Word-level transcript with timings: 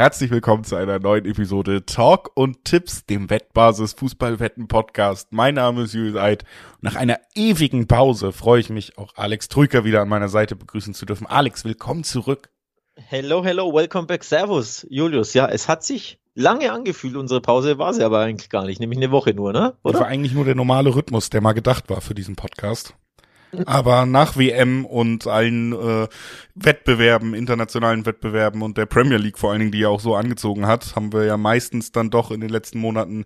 Herzlich 0.00 0.30
willkommen 0.30 0.64
zu 0.64 0.76
einer 0.76 0.98
neuen 0.98 1.26
Episode 1.26 1.84
Talk 1.84 2.30
und 2.34 2.64
Tipps, 2.64 3.04
dem 3.04 3.28
Wettbasis 3.28 3.92
Fußballwetten 3.92 4.66
Podcast. 4.66 5.30
Mein 5.30 5.56
Name 5.56 5.82
ist 5.82 5.92
Julius 5.92 6.16
Eid. 6.16 6.44
Nach 6.80 6.96
einer 6.96 7.18
ewigen 7.34 7.86
Pause 7.86 8.32
freue 8.32 8.60
ich 8.60 8.70
mich, 8.70 8.96
auch 8.96 9.12
Alex 9.16 9.50
Trüker 9.50 9.84
wieder 9.84 10.00
an 10.00 10.08
meiner 10.08 10.30
Seite 10.30 10.56
begrüßen 10.56 10.94
zu 10.94 11.04
dürfen. 11.04 11.26
Alex, 11.26 11.66
willkommen 11.66 12.02
zurück. 12.02 12.48
Hello, 12.96 13.44
hello, 13.44 13.74
welcome 13.74 14.06
back. 14.06 14.24
Servus, 14.24 14.86
Julius. 14.88 15.34
Ja, 15.34 15.46
es 15.50 15.68
hat 15.68 15.84
sich 15.84 16.18
lange 16.34 16.72
angefühlt, 16.72 17.14
unsere 17.16 17.42
Pause 17.42 17.76
war 17.76 17.92
sie 17.92 18.02
aber 18.02 18.20
eigentlich 18.20 18.48
gar 18.48 18.64
nicht, 18.64 18.80
nämlich 18.80 18.96
eine 18.96 19.10
Woche 19.10 19.34
nur, 19.34 19.52
ne? 19.52 19.74
Oder? 19.82 19.92
Das 19.92 20.00
war 20.00 20.08
eigentlich 20.08 20.32
nur 20.32 20.46
der 20.46 20.54
normale 20.54 20.94
Rhythmus, 20.94 21.28
der 21.28 21.42
mal 21.42 21.52
gedacht 21.52 21.90
war 21.90 22.00
für 22.00 22.14
diesen 22.14 22.36
Podcast. 22.36 22.94
Aber 23.66 24.06
nach 24.06 24.36
WM 24.36 24.84
und 24.84 25.26
allen 25.26 25.72
äh, 25.72 26.08
Wettbewerben, 26.54 27.34
internationalen 27.34 28.06
Wettbewerben 28.06 28.62
und 28.62 28.78
der 28.78 28.86
Premier 28.86 29.18
League 29.18 29.38
vor 29.38 29.50
allen 29.50 29.60
Dingen, 29.60 29.72
die 29.72 29.80
ja 29.80 29.88
auch 29.88 30.00
so 30.00 30.14
angezogen 30.14 30.66
hat, 30.66 30.94
haben 30.94 31.12
wir 31.12 31.24
ja 31.24 31.36
meistens 31.36 31.92
dann 31.92 32.10
doch 32.10 32.30
in 32.30 32.40
den 32.40 32.50
letzten 32.50 32.78
Monaten 32.78 33.24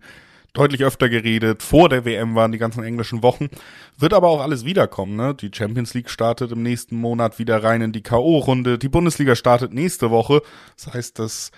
deutlich 0.54 0.84
öfter 0.84 1.08
geredet. 1.08 1.62
Vor 1.62 1.88
der 1.88 2.04
WM 2.04 2.34
waren 2.34 2.52
die 2.52 2.58
ganzen 2.58 2.82
englischen 2.84 3.22
Wochen. 3.22 3.48
Wird 3.98 4.14
aber 4.14 4.28
auch 4.28 4.40
alles 4.40 4.64
wiederkommen. 4.64 5.16
Ne? 5.16 5.34
Die 5.34 5.50
Champions 5.52 5.94
League 5.94 6.08
startet 6.08 6.52
im 6.52 6.62
nächsten 6.62 6.96
Monat 6.96 7.38
wieder 7.38 7.62
rein 7.62 7.82
in 7.82 7.92
die 7.92 8.02
K.O.-Runde. 8.02 8.78
Die 8.78 8.88
Bundesliga 8.88 9.34
startet 9.34 9.74
nächste 9.74 10.10
Woche. 10.10 10.42
Das 10.76 10.94
heißt, 10.94 11.18
dass 11.18 11.50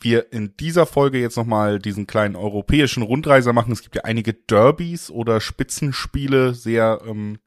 wir 0.00 0.32
in 0.32 0.54
dieser 0.58 0.84
Folge 0.84 1.18
jetzt 1.18 1.36
nochmal 1.36 1.78
diesen 1.78 2.06
kleinen 2.06 2.36
europäischen 2.36 3.02
Rundreiser 3.02 3.52
machen. 3.52 3.72
Es 3.72 3.82
gibt 3.82 3.96
ja 3.96 4.02
einige 4.04 4.34
Derbys 4.34 5.10
oder 5.10 5.40
Spitzenspiele, 5.40 6.54
sehr 6.54 7.00
ähm, 7.06 7.38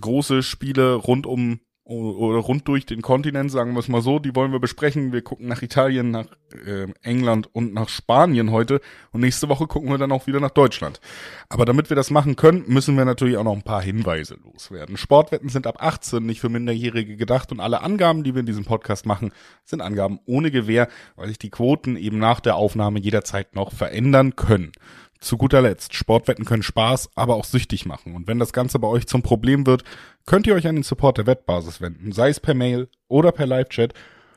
große 0.00 0.42
Spiele 0.42 0.94
rund 0.94 1.26
um 1.26 1.60
oder 1.88 2.40
rund 2.40 2.68
durch 2.68 2.84
den 2.84 3.00
Kontinent, 3.00 3.50
sagen 3.50 3.72
wir 3.72 3.80
es 3.80 3.88
mal 3.88 4.02
so, 4.02 4.18
die 4.18 4.36
wollen 4.36 4.52
wir 4.52 4.60
besprechen. 4.60 5.10
Wir 5.10 5.22
gucken 5.22 5.48
nach 5.48 5.62
Italien, 5.62 6.10
nach 6.10 6.26
äh, 6.66 6.86
England 7.00 7.48
und 7.54 7.72
nach 7.72 7.88
Spanien 7.88 8.50
heute 8.50 8.82
und 9.10 9.22
nächste 9.22 9.48
Woche 9.48 9.66
gucken 9.66 9.88
wir 9.88 9.96
dann 9.96 10.12
auch 10.12 10.26
wieder 10.26 10.38
nach 10.38 10.50
Deutschland. 10.50 11.00
Aber 11.48 11.64
damit 11.64 11.88
wir 11.88 11.96
das 11.96 12.10
machen 12.10 12.36
können, 12.36 12.64
müssen 12.66 12.94
wir 12.98 13.06
natürlich 13.06 13.38
auch 13.38 13.44
noch 13.44 13.54
ein 13.54 13.62
paar 13.62 13.80
Hinweise 13.80 14.36
loswerden. 14.44 14.98
Sportwetten 14.98 15.48
sind 15.48 15.66
ab 15.66 15.82
18 15.82 16.24
nicht 16.26 16.40
für 16.40 16.50
Minderjährige 16.50 17.16
gedacht 17.16 17.52
und 17.52 17.60
alle 17.60 17.80
Angaben, 17.80 18.22
die 18.22 18.34
wir 18.34 18.40
in 18.40 18.46
diesem 18.46 18.66
Podcast 18.66 19.06
machen, 19.06 19.32
sind 19.64 19.80
Angaben 19.80 20.20
ohne 20.26 20.50
Gewähr, 20.50 20.88
weil 21.16 21.28
sich 21.28 21.38
die 21.38 21.50
Quoten 21.50 21.96
eben 21.96 22.18
nach 22.18 22.40
der 22.40 22.56
Aufnahme 22.56 22.98
jederzeit 22.98 23.54
noch 23.54 23.72
verändern 23.72 24.36
können. 24.36 24.72
Zu 25.20 25.36
guter 25.36 25.62
Letzt, 25.62 25.94
Sportwetten 25.94 26.44
können 26.44 26.62
Spaß, 26.62 27.10
aber 27.16 27.34
auch 27.34 27.44
süchtig 27.44 27.86
machen. 27.86 28.14
Und 28.14 28.28
wenn 28.28 28.38
das 28.38 28.52
Ganze 28.52 28.78
bei 28.78 28.86
euch 28.86 29.06
zum 29.06 29.22
Problem 29.22 29.66
wird, 29.66 29.82
könnt 30.26 30.46
ihr 30.46 30.54
euch 30.54 30.68
an 30.68 30.76
den 30.76 30.84
Support 30.84 31.18
der 31.18 31.26
Wettbasis 31.26 31.80
wenden, 31.80 32.12
sei 32.12 32.28
es 32.28 32.38
per 32.38 32.54
Mail 32.54 32.88
oder 33.08 33.32
per 33.32 33.46
Live-Chat. 33.46 33.94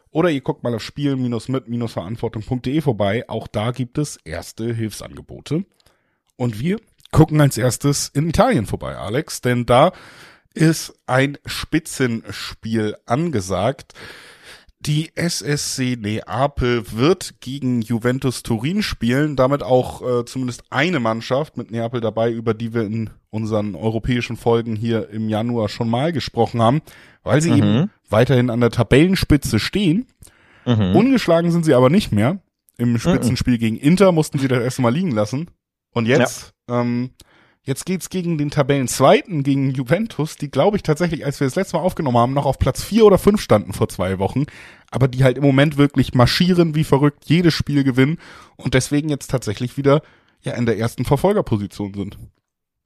Oder 0.10 0.30
ihr 0.30 0.42
guckt 0.42 0.64
mal 0.64 0.74
auf 0.74 0.84
spielen-mit-verantwortung.de 0.84 2.82
vorbei. 2.82 3.30
Auch 3.30 3.48
da 3.48 3.72
gibt 3.72 3.98
es 3.98 4.18
erste 4.26 4.74
Hilfsangebote. 4.74 5.66
Und 6.36 6.60
wir 6.60 6.80
gucken 7.12 7.40
als 7.40 7.58
erstes 7.58 8.10
in 8.10 8.28
Italien 8.28 8.66
vorbei, 8.66 8.98
Alex, 8.98 9.42
denn 9.42 9.66
da 9.66 9.92
ist 10.54 11.00
ein 11.06 11.38
Spitzenspiel 11.46 12.98
angesagt. 13.06 13.94
Die 14.84 15.12
SSC 15.14 15.96
Neapel 15.96 16.92
wird 16.92 17.36
gegen 17.40 17.84
Juventus 17.84 18.42
Turin 18.42 18.82
spielen, 18.82 19.36
damit 19.36 19.62
auch 19.62 20.02
äh, 20.02 20.26
zumindest 20.26 20.64
eine 20.72 21.00
Mannschaft 21.00 21.56
mit 21.56 21.70
Neapel 21.70 22.02
dabei, 22.02 22.32
über 22.32 22.56
die 22.56 22.74
wir 22.74 22.82
in 22.82 23.12
unseren 23.30 23.76
europäischen 23.76 24.38
Folgen 24.38 24.76
hier 24.76 25.10
im 25.10 25.30
Januar 25.30 25.70
schon 25.70 25.88
mal 25.88 26.12
gesprochen 26.12 26.64
haben, 26.64 26.82
weil 27.22 27.42
sie 27.42 27.52
mhm. 27.52 27.58
eben 27.58 27.92
weiterhin 28.10 28.50
an 28.50 28.60
der 28.60 28.72
Tabellenspitze 28.72 29.60
stehen. 29.60 30.08
Mhm. 30.66 30.96
Ungeschlagen 30.96 31.52
sind 31.52 31.64
sie 31.64 31.76
aber 31.76 31.92
nicht 31.92 32.12
mehr. 32.12 32.40
Im 32.78 32.98
Spitzenspiel 32.98 33.56
mhm. 33.56 33.60
gegen 33.60 33.78
Inter 33.78 34.12
mussten 34.12 34.40
sie 34.40 34.48
das 34.48 34.64
erste 34.64 34.82
Mal 34.82 34.94
liegen 34.94 35.12
lassen. 35.12 35.52
Und 35.94 36.08
jetzt 36.08 36.54
ja. 36.68 36.82
ähm, 36.82 37.12
Jetzt 37.64 37.86
geht's 37.86 38.10
gegen 38.10 38.40
den 38.40 38.50
Tabellenzweiten, 38.50 39.44
gegen 39.44 39.70
Juventus, 39.70 40.36
die 40.36 40.50
glaube 40.50 40.78
ich 40.78 40.84
tatsächlich, 40.84 41.26
als 41.26 41.40
wir 41.40 41.46
das 41.46 41.56
letzte 41.56 41.78
Mal 41.78 41.84
aufgenommen 41.84 42.18
haben, 42.18 42.34
noch 42.34 42.48
auf 42.48 42.58
Platz 42.58 42.84
vier 42.84 43.06
oder 43.06 43.20
fünf 43.20 43.40
standen 43.40 43.74
vor 43.74 43.88
zwei 43.88 44.18
Wochen, 44.18 44.46
aber 44.90 45.08
die 45.08 45.24
halt 45.24 45.38
im 45.38 45.44
Moment 45.44 45.78
wirklich 45.78 46.16
marschieren 46.16 46.74
wie 46.74 46.84
verrückt, 46.84 47.26
jedes 47.26 47.54
Spiel 47.54 47.84
gewinnen 47.84 48.18
und 48.58 48.74
deswegen 48.74 49.10
jetzt 49.10 49.30
tatsächlich 49.30 49.78
wieder 49.78 50.02
ja 50.42 50.54
in 50.54 50.66
der 50.66 50.80
ersten 50.80 51.06
Verfolgerposition 51.06 51.94
sind. 51.94 52.18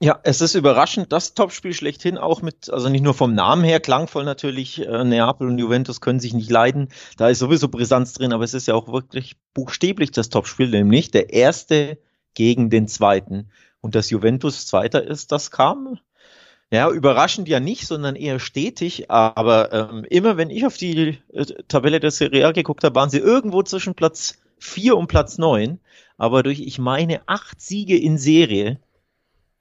Ja, 0.01 0.19
es 0.23 0.41
ist 0.41 0.55
überraschend, 0.55 1.13
das 1.13 1.35
Topspiel 1.35 1.73
schlechthin 1.73 2.17
auch 2.17 2.41
mit, 2.41 2.69
also 2.69 2.89
nicht 2.89 3.01
nur 3.01 3.13
vom 3.13 3.33
Namen 3.33 3.63
her, 3.63 3.79
klangvoll 3.79 4.25
natürlich, 4.25 4.85
äh, 4.85 5.05
Neapel 5.05 5.47
und 5.47 5.57
Juventus 5.57 6.01
können 6.01 6.19
sich 6.19 6.33
nicht 6.33 6.51
leiden, 6.51 6.89
da 7.15 7.29
ist 7.29 7.39
sowieso 7.39 7.69
Brisanz 7.69 8.11
drin, 8.11 8.33
aber 8.33 8.43
es 8.43 8.53
ist 8.53 8.67
ja 8.67 8.73
auch 8.73 8.91
wirklich 8.91 9.37
buchstäblich 9.53 10.11
das 10.11 10.27
Topspiel, 10.27 10.69
nämlich 10.69 11.11
der 11.11 11.31
erste 11.31 11.97
gegen 12.33 12.69
den 12.69 12.89
zweiten. 12.89 13.49
Und 13.85 13.93
dass 13.93 14.09
Juventus 14.09 14.65
Zweiter 14.65 15.03
ist, 15.05 15.31
das 15.31 15.51
kam 15.51 15.99
ja, 16.71 16.89
überraschend 16.89 17.47
ja 17.47 17.59
nicht, 17.59 17.85
sondern 17.85 18.15
eher 18.15 18.39
stetig. 18.39 19.11
Aber 19.11 19.71
ähm, 19.71 20.05
immer 20.09 20.37
wenn 20.37 20.49
ich 20.49 20.65
auf 20.65 20.75
die 20.75 21.19
äh, 21.31 21.45
Tabelle 21.67 21.99
der 21.99 22.09
Serie 22.09 22.47
A 22.47 22.51
geguckt 22.51 22.83
habe, 22.83 22.95
waren 22.95 23.11
sie 23.11 23.19
irgendwo 23.19 23.61
zwischen 23.61 23.93
Platz 23.93 24.39
4 24.57 24.97
und 24.97 25.05
Platz 25.05 25.37
9. 25.37 25.79
Aber 26.17 26.41
durch, 26.41 26.61
ich 26.61 26.79
meine, 26.79 27.21
acht 27.27 27.61
Siege 27.61 27.95
in 27.95 28.17
Serie 28.17 28.79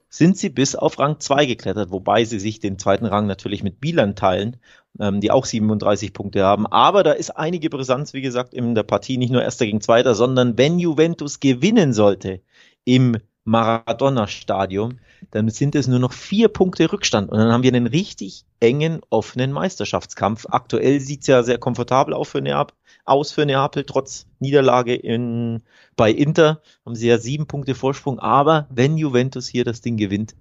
sind 0.08 0.38
sie 0.38 0.48
bis 0.48 0.74
auf 0.74 0.98
Rang 0.98 1.20
2 1.20 1.44
geklettert, 1.44 1.90
wobei 1.90 2.24
sie 2.24 2.40
sich 2.40 2.60
den 2.60 2.78
zweiten 2.78 3.04
Rang 3.04 3.26
natürlich 3.26 3.62
mit 3.62 3.78
Bilan 3.78 4.16
teilen, 4.16 4.56
ähm, 4.98 5.20
die 5.20 5.32
auch 5.32 5.44
37 5.44 6.14
Punkte 6.14 6.44
haben. 6.44 6.66
Aber 6.66 7.02
da 7.02 7.12
ist 7.12 7.36
einige 7.36 7.68
Brisanz, 7.68 8.14
wie 8.14 8.22
gesagt, 8.22 8.54
in 8.54 8.74
der 8.74 8.84
Partie, 8.84 9.18
nicht 9.18 9.32
nur 9.32 9.42
Erster 9.42 9.66
gegen 9.66 9.82
Zweiter, 9.82 10.14
sondern 10.14 10.56
wenn 10.56 10.78
Juventus 10.78 11.40
gewinnen 11.40 11.92
sollte 11.92 12.40
im 12.86 13.18
Maradona-Stadion, 13.44 15.00
dann 15.30 15.48
sind 15.50 15.74
es 15.74 15.86
nur 15.86 15.98
noch 15.98 16.12
vier 16.12 16.48
Punkte 16.48 16.90
Rückstand 16.90 17.30
und 17.30 17.38
dann 17.38 17.52
haben 17.52 17.62
wir 17.62 17.72
einen 17.72 17.86
richtig 17.86 18.44
engen, 18.60 19.00
offenen 19.10 19.52
Meisterschaftskampf. 19.52 20.46
Aktuell 20.48 21.00
sieht 21.00 21.22
es 21.22 21.26
ja 21.26 21.42
sehr 21.42 21.58
komfortabel 21.58 22.14
aus 22.14 22.30
für, 22.30 22.40
Neapel, 22.40 22.74
aus 23.04 23.32
für 23.32 23.44
Neapel, 23.44 23.84
trotz 23.84 24.26
Niederlage 24.38 24.94
in, 24.94 25.62
bei 25.96 26.10
Inter 26.10 26.62
haben 26.86 26.94
sie 26.94 27.08
ja 27.08 27.18
sieben 27.18 27.46
Punkte 27.46 27.74
Vorsprung, 27.74 28.18
aber 28.18 28.66
wenn 28.70 28.96
Juventus 28.96 29.46
hier 29.46 29.64
das 29.64 29.82
Ding 29.82 29.96
gewinnt, 29.96 30.34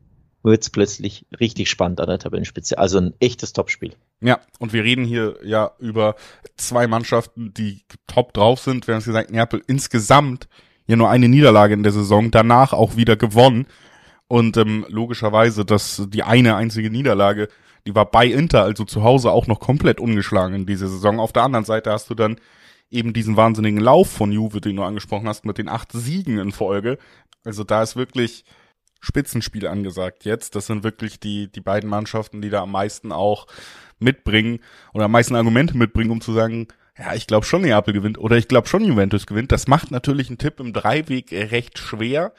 wird 0.43 0.61
es 0.61 0.69
plötzlich 0.69 1.25
richtig 1.39 1.69
spannend 1.69 2.01
an 2.01 2.07
der 2.07 2.19
Tabellenspitze. 2.19 2.77
Also 2.77 2.99
ein 2.99 3.13
echtes 3.19 3.53
Topspiel. 3.53 3.95
Ja, 4.21 4.41
und 4.59 4.73
wir 4.73 4.83
reden 4.83 5.05
hier 5.05 5.37
ja 5.43 5.71
über 5.79 6.15
zwei 6.57 6.87
Mannschaften, 6.87 7.53
die 7.53 7.85
top 8.07 8.33
drauf 8.33 8.59
sind. 8.59 8.87
Wir 8.87 8.95
haben 8.95 8.99
es 8.99 9.05
gesagt, 9.05 9.31
Neapel 9.31 9.61
insgesamt 9.67 10.49
ja 10.87 10.95
nur 10.95 11.09
eine 11.09 11.29
Niederlage 11.29 11.73
in 11.73 11.83
der 11.83 11.91
Saison, 11.91 12.31
danach 12.31 12.73
auch 12.73 12.95
wieder 12.95 13.15
gewonnen. 13.15 13.65
Und 14.27 14.57
ähm, 14.57 14.85
logischerweise, 14.89 15.65
dass 15.65 16.03
die 16.07 16.23
eine 16.23 16.55
einzige 16.55 16.89
Niederlage, 16.89 17.49
die 17.85 17.95
war 17.95 18.09
bei 18.09 18.25
Inter, 18.25 18.63
also 18.63 18.85
zu 18.85 19.03
Hause 19.03 19.31
auch 19.31 19.47
noch 19.47 19.59
komplett 19.59 19.99
ungeschlagen 19.99 20.55
in 20.55 20.65
dieser 20.65 20.87
Saison. 20.87 21.19
Auf 21.19 21.33
der 21.33 21.43
anderen 21.43 21.65
Seite 21.65 21.91
hast 21.91 22.09
du 22.09 22.15
dann 22.15 22.37
eben 22.89 23.13
diesen 23.13 23.35
wahnsinnigen 23.35 23.79
Lauf 23.79 24.09
von 24.09 24.31
Juve, 24.31 24.61
den 24.61 24.75
du 24.75 24.83
angesprochen 24.83 25.27
hast, 25.27 25.45
mit 25.45 25.57
den 25.57 25.67
acht 25.67 25.91
Siegen 25.91 26.37
in 26.37 26.51
Folge. 26.51 26.97
Also 27.43 27.63
da 27.63 27.83
ist 27.83 27.95
wirklich 27.95 28.45
Spitzenspiel 29.01 29.67
angesagt 29.67 30.23
jetzt. 30.23 30.55
Das 30.55 30.67
sind 30.67 30.83
wirklich 30.83 31.19
die, 31.19 31.51
die 31.51 31.61
beiden 31.61 31.89
Mannschaften, 31.89 32.41
die 32.41 32.49
da 32.49 32.61
am 32.61 32.71
meisten 32.71 33.11
auch 33.11 33.47
mitbringen 33.99 34.59
oder 34.93 35.05
am 35.05 35.11
meisten 35.11 35.35
Argumente 35.35 35.77
mitbringen, 35.77 36.11
um 36.11 36.21
zu 36.21 36.33
sagen, 36.33 36.67
ja, 36.97 37.15
ich 37.15 37.25
glaube 37.25 37.45
schon 37.45 37.63
Neapel 37.63 37.93
gewinnt 37.93 38.19
oder 38.19 38.37
ich 38.37 38.47
glaube 38.47 38.67
schon 38.67 38.85
Juventus 38.85 39.25
gewinnt. 39.25 39.51
Das 39.51 39.67
macht 39.67 39.89
natürlich 39.89 40.29
einen 40.29 40.37
Tipp 40.37 40.59
im 40.59 40.73
Dreiweg 40.73 41.31
recht 41.31 41.79
schwer. 41.79 42.33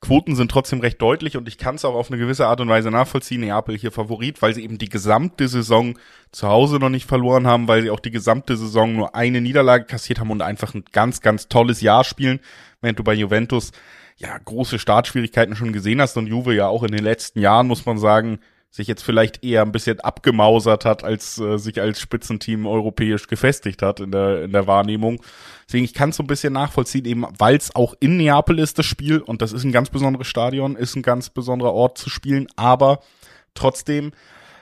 Quoten 0.00 0.34
sind 0.34 0.50
trotzdem 0.50 0.80
recht 0.80 1.00
deutlich 1.00 1.36
und 1.36 1.46
ich 1.46 1.56
kann 1.58 1.76
es 1.76 1.84
auch 1.84 1.94
auf 1.94 2.10
eine 2.10 2.18
gewisse 2.18 2.48
Art 2.48 2.60
und 2.60 2.68
Weise 2.68 2.90
nachvollziehen. 2.90 3.42
Neapel 3.42 3.78
hier 3.78 3.92
Favorit, 3.92 4.42
weil 4.42 4.52
sie 4.52 4.64
eben 4.64 4.76
die 4.76 4.88
gesamte 4.88 5.46
Saison 5.46 5.96
zu 6.32 6.48
Hause 6.48 6.78
noch 6.78 6.88
nicht 6.88 7.06
verloren 7.06 7.46
haben, 7.46 7.68
weil 7.68 7.82
sie 7.82 7.90
auch 7.90 8.00
die 8.00 8.10
gesamte 8.10 8.56
Saison 8.56 8.96
nur 8.96 9.14
eine 9.14 9.40
Niederlage 9.40 9.84
kassiert 9.84 10.18
haben 10.18 10.32
und 10.32 10.42
einfach 10.42 10.74
ein 10.74 10.84
ganz, 10.90 11.20
ganz 11.20 11.46
tolles 11.48 11.80
Jahr 11.80 12.02
spielen, 12.02 12.40
während 12.80 12.98
du 12.98 13.04
bei 13.04 13.14
Juventus 13.14 13.70
ja 14.16 14.36
große 14.36 14.80
Startschwierigkeiten 14.80 15.54
schon 15.54 15.72
gesehen 15.72 16.00
hast 16.00 16.16
und 16.16 16.26
Juve 16.26 16.52
ja 16.54 16.66
auch 16.66 16.82
in 16.82 16.90
den 16.90 17.04
letzten 17.04 17.38
Jahren, 17.38 17.68
muss 17.68 17.86
man 17.86 17.98
sagen, 17.98 18.40
sich 18.72 18.88
jetzt 18.88 19.02
vielleicht 19.02 19.44
eher 19.44 19.60
ein 19.62 19.70
bisschen 19.70 20.00
abgemausert 20.00 20.86
hat, 20.86 21.04
als 21.04 21.38
äh, 21.38 21.58
sich 21.58 21.78
als 21.80 22.00
Spitzenteam 22.00 22.66
europäisch 22.66 23.26
gefestigt 23.26 23.82
hat 23.82 24.00
in 24.00 24.10
der, 24.10 24.44
in 24.44 24.52
der 24.52 24.66
Wahrnehmung. 24.66 25.22
Deswegen, 25.68 25.84
ich 25.84 25.92
kann 25.92 26.08
es 26.08 26.16
so 26.16 26.22
ein 26.22 26.26
bisschen 26.26 26.54
nachvollziehen, 26.54 27.04
eben 27.04 27.26
weil 27.38 27.56
es 27.56 27.76
auch 27.76 27.94
in 28.00 28.16
Neapel 28.16 28.58
ist, 28.58 28.78
das 28.78 28.86
Spiel, 28.86 29.18
und 29.18 29.42
das 29.42 29.52
ist 29.52 29.64
ein 29.64 29.72
ganz 29.72 29.90
besonderes 29.90 30.26
Stadion, 30.26 30.74
ist 30.74 30.96
ein 30.96 31.02
ganz 31.02 31.28
besonderer 31.28 31.74
Ort 31.74 31.98
zu 31.98 32.08
spielen, 32.08 32.46
aber 32.56 33.00
trotzdem, 33.52 34.12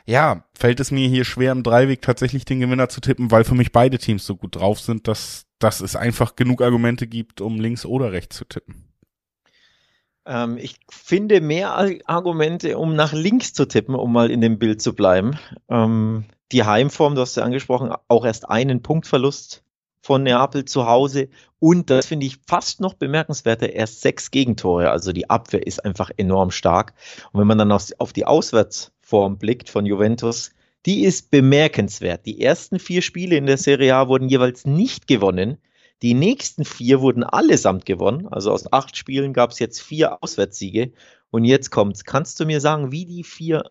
ja, 0.07 0.43
fällt 0.59 0.81
es 0.81 0.91
mir 0.91 1.09
hier 1.09 1.25
schwer, 1.25 1.53
im 1.53 1.63
Dreiweg 1.63 2.03
tatsächlich 2.03 2.45
den 2.45 2.59
Gewinner 2.59 2.89
zu 2.89 3.01
tippen, 3.01 3.31
weil 3.31 3.45
für 3.45 3.55
mich 3.55 3.71
beide 3.71 3.99
Teams 3.99 4.27
so 4.27 4.35
gut 4.35 4.57
drauf 4.57 4.81
sind, 4.81 5.07
dass, 5.07 5.47
dass 5.61 5.81
es 5.81 5.95
einfach 5.95 6.35
genug 6.35 6.63
Argumente 6.63 7.07
gibt, 7.07 7.41
um 7.41 7.61
links 7.61 7.87
oder 7.87 8.11
rechts 8.11 8.39
zu 8.39 8.45
tippen. 8.45 8.90
Ähm, 10.31 10.57
ich 10.59 10.77
finde 10.89 11.41
mehr 11.41 11.77
Argumente, 12.07 12.79
um 12.79 12.95
nach 12.95 13.13
links 13.13 13.53
zu 13.53 13.67
tippen, 13.67 13.97
um 13.97 14.13
mal 14.13 14.31
in 14.31 14.41
dem 14.41 14.59
Bild 14.59 14.81
zu 14.81 14.95
bleiben. 14.95 15.37
Ähm, 15.69 16.25
die 16.53 16.63
Heimform, 16.65 17.17
du 17.17 17.21
hast 17.21 17.37
ja 17.37 17.43
angesprochen, 17.43 17.93
auch 18.07 18.25
erst 18.25 18.49
einen 18.49 18.81
Punktverlust 18.81 19.65
von 20.03 20.23
Neapel 20.23 20.65
zu 20.65 20.87
Hause 20.87 21.29
und 21.59 21.91
das 21.91 22.07
finde 22.07 22.27
ich 22.27 22.39
fast 22.47 22.81
noch 22.81 22.95
bemerkenswerter, 22.95 23.71
erst 23.71 24.01
sechs 24.03 24.31
Gegentore. 24.31 24.91
Also 24.91 25.13
die 25.13 25.29
Abwehr 25.29 25.67
ist 25.67 25.85
einfach 25.85 26.11
enorm 26.17 26.53
stark. 26.53 26.95
Und 27.33 27.41
wenn 27.41 27.47
man 27.49 27.59
dann 27.59 27.73
auf 27.73 28.13
die 28.13 28.25
Auswärtsform 28.25 29.37
blickt 29.37 29.69
von 29.69 29.85
Juventus, 29.85 30.53
die 30.87 31.05
ist 31.05 31.31
bemerkenswert. 31.31 32.25
Die 32.25 32.41
ersten 32.41 32.79
vier 32.79 33.03
Spiele 33.03 33.37
in 33.37 33.47
der 33.47 33.59
Serie 33.59 33.95
A 33.97 34.09
wurden 34.09 34.29
jeweils 34.29 34.65
nicht 34.65 35.07
gewonnen. 35.07 35.59
Die 36.03 36.15
nächsten 36.15 36.65
vier 36.65 37.01
wurden 37.01 37.25
allesamt 37.25 37.85
gewonnen. 37.85 38.27
Also 38.29 38.53
aus 38.53 38.73
acht 38.73 38.97
Spielen 38.97 39.33
gab 39.33 39.51
es 39.51 39.59
jetzt 39.59 39.83
vier 39.83 40.23
Auswärtssiege. 40.23 40.93
Und 41.31 41.45
jetzt 41.45 41.71
kommt's. 41.71 42.05
Kannst 42.05 42.41
du 42.41 42.47
mir 42.47 42.61
sagen, 42.61 42.91
wie 42.91 43.05
die 43.05 43.23
vier 43.23 43.65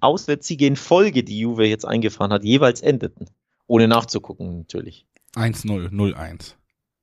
Auswärtssiege 0.00 0.66
in 0.66 0.76
Folge, 0.76 1.22
die 1.22 1.38
Juve 1.38 1.66
jetzt 1.66 1.86
eingefahren 1.86 2.32
hat, 2.32 2.44
jeweils 2.44 2.82
endeten? 2.82 3.30
Ohne 3.66 3.88
nachzugucken, 3.88 4.58
natürlich. 4.58 5.06
1-0, 5.34 5.90
0-1. 5.90 6.54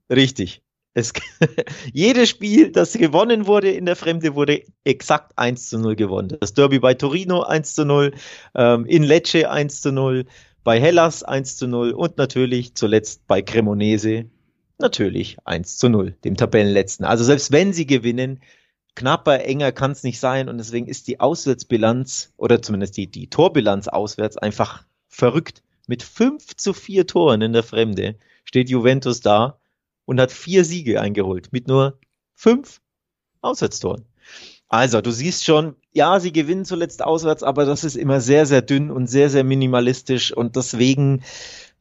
Richtig. 0.10 0.62
Es, 0.94 1.12
jedes 1.94 2.30
Spiel, 2.30 2.72
das 2.72 2.94
gewonnen 2.94 3.48
wurde 3.48 3.72
in 3.72 3.86
der 3.86 3.96
Fremde, 3.96 4.36
wurde 4.36 4.64
exakt 4.84 5.34
1 5.38 5.70
zu 5.70 5.80
0 5.80 5.96
gewonnen. 5.96 6.38
Das 6.40 6.54
Derby 6.54 6.80
bei 6.80 6.94
Torino 6.94 7.42
1 7.42 7.74
zu 7.74 7.86
0, 7.86 8.14
ähm, 8.56 8.86
in 8.86 9.02
Lecce 9.04 9.50
1 9.50 9.82
zu 9.82 9.92
0, 9.92 10.26
bei 10.64 10.80
Hellas 10.80 11.24
1 11.24 11.58
zu 11.58 11.68
0 11.68 11.92
und 11.92 12.18
natürlich 12.18 12.76
zuletzt 12.76 13.26
bei 13.28 13.42
Cremonese 13.42 14.30
natürlich 14.80 15.38
1 15.46 15.78
zu 15.78 15.90
0, 15.90 16.16
dem 16.24 16.36
Tabellenletzten. 16.36 17.06
Also 17.06 17.24
selbst 17.24 17.52
wenn 17.52 17.74
sie 17.74 17.86
gewinnen, 17.86 18.42
knapper, 18.96 19.44
enger 19.46 19.72
kann 19.72 19.92
es 19.92 20.04
nicht 20.04 20.20
sein 20.20 20.50
und 20.50 20.58
deswegen 20.58 20.88
ist 20.88 21.08
die 21.08 21.20
Auswärtsbilanz 21.20 22.34
oder 22.38 22.62
zumindest 22.62 22.98
die, 22.98 23.08
die 23.08 23.30
Torbilanz 23.30 23.88
auswärts 23.88 24.38
einfach 24.38 24.86
verrückt. 25.08 25.64
Mit 25.88 26.04
5 26.04 26.56
zu 26.56 26.74
4 26.74 27.08
Toren 27.08 27.42
in 27.42 27.54
der 27.54 27.64
Fremde 27.64 28.16
steht 28.46 28.70
Juventus 28.70 29.22
da 29.22 29.60
und 30.06 30.20
hat 30.20 30.32
vier 30.32 30.66
Siege 30.66 31.02
eingeholt 31.02 31.52
mit 31.52 31.68
nur 31.68 31.98
fünf 32.36 32.82
Auswärtstoren. 33.42 34.06
Also, 34.70 35.02
du 35.02 35.12
siehst 35.12 35.46
schon, 35.46 35.76
ja, 35.92 36.20
sie 36.20 36.32
gewinnen 36.32 36.66
zuletzt 36.66 37.04
auswärts, 37.04 37.44
aber 37.44 37.66
das 37.66 37.84
ist 37.84 37.96
immer 37.96 38.22
sehr, 38.22 38.46
sehr 38.46 38.62
dünn 38.62 38.90
und 38.90 39.08
sehr, 39.08 39.30
sehr 39.30 39.44
minimalistisch 39.44 40.36
und 40.36 40.56
deswegen 40.56 41.22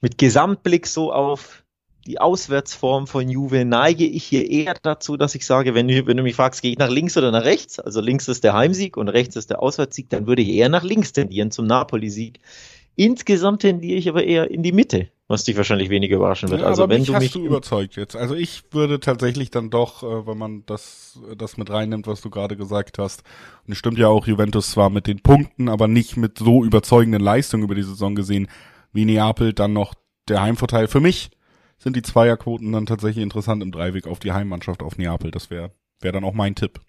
mit 0.00 0.18
Gesamtblick 0.18 0.86
so 0.86 1.12
auf 1.12 1.61
die 2.06 2.20
Auswärtsform 2.20 3.06
von 3.06 3.28
Juve 3.28 3.64
neige 3.64 4.04
ich 4.04 4.24
hier 4.24 4.50
eher 4.50 4.74
dazu, 4.82 5.16
dass 5.16 5.34
ich 5.34 5.46
sage, 5.46 5.74
wenn 5.74 5.88
du, 5.88 6.06
wenn 6.06 6.16
du 6.16 6.22
mich 6.22 6.36
fragst, 6.36 6.62
gehe 6.62 6.72
ich 6.72 6.78
nach 6.78 6.90
links 6.90 7.16
oder 7.16 7.30
nach 7.30 7.44
rechts? 7.44 7.78
Also 7.78 8.00
links 8.00 8.28
ist 8.28 8.44
der 8.44 8.54
Heimsieg 8.54 8.96
und 8.96 9.08
rechts 9.08 9.36
ist 9.36 9.50
der 9.50 9.62
Auswärtssieg, 9.62 10.10
dann 10.10 10.26
würde 10.26 10.42
ich 10.42 10.48
eher 10.48 10.68
nach 10.68 10.82
links 10.82 11.12
tendieren 11.12 11.50
zum 11.50 11.66
Napoli-Sieg. 11.66 12.40
Insgesamt 12.94 13.62
tendiere 13.62 13.98
ich 13.98 14.08
aber 14.08 14.24
eher 14.24 14.50
in 14.50 14.62
die 14.62 14.72
Mitte 14.72 15.08
was 15.32 15.44
dich 15.44 15.56
wahrscheinlich 15.56 15.88
weniger 15.88 16.16
überraschen 16.16 16.50
wird. 16.50 16.60
Ja, 16.60 16.66
also 16.66 16.88
wenn 16.88 17.00
mich 17.00 17.08
du 17.08 17.14
hast 17.14 17.22
mich 17.22 17.32
du 17.32 17.44
überzeugt 17.44 17.96
jetzt. 17.96 18.14
Also 18.14 18.34
ich 18.34 18.64
würde 18.70 19.00
tatsächlich 19.00 19.50
dann 19.50 19.70
doch, 19.70 20.02
äh, 20.02 20.26
wenn 20.26 20.36
man 20.36 20.64
das 20.66 21.18
das 21.36 21.56
mit 21.56 21.70
reinnimmt, 21.70 22.06
was 22.06 22.20
du 22.20 22.28
gerade 22.28 22.54
gesagt 22.54 22.98
hast. 22.98 23.24
Und 23.66 23.72
es 23.72 23.78
stimmt 23.78 23.98
ja 23.98 24.08
auch, 24.08 24.26
Juventus 24.26 24.70
zwar 24.70 24.90
mit 24.90 25.06
den 25.06 25.20
Punkten, 25.20 25.70
aber 25.70 25.88
nicht 25.88 26.18
mit 26.18 26.38
so 26.38 26.62
überzeugenden 26.64 27.22
Leistungen 27.22 27.64
über 27.64 27.74
die 27.74 27.82
Saison 27.82 28.14
gesehen 28.14 28.48
wie 28.92 29.06
Neapel, 29.06 29.54
dann 29.54 29.72
noch 29.72 29.94
der 30.28 30.42
Heimvorteil. 30.42 30.86
Für 30.86 31.00
mich 31.00 31.30
sind 31.82 31.96
die 31.96 32.02
Zweierquoten 32.02 32.72
dann 32.72 32.86
tatsächlich 32.86 33.22
interessant 33.22 33.62
im 33.62 33.72
Dreiweg 33.72 34.06
auf 34.06 34.18
die 34.18 34.32
Heimmannschaft 34.32 34.82
auf 34.82 34.98
Neapel. 34.98 35.30
Das 35.30 35.50
wäre 35.50 35.72
wäre 36.00 36.12
dann 36.12 36.24
auch 36.24 36.34
mein 36.34 36.54
Tipp. 36.54 36.80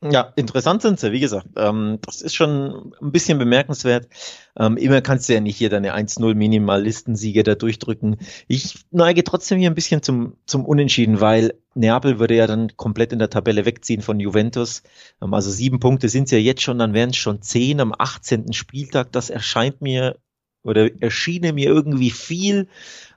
Ja, 0.00 0.32
interessant 0.36 0.80
sind 0.80 1.00
sie, 1.00 1.10
wie 1.10 1.18
gesagt. 1.18 1.48
Ähm, 1.56 1.98
das 2.02 2.22
ist 2.22 2.36
schon 2.36 2.94
ein 3.02 3.10
bisschen 3.10 3.36
bemerkenswert. 3.38 4.06
Ähm, 4.56 4.76
immer 4.76 5.00
kannst 5.00 5.28
du 5.28 5.34
ja 5.34 5.40
nicht 5.40 5.56
hier 5.56 5.70
deine 5.70 5.92
1-0 5.92 6.36
Minimalistensiege 6.36 7.42
da 7.42 7.56
durchdrücken. 7.56 8.16
Ich 8.46 8.84
neige 8.92 9.24
trotzdem 9.24 9.58
hier 9.58 9.68
ein 9.68 9.74
bisschen 9.74 10.00
zum, 10.00 10.36
zum 10.46 10.64
Unentschieden, 10.64 11.20
weil 11.20 11.54
Neapel 11.74 12.20
würde 12.20 12.36
ja 12.36 12.46
dann 12.46 12.76
komplett 12.76 13.12
in 13.12 13.18
der 13.18 13.30
Tabelle 13.30 13.64
wegziehen 13.64 14.02
von 14.02 14.20
Juventus. 14.20 14.84
Ähm, 15.20 15.34
also 15.34 15.50
sieben 15.50 15.80
Punkte 15.80 16.08
sind 16.08 16.24
es 16.24 16.30
ja 16.30 16.38
jetzt 16.38 16.62
schon, 16.62 16.78
dann 16.78 16.94
wären 16.94 17.10
es 17.10 17.16
schon 17.16 17.42
zehn 17.42 17.80
am 17.80 17.92
18. 17.96 18.52
Spieltag. 18.52 19.10
Das 19.10 19.30
erscheint 19.30 19.82
mir 19.82 20.16
oder 20.68 20.90
erschiene 21.00 21.52
mir 21.52 21.68
irgendwie 21.68 22.10
viel. 22.10 22.68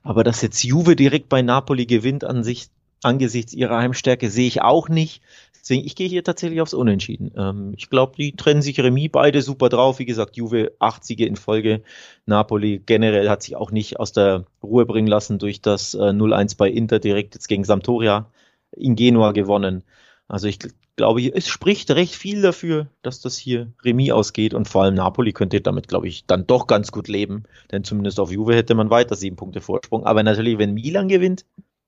Aber 0.03 0.23
dass 0.23 0.41
jetzt 0.41 0.63
Juve 0.63 0.95
direkt 0.95 1.29
bei 1.29 1.41
Napoli 1.41 1.85
gewinnt 1.85 2.23
an 2.23 2.43
sich, 2.43 2.67
angesichts 3.03 3.53
ihrer 3.53 3.77
Heimstärke, 3.77 4.29
sehe 4.29 4.47
ich 4.47 4.61
auch 4.61 4.89
nicht. 4.89 5.21
Deswegen, 5.61 5.85
ich 5.85 5.95
gehe 5.95 6.09
hier 6.09 6.23
tatsächlich 6.23 6.59
aufs 6.59 6.73
Unentschieden. 6.73 7.31
Ähm, 7.37 7.73
ich 7.77 7.89
glaube, 7.89 8.15
die 8.17 8.35
trennen 8.35 8.63
sich 8.63 8.79
Remis 8.79 9.09
beide 9.11 9.43
super 9.43 9.69
drauf. 9.69 9.99
Wie 9.99 10.05
gesagt, 10.05 10.35
Juve 10.35 10.71
80 10.79 11.19
in 11.19 11.35
Folge. 11.35 11.83
Napoli 12.25 12.81
generell 12.83 13.29
hat 13.29 13.43
sich 13.43 13.55
auch 13.55 13.69
nicht 13.69 13.99
aus 13.99 14.11
der 14.11 14.45
Ruhe 14.63 14.85
bringen 14.87 15.07
lassen 15.07 15.37
durch 15.37 15.61
das 15.61 15.93
äh, 15.93 15.97
0-1 15.97 16.57
bei 16.57 16.69
Inter 16.69 16.97
direkt 16.97 17.35
jetzt 17.35 17.47
gegen 17.47 17.63
Sampdoria 17.63 18.25
in 18.71 18.95
Genua 18.95 19.33
gewonnen. 19.33 19.83
Also 20.27 20.47
ich 20.47 20.57
glaube, 20.95 21.21
es 21.33 21.47
spricht 21.47 21.89
recht 21.91 22.15
viel 22.15 22.41
dafür, 22.41 22.87
dass 23.01 23.21
das 23.21 23.37
hier 23.37 23.71
Remis 23.83 24.11
ausgeht 24.11 24.53
und 24.53 24.67
vor 24.67 24.83
allem 24.83 24.95
Napoli 24.95 25.31
könnte 25.33 25.61
damit, 25.61 25.87
glaube 25.87 26.07
ich, 26.07 26.25
dann 26.25 26.47
doch 26.47 26.67
ganz 26.67 26.91
gut 26.91 27.07
leben, 27.07 27.43
denn 27.71 27.83
zumindest 27.83 28.19
auf 28.19 28.31
Juve 28.31 28.55
hätte 28.55 28.75
man 28.75 28.89
weiter 28.89 29.15
sieben 29.15 29.35
Punkte 29.35 29.61
Vorsprung. 29.61 30.05
Aber 30.05 30.23
natürlich, 30.23 30.57
wenn 30.57 30.73
Milan 30.73 31.07
gewinnt, 31.07 31.45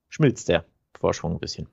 schmilzt 0.09 0.49
der 0.49 0.65
Vorsprung 0.99 1.33
ein 1.33 1.39
bisschen. 1.39 1.67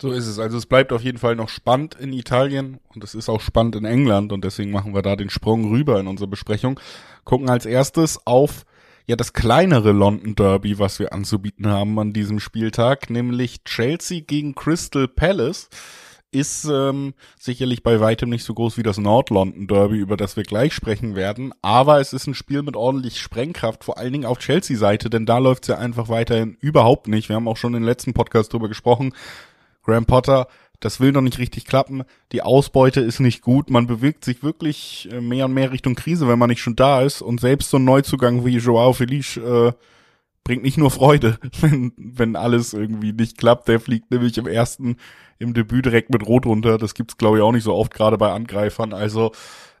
So 0.00 0.10
ist 0.10 0.26
es. 0.26 0.38
Also 0.38 0.58
es 0.58 0.66
bleibt 0.66 0.92
auf 0.92 1.02
jeden 1.02 1.18
Fall 1.18 1.36
noch 1.36 1.48
spannend 1.48 1.94
in 1.94 2.12
Italien 2.12 2.78
und 2.94 3.04
es 3.04 3.14
ist 3.14 3.28
auch 3.28 3.40
spannend 3.40 3.76
in 3.76 3.84
England 3.84 4.32
und 4.32 4.44
deswegen 4.44 4.72
machen 4.72 4.94
wir 4.94 5.02
da 5.02 5.16
den 5.16 5.30
Sprung 5.30 5.70
rüber 5.70 6.00
in 6.00 6.08
unsere 6.08 6.28
Besprechung. 6.28 6.80
Gucken 7.24 7.48
als 7.48 7.64
erstes 7.64 8.26
auf 8.26 8.64
ja 9.06 9.16
das 9.16 9.32
kleinere 9.32 9.92
London 9.92 10.34
Derby, 10.34 10.78
was 10.78 10.98
wir 10.98 11.12
anzubieten 11.12 11.66
haben 11.68 11.98
an 11.98 12.12
diesem 12.12 12.40
Spieltag, 12.40 13.10
nämlich 13.10 13.62
Chelsea 13.64 14.20
gegen 14.20 14.54
Crystal 14.54 15.06
Palace. 15.06 15.68
Ist 16.34 16.64
ähm, 16.64 17.14
sicherlich 17.38 17.84
bei 17.84 18.00
weitem 18.00 18.28
nicht 18.28 18.44
so 18.44 18.54
groß 18.54 18.76
wie 18.76 18.82
das 18.82 18.98
Nord-London 18.98 19.68
Derby, 19.68 19.98
über 19.98 20.16
das 20.16 20.36
wir 20.36 20.42
gleich 20.42 20.72
sprechen 20.72 21.14
werden, 21.14 21.52
aber 21.62 22.00
es 22.00 22.12
ist 22.12 22.26
ein 22.26 22.34
Spiel 22.34 22.62
mit 22.62 22.74
ordentlich 22.74 23.20
Sprengkraft, 23.20 23.84
vor 23.84 23.98
allen 23.98 24.12
Dingen 24.12 24.24
auf 24.24 24.40
Chelsea-Seite, 24.40 25.10
denn 25.10 25.26
da 25.26 25.38
läuft 25.38 25.62
es 25.62 25.68
ja 25.68 25.78
einfach 25.78 26.08
weiterhin 26.08 26.56
überhaupt 26.60 27.06
nicht. 27.06 27.28
Wir 27.28 27.36
haben 27.36 27.46
auch 27.46 27.56
schon 27.56 27.74
im 27.74 27.84
letzten 27.84 28.14
Podcast 28.14 28.52
drüber 28.52 28.68
gesprochen. 28.68 29.14
Graham 29.84 30.06
Potter, 30.06 30.48
das 30.80 30.98
will 30.98 31.12
noch 31.12 31.20
nicht 31.20 31.38
richtig 31.38 31.66
klappen, 31.66 32.02
die 32.32 32.42
Ausbeute 32.42 33.00
ist 33.00 33.20
nicht 33.20 33.40
gut, 33.40 33.70
man 33.70 33.86
bewegt 33.86 34.24
sich 34.24 34.42
wirklich 34.42 35.08
äh, 35.12 35.20
mehr 35.20 35.44
und 35.44 35.54
mehr 35.54 35.70
Richtung 35.70 35.94
Krise, 35.94 36.26
wenn 36.26 36.38
man 36.38 36.50
nicht 36.50 36.62
schon 36.62 36.74
da 36.74 37.02
ist. 37.02 37.22
Und 37.22 37.40
selbst 37.40 37.70
so 37.70 37.76
ein 37.76 37.84
Neuzugang 37.84 38.44
wie 38.44 38.58
Joao 38.58 38.92
Felice 38.92 39.36
äh, 39.38 39.72
bringt 40.44 40.62
nicht 40.62 40.78
nur 40.78 40.90
Freude, 40.90 41.38
wenn, 41.60 41.92
wenn 41.96 42.36
alles 42.36 42.74
irgendwie 42.74 43.12
nicht 43.12 43.38
klappt. 43.38 43.68
Der 43.68 43.80
fliegt 43.80 44.10
nämlich 44.10 44.38
im 44.38 44.46
ersten, 44.46 44.96
im 45.38 45.54
Debüt 45.54 45.86
direkt 45.86 46.10
mit 46.10 46.26
Rot 46.26 46.46
runter. 46.46 46.78
Das 46.78 46.94
gibt's 46.94 47.16
glaube 47.16 47.38
ich 47.38 47.42
auch 47.42 47.52
nicht 47.52 47.64
so 47.64 47.74
oft, 47.74 47.92
gerade 47.92 48.18
bei 48.18 48.30
Angreifern. 48.30 48.92
Also 48.92 49.32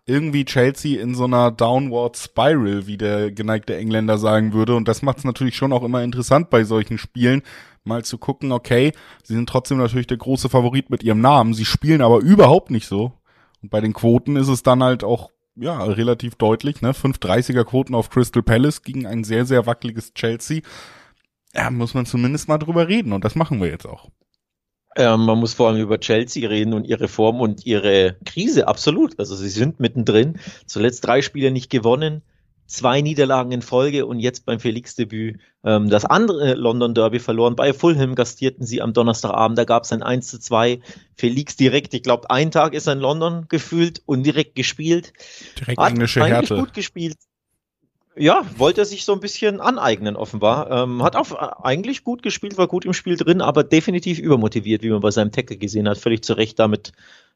irgendwie 0.06 0.44
Chelsea 0.44 1.00
in 1.00 1.14
so 1.14 1.24
einer 1.24 1.50
Downward 1.50 2.16
Spiral, 2.16 2.86
wie 2.86 2.98
der 2.98 3.30
geneigte 3.30 3.76
Engländer 3.76 4.18
sagen 4.18 4.52
würde. 4.52 4.74
Und 4.74 4.88
das 4.88 5.02
macht 5.02 5.18
es 5.18 5.24
natürlich 5.24 5.56
schon 5.56 5.72
auch 5.72 5.82
immer 5.82 6.02
interessant 6.02 6.50
bei 6.50 6.64
solchen 6.64 6.98
Spielen, 6.98 7.42
mal 7.84 8.04
zu 8.04 8.18
gucken, 8.18 8.52
okay, 8.52 8.92
sie 9.22 9.34
sind 9.34 9.48
trotzdem 9.48 9.78
natürlich 9.78 10.06
der 10.06 10.16
große 10.16 10.48
Favorit 10.48 10.90
mit 10.90 11.02
ihrem 11.02 11.20
Namen, 11.20 11.54
sie 11.54 11.64
spielen 11.64 12.02
aber 12.02 12.18
überhaupt 12.18 12.70
nicht 12.70 12.86
so. 12.86 13.12
Und 13.62 13.70
bei 13.70 13.80
den 13.80 13.94
Quoten 13.94 14.36
ist 14.36 14.48
es 14.48 14.62
dann 14.62 14.82
halt 14.82 15.04
auch 15.04 15.30
ja, 15.56 15.82
relativ 15.84 16.34
deutlich, 16.36 16.82
ne? 16.82 16.92
530er 16.92 17.64
Quoten 17.64 17.94
auf 17.94 18.10
Crystal 18.10 18.42
Palace 18.42 18.82
gegen 18.82 19.06
ein 19.06 19.24
sehr, 19.24 19.46
sehr 19.46 19.66
wackeliges 19.66 20.14
Chelsea. 20.14 20.62
Ja, 21.54 21.70
muss 21.70 21.94
man 21.94 22.06
zumindest 22.06 22.48
mal 22.48 22.58
drüber 22.58 22.88
reden 22.88 23.12
und 23.12 23.24
das 23.24 23.34
machen 23.36 23.60
wir 23.60 23.68
jetzt 23.68 23.86
auch. 23.86 24.10
Ähm, 24.96 25.24
man 25.24 25.38
muss 25.38 25.54
vor 25.54 25.68
allem 25.68 25.80
über 25.80 25.98
Chelsea 25.98 26.48
reden 26.48 26.72
und 26.72 26.84
ihre 26.84 27.08
Form 27.08 27.40
und 27.40 27.66
ihre 27.66 28.16
Krise, 28.24 28.68
absolut. 28.68 29.18
Also 29.18 29.34
sie 29.34 29.48
sind 29.48 29.80
mittendrin. 29.80 30.38
Zuletzt 30.66 31.04
drei 31.06 31.22
Spiele 31.22 31.50
nicht 31.50 31.70
gewonnen, 31.70 32.22
zwei 32.66 33.00
Niederlagen 33.00 33.52
in 33.52 33.62
Folge 33.62 34.06
und 34.06 34.20
jetzt 34.20 34.46
beim 34.46 34.60
Felix-Debüt 34.60 35.38
ähm, 35.64 35.90
das 35.90 36.04
andere 36.04 36.54
London 36.54 36.94
Derby 36.94 37.18
verloren. 37.18 37.56
Bei 37.56 37.72
Fulham 37.72 38.14
gastierten 38.14 38.64
sie 38.66 38.82
am 38.82 38.92
Donnerstagabend, 38.92 39.58
da 39.58 39.64
gab 39.64 39.84
es 39.84 39.92
ein 39.92 40.02
1 40.02 40.28
zu 40.28 40.38
2. 40.38 40.80
Felix 41.16 41.56
direkt, 41.56 41.94
ich 41.94 42.02
glaube, 42.02 42.30
ein 42.30 42.50
Tag 42.50 42.74
ist 42.74 42.86
er 42.86 42.94
in 42.94 43.00
London 43.00 43.46
gefühlt 43.48 44.02
und 44.06 44.22
direkt 44.24 44.54
gespielt. 44.54 45.12
Direkt 45.58 45.78
Hat 45.78 45.90
englische 45.90 46.24
Härte. 46.24 46.56
gut 46.56 46.74
gespielt. 46.74 47.16
Ja, 48.16 48.46
wollte 48.56 48.82
er 48.82 48.84
sich 48.84 49.04
so 49.04 49.12
ein 49.12 49.20
bisschen 49.20 49.60
aneignen, 49.60 50.14
offenbar. 50.14 50.70
Ähm, 50.70 51.02
hat 51.02 51.16
auch 51.16 51.32
eigentlich 51.64 52.04
gut 52.04 52.22
gespielt, 52.22 52.56
war 52.56 52.68
gut 52.68 52.84
im 52.84 52.92
Spiel 52.92 53.16
drin, 53.16 53.40
aber 53.40 53.64
definitiv 53.64 54.20
übermotiviert, 54.20 54.82
wie 54.82 54.90
man 54.90 55.00
bei 55.00 55.10
seinem 55.10 55.32
Tackle 55.32 55.56
gesehen 55.56 55.88
hat. 55.88 55.98
Völlig 55.98 56.22
zu 56.22 56.34
Recht 56.34 56.60
damit 56.60 56.92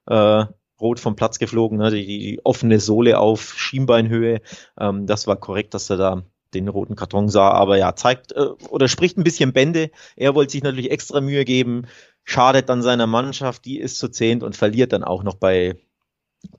äh, 0.06 0.44
rot 0.80 1.00
vom 1.00 1.16
Platz 1.16 1.38
geflogen, 1.38 1.78
ne? 1.78 1.90
die, 1.90 2.06
die 2.06 2.40
offene 2.44 2.80
Sohle 2.80 3.18
auf 3.18 3.54
Schienbeinhöhe. 3.58 4.40
Ähm, 4.78 5.06
das 5.06 5.26
war 5.26 5.37
korrekt, 5.37 5.75
dass 5.75 5.90
er 5.90 5.97
da 5.97 6.23
den 6.54 6.68
roten 6.68 6.97
Karton 6.97 7.28
sah, 7.28 7.50
aber 7.50 7.76
ja, 7.76 7.94
zeigt 7.94 8.32
äh, 8.32 8.47
oder 8.70 8.88
spricht 8.88 9.18
ein 9.18 9.25
bisschen 9.25 9.52
Bände. 9.52 9.90
Er 10.16 10.35
wollte 10.35 10.52
sich 10.52 10.62
natürlich 10.62 10.90
extra 10.90 11.20
Mühe 11.20 11.44
geben, 11.44 11.87
schadet 12.25 12.68
dann 12.68 12.82
seiner 12.82 13.06
Mannschaft, 13.06 13.64
die 13.64 13.78
ist 13.78 13.99
zu 13.99 14.08
zehnt 14.08 14.42
und 14.42 14.56
verliert 14.56 14.92
dann 14.92 15.04
auch 15.04 15.23
noch 15.23 15.35
bei, 15.35 15.76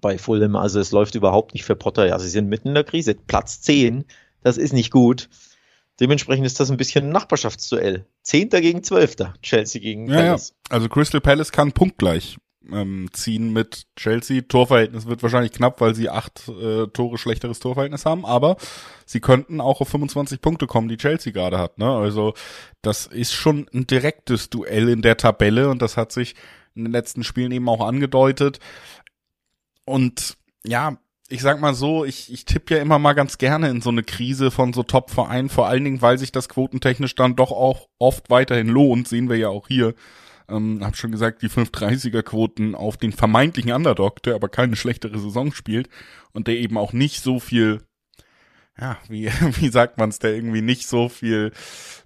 bei 0.02 0.18
Fulham. 0.18 0.56
Also 0.56 0.80
es 0.80 0.92
läuft 0.92 1.16
überhaupt 1.16 1.54
nicht 1.54 1.66
für 1.66 1.76
Potter. 1.76 2.08
Ja, 2.08 2.20
sie 2.20 2.30
sind 2.30 2.50
mitten 2.50 2.70
in 2.70 2.74
der 2.76 2.84
Krise. 2.84 3.16
Platz 3.16 3.62
10, 3.62 4.06
das 4.44 4.58
ist 4.58 4.74
nicht 4.74 4.92
gut. 4.92 5.30
Dementsprechend 6.00 6.46
ist 6.46 6.60
das 6.60 6.72
ein 6.72 6.78
bisschen 6.78 7.06
ein 7.06 7.12
Nachbarschaftsduell. 7.12 8.06
Zehnter 8.22 8.62
gegen 8.62 8.84
Zwölfter, 8.84 9.34
Chelsea 9.42 9.82
gegen 9.82 10.08
ja, 10.08 10.16
Palace. 10.16 10.50
Ja. 10.50 10.76
Also 10.76 10.88
Crystal 10.88 11.20
Palace 11.20 11.52
kann 11.52 11.72
punktgleich 11.72 12.38
ähm, 12.72 13.10
ziehen 13.14 13.54
mit 13.54 13.88
Chelsea. 13.96 14.42
Torverhältnis 14.42 15.06
wird 15.06 15.24
wahrscheinlich 15.24 15.54
knapp, 15.54 15.82
weil 15.82 15.96
sie 15.96 16.10
acht 16.10 16.48
äh, 16.48 16.88
Tore 16.88 17.18
schlechteres 17.18 17.60
Torverhältnis 17.60 18.06
haben, 18.06 18.26
aber 18.26 18.58
sie 19.06 19.20
könnten 19.20 19.62
auch 19.62 19.82
auf 19.82 19.90
25 19.90 20.42
Punkte 20.42 20.68
kommen, 20.68 20.90
die 20.90 20.98
Chelsea 20.98 21.32
gerade 21.32 21.58
hat. 21.58 21.78
Ne? 21.78 21.90
Also 21.90 22.34
das 22.82 23.08
ist 23.08 23.34
schon 23.34 23.68
ein 23.74 23.88
direktes 23.88 24.50
Duell 24.50 24.90
in 24.90 25.02
der 25.02 25.18
Tabelle 25.18 25.70
und 25.70 25.82
das 25.82 25.98
hat 25.98 26.12
sich 26.12 26.36
in 26.76 26.86
den 26.86 26.92
letzten 26.92 27.24
Spielen 27.24 27.52
eben 27.52 27.70
auch 27.70 27.86
angedeutet. 27.86 28.60
Und 29.86 30.38
ja, 30.66 30.98
ich 31.30 31.42
sag 31.42 31.62
mal 31.62 31.76
so, 31.76 32.06
ich, 32.06 32.32
ich 32.34 32.46
tippe 32.46 32.76
ja 32.76 32.82
immer 32.82 33.00
mal 33.00 33.14
ganz 33.14 33.38
gerne 33.38 33.70
in 33.70 33.82
so 33.82 33.90
eine 33.90 34.04
Krise 34.04 34.52
von 34.52 34.74
so 34.74 34.84
Top-Vereinen, 34.84 35.50
vor 35.50 35.68
allen 35.68 35.84
Dingen, 35.84 36.02
weil 36.02 36.18
sich 36.18 36.32
das 36.32 36.50
quotentechnisch 36.50 37.16
dann 37.16 37.36
doch 37.36 37.52
auch 37.52 37.88
oft 38.00 38.30
weiterhin 38.30 38.68
lohnt, 38.68 39.08
sehen 39.08 39.30
wir 39.30 39.38
ja 39.38 39.50
auch 39.50 39.68
hier. 39.68 39.94
Ähm, 40.50 40.80
hab 40.84 40.96
schon 40.96 41.12
gesagt, 41.12 41.42
die 41.42 41.50
530er-Quoten 41.50 42.76
auf 42.76 42.98
den 42.98 43.12
vermeintlichen 43.12 43.72
Underdog, 43.72 44.24
der 44.24 44.36
aber 44.36 44.50
keine 44.50 44.76
schlechtere 44.76 45.20
Saison 45.20 45.52
spielt 45.52 45.90
und 46.32 46.48
der 46.48 46.58
eben 46.58 46.78
auch 46.78 46.94
nicht 46.94 47.22
so 47.22 47.40
viel, 47.40 47.82
ja, 48.80 48.98
wie, 49.08 49.28
wie 49.60 49.70
sagt 49.70 49.98
man 49.98 50.10
es, 50.10 50.20
der 50.20 50.34
irgendwie 50.34 50.62
nicht 50.62 50.88
so 50.88 51.10
viel 51.10 51.52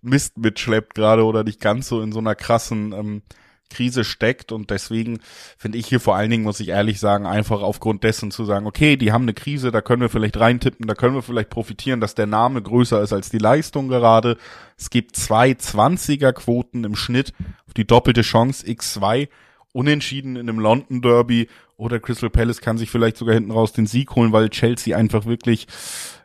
Mist 0.01 0.37
mitschleppt 0.37 0.95
gerade 0.95 1.23
oder 1.25 1.43
nicht 1.43 1.59
ganz 1.59 1.87
so 1.87 2.01
in 2.01 2.11
so 2.11 2.19
einer 2.19 2.35
krassen 2.35 2.93
ähm, 2.93 3.21
Krise 3.69 4.03
steckt 4.03 4.51
und 4.51 4.69
deswegen 4.69 5.19
finde 5.57 5.77
ich 5.77 5.87
hier 5.87 5.99
vor 5.99 6.15
allen 6.15 6.29
Dingen, 6.29 6.43
muss 6.43 6.59
ich 6.59 6.69
ehrlich 6.69 6.99
sagen, 6.99 7.25
einfach 7.25 7.61
aufgrund 7.61 8.03
dessen 8.03 8.31
zu 8.31 8.45
sagen, 8.45 8.67
okay, 8.67 8.97
die 8.97 9.11
haben 9.11 9.23
eine 9.23 9.33
Krise, 9.33 9.71
da 9.71 9.81
können 9.81 10.01
wir 10.01 10.09
vielleicht 10.09 10.39
reintippen, 10.39 10.87
da 10.87 10.95
können 10.95 11.15
wir 11.15 11.23
vielleicht 11.23 11.49
profitieren, 11.49 11.99
dass 11.99 12.15
der 12.15 12.27
Name 12.27 12.61
größer 12.61 13.01
ist 13.01 13.13
als 13.13 13.29
die 13.29 13.39
Leistung 13.39 13.87
gerade. 13.87 14.37
Es 14.77 14.89
gibt 14.89 15.15
zwei 15.15 15.51
20er 15.51 16.33
Quoten 16.33 16.83
im 16.83 16.95
Schnitt 16.95 17.33
auf 17.67 17.73
die 17.73 17.87
doppelte 17.87 18.21
Chance 18.21 18.65
X2 18.65 19.27
unentschieden 19.73 20.35
in 20.35 20.47
einem 20.47 20.59
London 20.59 21.01
Derby 21.01 21.47
oder 21.77 21.99
Crystal 21.99 22.29
Palace 22.29 22.61
kann 22.61 22.77
sich 22.77 22.89
vielleicht 22.89 23.17
sogar 23.17 23.33
hinten 23.33 23.51
raus 23.51 23.73
den 23.73 23.87
Sieg 23.87 24.15
holen, 24.15 24.31
weil 24.31 24.49
Chelsea 24.49 24.95
einfach 24.95 25.25
wirklich 25.25 25.67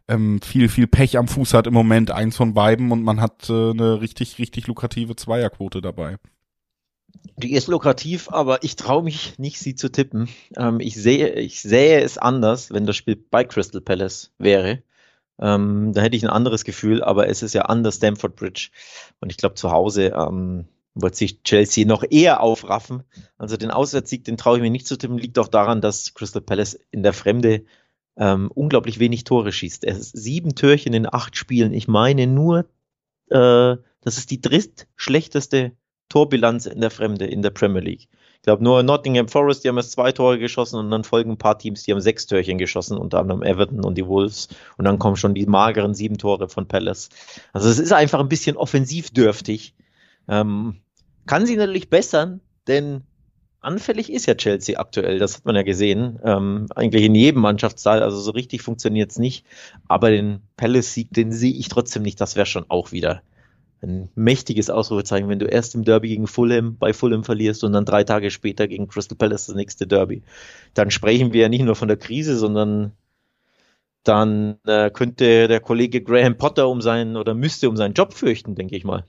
ähm, 0.07 0.40
viel, 0.42 0.68
viel 0.68 0.87
Pech 0.87 1.18
am 1.18 1.28
Fuß 1.28 1.54
hat 1.54 1.66
im 1.66 1.75
Moment, 1.75 2.11
eins 2.11 2.37
von 2.37 2.54
beiden 2.54 2.92
und 2.92 3.02
man 3.02 3.21
hat 3.21 3.49
äh, 3.50 3.71
eine 3.71 4.00
richtig, 4.00 4.38
richtig 4.38 4.66
lukrative 4.66 5.16
Zweierquote 5.16 5.80
dabei. 5.80 6.16
Die 7.37 7.53
ist 7.53 7.69
lukrativ, 7.69 8.31
aber 8.31 8.65
ich 8.65 8.75
traue 8.75 9.05
mich 9.05 9.38
nicht, 9.38 9.61
sie 9.61 9.77
zu 9.77 9.93
tippen. 9.93 10.29
Ähm, 10.57 10.81
ich 10.81 10.97
sehe, 10.97 11.35
ich 11.35 11.62
sähe 11.62 12.00
es 12.00 12.19
anders, 12.19 12.73
wenn 12.73 12.87
das 12.87 12.97
Spiel 12.97 13.17
bei 13.17 13.45
Crystal 13.45 13.81
Palace 13.81 14.33
wäre. 14.38 14.83
Ähm, 15.41 15.93
da 15.93 16.03
hätte 16.03 16.17
ich 16.17 16.25
ein 16.25 16.31
anderes 16.31 16.65
Gefühl, 16.65 17.03
aber 17.03 17.29
es 17.29 17.43
ist 17.43 17.55
ja 17.55 17.62
anders 17.62 17.97
Stamford 17.97 18.35
Bridge. 18.35 18.71
Und 19.21 19.31
ich 19.31 19.37
glaube, 19.37 19.55
zu 19.55 19.71
Hause 19.71 20.12
ähm, 20.17 20.67
wird 20.95 21.15
sich 21.15 21.43
Chelsea 21.45 21.87
noch 21.87 22.05
eher 22.11 22.41
aufraffen. 22.41 23.05
Also 23.37 23.57
den 23.57 23.71
Auswärtssieg, 23.71 24.25
den 24.25 24.37
traue 24.37 24.57
ich 24.57 24.62
mir 24.62 24.71
nicht 24.71 24.88
zu 24.88 24.97
tippen, 24.99 25.19
liegt 25.19 25.38
auch 25.38 25.49
daran, 25.49 25.81
dass 25.81 26.15
Crystal 26.15 26.43
Palace 26.43 26.81
in 26.91 27.05
der 27.05 27.12
Fremde 27.12 27.65
ähm, 28.17 28.50
unglaublich 28.53 28.99
wenig 28.99 29.23
Tore 29.23 29.53
schießt. 29.53 29.85
Er 29.85 29.97
ist 29.97 30.17
sieben 30.17 30.57
Türchen 30.57 30.93
in 30.93 31.07
acht 31.12 31.37
Spielen. 31.37 31.73
Ich 31.73 31.87
meine 31.87 32.27
nur, 32.27 32.67
äh, 33.31 33.77
das 34.00 34.19
ist 34.19 34.33
die 34.33 34.41
drittschlechteste 34.41 35.73
Torbilanz 36.09 36.67
in 36.67 36.81
der 36.81 36.91
Fremde 36.91 37.27
in 37.27 37.43
der 37.43 37.50
Premier 37.50 37.83
League. 37.83 38.09
Ich 38.37 38.43
glaube 38.43 38.62
nur 38.62 38.83
Nottingham 38.83 39.29
Forest, 39.29 39.65
die 39.65 39.69
haben 39.69 39.77
erst 39.77 39.93
zwei 39.93 40.12
Tore 40.12 40.38
geschossen 40.38 40.79
und 40.79 40.91
dann 40.91 41.05
folgen 41.05 41.33
ein 41.33 41.38
paar 41.38 41.59
Teams, 41.59 41.83
die 41.83 41.93
haben 41.93 42.00
sechs 42.00 42.27
Törchen 42.27 42.57
geschossen, 42.57 42.97
unter 42.97 43.19
anderem 43.19 43.43
Everton 43.43 43.85
und 43.85 43.99
die 43.99 44.07
Wolves. 44.07 44.49
Und 44.77 44.85
dann 44.85 44.99
kommen 44.99 45.17
schon 45.17 45.35
die 45.35 45.47
mageren 45.47 45.95
sieben 45.95 46.19
Tore 46.19 46.49
von 46.49 46.67
Palace. 46.67 47.09
Also 47.53 47.69
es 47.69 47.79
ist 47.79 47.93
einfach 47.93 48.21
ein 48.21 48.29
bisschen 48.29 48.57
offensivdürftig. 48.57 49.75
Ähm, 50.29 50.77
kann 51.27 51.47
sie 51.47 51.57
natürlich 51.57 51.91
bessern, 51.91 52.41
denn 52.69 53.03
anfällig 53.61 54.11
ist 54.11 54.27
ja 54.27 54.35
Chelsea 54.35 54.79
aktuell, 54.79 55.19
das 55.19 55.37
hat 55.37 55.45
man 55.45 55.57
ja 55.57 55.62
gesehen. 55.62 56.19
Ähm, 56.25 56.67
eigentlich 56.75 57.05
in 57.05 57.15
jedem 57.17 57.43
Mannschaftsteil, 57.43 58.03
also 58.03 58.19
so 58.19 58.31
richtig 58.31 58.62
funktioniert 58.62 59.11
es 59.11 59.19
nicht. 59.19 59.45
Aber 59.88 60.11
den 60.11 60.43
Palace-Sieg, 60.57 61.12
den 61.12 61.33
sehe 61.33 61.53
ich 61.53 61.69
trotzdem 61.69 62.03
nicht, 62.03 62.21
das 62.21 62.37
wäre 62.37 62.47
schon 62.47 62.67
auch 62.69 62.93
wieder 62.93 63.23
ein 63.82 64.08
mächtiges 64.14 64.70
Ausrufezeichen, 64.70 65.28
wenn 65.28 65.38
du 65.38 65.47
erst 65.47 65.75
im 65.75 65.85
Derby 65.85 66.08
gegen 66.08 66.26
Fulham 66.26 66.76
bei 66.76 66.92
Fulham 66.92 67.25
verlierst 67.25 67.62
und 67.64 67.73
dann 67.73 67.85
drei 67.85 68.04
Tage 68.04 68.30
später 68.30 68.66
gegen 68.66 68.88
Crystal 68.88 69.16
Palace 69.16 69.47
das 69.47 69.56
nächste 69.56 69.87
Derby. 69.87 70.23
Dann 70.75 70.90
sprechen 70.90 71.32
wir 71.32 71.42
ja 71.42 71.49
nicht 71.49 71.62
nur 71.62 71.76
von 71.76 71.88
der 71.88 71.97
Krise, 71.97 72.37
sondern 72.37 72.92
dann 74.02 74.58
äh, 74.66 74.90
könnte 74.90 75.49
der 75.49 75.61
Kollege 75.61 76.02
Graham 76.02 76.37
Potter 76.37 76.68
um 76.68 76.80
seinen 76.80 77.16
oder 77.16 77.35
müsste 77.35 77.68
um 77.68 77.76
seinen 77.76 77.94
Job 77.94 78.14
fürchten, 78.14 78.54
denke 78.54 78.76
ich 78.76 78.85
mal. 78.85 79.04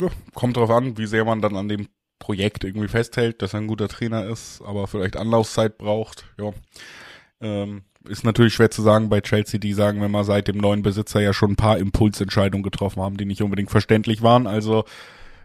Ja, 0.00 0.08
kommt 0.34 0.56
drauf 0.56 0.70
an, 0.70 0.96
wie 0.96 1.06
sehr 1.06 1.24
man 1.24 1.42
dann 1.42 1.56
an 1.56 1.68
dem 1.68 1.88
Projekt 2.18 2.64
irgendwie 2.64 2.88
festhält, 2.88 3.42
dass 3.42 3.54
er 3.54 3.60
ein 3.60 3.66
guter 3.66 3.88
Trainer 3.88 4.26
ist, 4.26 4.62
aber 4.62 4.86
vielleicht 4.86 5.16
Anlaufzeit 5.16 5.78
braucht. 5.78 6.26
Ja. 6.38 6.52
Ähm, 7.40 7.82
ist 8.08 8.24
natürlich 8.24 8.54
schwer 8.54 8.70
zu 8.70 8.82
sagen 8.82 9.08
bei 9.08 9.20
Chelsea, 9.20 9.60
die 9.60 9.72
sagen, 9.72 10.00
wenn 10.00 10.10
wir 10.10 10.24
seit 10.24 10.48
dem 10.48 10.58
neuen 10.58 10.82
Besitzer 10.82 11.20
ja 11.20 11.32
schon 11.32 11.52
ein 11.52 11.56
paar 11.56 11.78
Impulsentscheidungen 11.78 12.62
getroffen 12.62 13.02
haben, 13.02 13.16
die 13.16 13.26
nicht 13.26 13.42
unbedingt 13.42 13.70
verständlich 13.70 14.22
waren. 14.22 14.46
Also 14.46 14.84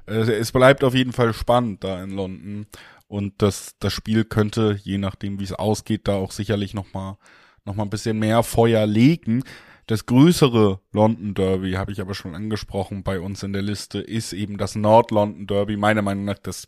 äh, 0.08 0.14
es 0.14 0.52
bleibt 0.52 0.84
auf 0.84 0.94
jeden 0.94 1.14
Fall 1.14 1.34
spannend 1.34 1.84
da 1.84 2.02
in 2.04 2.12
London. 2.12 2.68
Und 3.08 3.34
das, 3.42 3.76
das 3.80 3.94
Spiel 3.94 4.24
könnte, 4.24 4.80
je 4.84 4.98
nachdem 4.98 5.40
wie 5.40 5.44
es 5.44 5.54
ausgeht, 5.54 6.08
da 6.08 6.16
auch 6.16 6.32
sicherlich 6.32 6.74
nochmal 6.74 7.18
noch 7.66 7.76
mal 7.76 7.84
ein 7.84 7.90
bisschen 7.90 8.20
mehr 8.20 8.44
Feuer 8.44 8.86
legen. 8.86 9.44
Das 9.88 10.06
größere 10.06 10.80
London 10.94 11.34
Derby, 11.34 11.74
habe 11.74 11.92
ich 11.92 12.02
aber 12.02 12.16
schon 12.16 12.36
angesprochen 12.36 13.04
bei 13.04 13.20
uns 13.20 13.44
in 13.44 13.54
der 13.54 13.62
Liste, 13.62 14.00
ist 14.00 14.34
eben 14.34 14.58
das 14.58 14.76
Nord-London 14.76 15.48
Derby, 15.48 15.78
meiner 15.78 16.02
Meinung 16.02 16.26
nach 16.26 16.40
das 16.40 16.68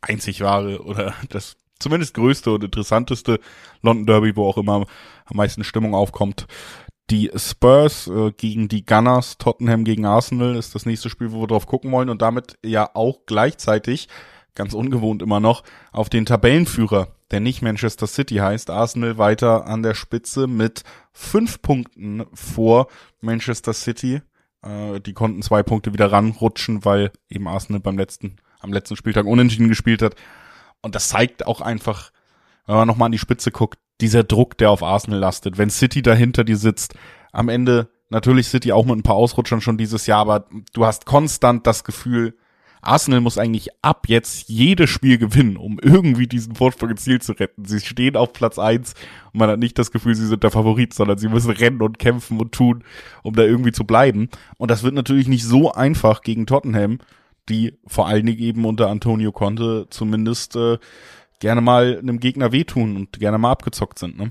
einzig 0.00 0.40
wahre 0.40 0.82
oder 0.84 1.14
das 1.28 1.56
zumindest 1.78 2.14
größte 2.14 2.52
und 2.52 2.64
interessanteste 2.64 3.40
London 3.82 4.06
Derby, 4.06 4.36
wo 4.36 4.48
auch 4.48 4.58
immer 4.58 4.86
am 5.24 5.36
meisten 5.36 5.64
Stimmung 5.64 5.94
aufkommt. 5.94 6.46
Die 7.10 7.30
Spurs 7.36 8.06
äh, 8.08 8.32
gegen 8.32 8.68
die 8.68 8.84
Gunners, 8.84 9.38
Tottenham 9.38 9.84
gegen 9.84 10.04
Arsenal 10.04 10.56
ist 10.56 10.74
das 10.74 10.84
nächste 10.84 11.08
Spiel, 11.08 11.32
wo 11.32 11.40
wir 11.40 11.46
drauf 11.46 11.66
gucken 11.66 11.90
wollen 11.90 12.10
und 12.10 12.20
damit 12.20 12.58
ja 12.62 12.90
auch 12.92 13.20
gleichzeitig, 13.24 14.08
ganz 14.54 14.74
ungewohnt 14.74 15.22
immer 15.22 15.40
noch, 15.40 15.62
auf 15.90 16.10
den 16.10 16.26
Tabellenführer, 16.26 17.08
der 17.30 17.40
nicht 17.40 17.62
Manchester 17.62 18.06
City 18.06 18.36
heißt, 18.36 18.68
Arsenal 18.68 19.16
weiter 19.16 19.66
an 19.66 19.82
der 19.82 19.94
Spitze 19.94 20.46
mit 20.46 20.82
fünf 21.12 21.62
Punkten 21.62 22.26
vor 22.34 22.88
Manchester 23.22 23.72
City. 23.72 24.20
Äh, 24.62 25.00
die 25.00 25.14
konnten 25.14 25.40
zwei 25.40 25.62
Punkte 25.62 25.94
wieder 25.94 26.12
ranrutschen, 26.12 26.84
weil 26.84 27.10
eben 27.30 27.48
Arsenal 27.48 27.80
beim 27.80 27.96
letzten, 27.96 28.36
am 28.60 28.72
letzten 28.72 28.96
Spieltag 28.96 29.24
unentschieden 29.24 29.68
gespielt 29.68 30.02
hat. 30.02 30.14
Und 30.82 30.94
das 30.94 31.08
zeigt 31.08 31.46
auch 31.46 31.60
einfach, 31.60 32.10
wenn 32.66 32.76
man 32.76 32.88
nochmal 32.88 33.06
an 33.06 33.12
die 33.12 33.18
Spitze 33.18 33.50
guckt, 33.50 33.78
dieser 34.00 34.24
Druck, 34.24 34.56
der 34.58 34.70
auf 34.70 34.82
Arsenal 34.82 35.18
lastet. 35.18 35.58
Wenn 35.58 35.70
City 35.70 36.02
dahinter 36.02 36.44
dir 36.44 36.56
sitzt, 36.56 36.94
am 37.32 37.48
Ende 37.48 37.88
natürlich 38.10 38.48
City 38.48 38.72
auch 38.72 38.84
mit 38.84 38.96
ein 38.96 39.02
paar 39.02 39.16
Ausrutschern 39.16 39.60
schon 39.60 39.78
dieses 39.78 40.06
Jahr, 40.06 40.20
aber 40.20 40.46
du 40.72 40.86
hast 40.86 41.04
konstant 41.04 41.66
das 41.66 41.84
Gefühl, 41.84 42.34
Arsenal 42.80 43.20
muss 43.20 43.38
eigentlich 43.38 43.70
ab 43.82 44.06
jetzt 44.08 44.48
jedes 44.48 44.88
Spiel 44.90 45.18
gewinnen, 45.18 45.56
um 45.56 45.78
irgendwie 45.82 46.26
diesen 46.26 46.54
Vorsprung 46.54 46.90
ins 46.90 47.02
Ziel 47.02 47.20
zu 47.20 47.32
retten. 47.32 47.64
Sie 47.64 47.80
stehen 47.80 48.16
auf 48.16 48.32
Platz 48.32 48.58
eins 48.58 48.94
und 49.32 49.40
man 49.40 49.50
hat 49.50 49.58
nicht 49.58 49.78
das 49.78 49.90
Gefühl, 49.90 50.14
sie 50.14 50.26
sind 50.26 50.44
der 50.44 50.50
Favorit, 50.50 50.94
sondern 50.94 51.18
sie 51.18 51.28
müssen 51.28 51.50
rennen 51.50 51.82
und 51.82 51.98
kämpfen 51.98 52.40
und 52.40 52.52
tun, 52.52 52.84
um 53.22 53.34
da 53.34 53.42
irgendwie 53.42 53.72
zu 53.72 53.84
bleiben. 53.84 54.28
Und 54.56 54.70
das 54.70 54.82
wird 54.84 54.94
natürlich 54.94 55.28
nicht 55.28 55.44
so 55.44 55.72
einfach 55.72 56.22
gegen 56.22 56.46
Tottenham 56.46 56.98
die 57.48 57.78
vor 57.86 58.06
allen 58.06 58.26
Dingen 58.26 58.38
eben 58.38 58.64
unter 58.64 58.88
Antonio 58.88 59.32
Conte 59.32 59.86
zumindest 59.90 60.56
äh, 60.56 60.78
gerne 61.40 61.60
mal 61.60 61.98
einem 61.98 62.20
Gegner 62.20 62.52
wehtun 62.52 62.96
und 62.96 63.18
gerne 63.18 63.38
mal 63.38 63.52
abgezockt 63.52 63.98
sind. 63.98 64.18
Ne? 64.18 64.30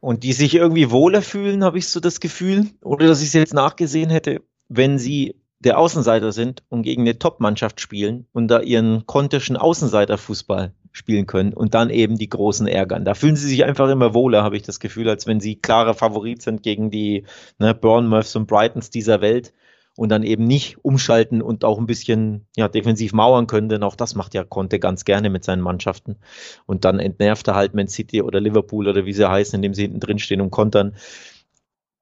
Und 0.00 0.22
die 0.22 0.32
sich 0.32 0.54
irgendwie 0.54 0.90
wohler 0.90 1.22
fühlen, 1.22 1.64
habe 1.64 1.78
ich 1.78 1.88
so 1.88 2.00
das 2.00 2.20
Gefühl, 2.20 2.66
oder 2.82 3.06
dass 3.06 3.22
ich 3.22 3.28
es 3.28 3.32
jetzt 3.32 3.54
nachgesehen 3.54 4.10
hätte, 4.10 4.42
wenn 4.68 4.98
sie 4.98 5.36
der 5.58 5.78
Außenseiter 5.78 6.32
sind 6.32 6.62
und 6.68 6.82
gegen 6.82 7.02
eine 7.02 7.18
Top-Mannschaft 7.18 7.80
spielen 7.80 8.26
und 8.32 8.48
da 8.48 8.60
ihren 8.60 9.06
kontischen 9.06 9.56
Außenseiterfußball 9.56 10.74
spielen 10.92 11.26
können 11.26 11.54
und 11.54 11.74
dann 11.74 11.90
eben 11.90 12.18
die 12.18 12.28
Großen 12.28 12.66
ärgern. 12.66 13.04
Da 13.04 13.14
fühlen 13.14 13.36
sie 13.36 13.48
sich 13.48 13.64
einfach 13.64 13.88
immer 13.88 14.14
wohler, 14.14 14.42
habe 14.42 14.56
ich 14.56 14.62
das 14.62 14.80
Gefühl, 14.80 15.08
als 15.08 15.26
wenn 15.26 15.40
sie 15.40 15.56
klare 15.56 15.94
Favorit 15.94 16.42
sind 16.42 16.62
gegen 16.62 16.90
die 16.90 17.24
ne, 17.58 17.74
Bournemouths 17.74 18.36
und 18.36 18.46
Brightons 18.46 18.90
dieser 18.90 19.20
Welt 19.20 19.52
und 19.96 20.10
dann 20.10 20.22
eben 20.22 20.44
nicht 20.44 20.84
umschalten 20.84 21.42
und 21.42 21.64
auch 21.64 21.78
ein 21.78 21.86
bisschen 21.86 22.46
ja, 22.54 22.68
defensiv 22.68 23.12
mauern 23.12 23.46
können, 23.46 23.68
denn 23.68 23.82
auch 23.82 23.96
das 23.96 24.14
macht 24.14 24.34
ja 24.34 24.44
Conte 24.44 24.78
ganz 24.78 25.04
gerne 25.04 25.30
mit 25.30 25.44
seinen 25.44 25.62
Mannschaften. 25.62 26.16
Und 26.66 26.84
dann 26.84 27.00
entnervt 27.00 27.48
er 27.48 27.54
halt 27.54 27.74
Man 27.74 27.88
City 27.88 28.22
oder 28.22 28.40
Liverpool 28.40 28.88
oder 28.88 29.06
wie 29.06 29.12
sie 29.12 29.28
heißen, 29.28 29.56
indem 29.56 29.74
sie 29.74 29.82
hinten 29.82 30.00
drin 30.00 30.18
stehen 30.18 30.40
und 30.40 30.50
kontern. 30.50 30.96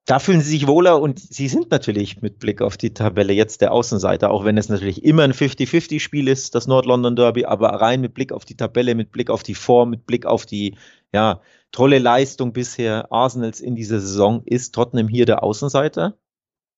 Da 0.07 0.19
fühlen 0.19 0.43
sie 0.43 0.51
sich 0.51 0.67
wohler 0.67 1.01
und 1.01 1.19
sie 1.19 1.49
sind 1.49 1.71
natürlich 1.71 2.21
mit 2.21 2.39
Blick 2.39 2.61
auf 2.61 2.77
die 2.77 2.93
Tabelle 2.93 3.33
jetzt 3.33 3.63
der 3.63 3.73
Außenseiter, 3.73 4.31
auch 4.31 4.45
wenn 4.45 4.59
es 4.59 4.69
natürlich 4.69 5.03
immer 5.03 5.23
ein 5.23 5.33
50-50-Spiel 5.33 6.29
ist, 6.29 6.55
das 6.55 6.67
Nord-London 6.67 7.17
Derby, 7.17 7.47
aber 7.47 7.69
rein 7.69 8.03
mit 8.03 8.13
Blick 8.13 8.31
auf 8.31 8.45
die 8.45 8.57
Tabelle, 8.57 8.95
mit 8.95 9.13
Blick 9.13 9.31
auf 9.31 9.43
die 9.43 9.55
Form, 9.55 9.89
mit 9.91 10.05
Blick 10.05 10.27
auf 10.27 10.45
die 10.45 10.77
ja, 11.15 11.41
tolle 11.73 12.01
Leistung 12.01 12.53
bisher 12.53 13.11
Arsenals 13.11 13.61
in 13.61 13.77
dieser 13.77 13.99
Saison 14.01 14.43
ist 14.45 14.75
Tottenham 14.75 15.09
hier 15.09 15.25
der 15.25 15.43
Außenseiter 15.43 16.19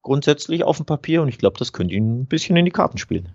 grundsätzlich 0.07 0.63
auf 0.63 0.77
dem 0.77 0.87
Papier 0.87 1.21
und 1.21 1.29
ich 1.29 1.37
glaube, 1.37 1.59
das 1.59 1.73
könnte 1.73 1.93
ihn 1.93 2.21
ein 2.21 2.27
bisschen 2.27 2.57
in 2.57 2.65
die 2.65 2.71
Karten 2.71 2.97
spielen. 2.97 3.31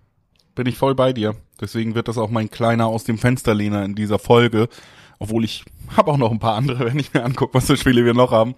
Bin 0.56 0.68
ich 0.68 0.78
voll 0.78 0.96
bei 0.96 1.12
dir. 1.12 1.36
Deswegen 1.60 1.96
wird 1.96 2.08
das 2.08 2.18
auch 2.18 2.30
mein 2.30 2.50
kleiner 2.50 2.88
aus 2.88 3.04
dem 3.04 3.18
Fensterlehner 3.18 3.84
in 3.84 3.94
dieser 3.94 4.20
Folge. 4.20 4.70
Obwohl 5.20 5.44
ich 5.44 5.66
habe 5.98 6.12
auch 6.12 6.18
noch 6.18 6.32
ein 6.32 6.40
paar 6.40 6.56
andere, 6.56 6.86
wenn 6.86 6.98
ich 6.98 7.14
mir 7.14 7.26
angucke, 7.26 7.54
was 7.54 7.68
für 7.68 7.76
Spiele 7.76 8.06
wir 8.06 8.14
noch 8.14 8.32
haben. 8.32 8.56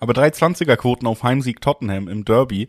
Aber 0.00 0.12
320er 0.12 0.74
Quoten 0.74 1.06
auf 1.06 1.22
Heimsieg 1.22 1.60
Tottenham 1.60 2.08
im 2.08 2.24
Derby. 2.24 2.66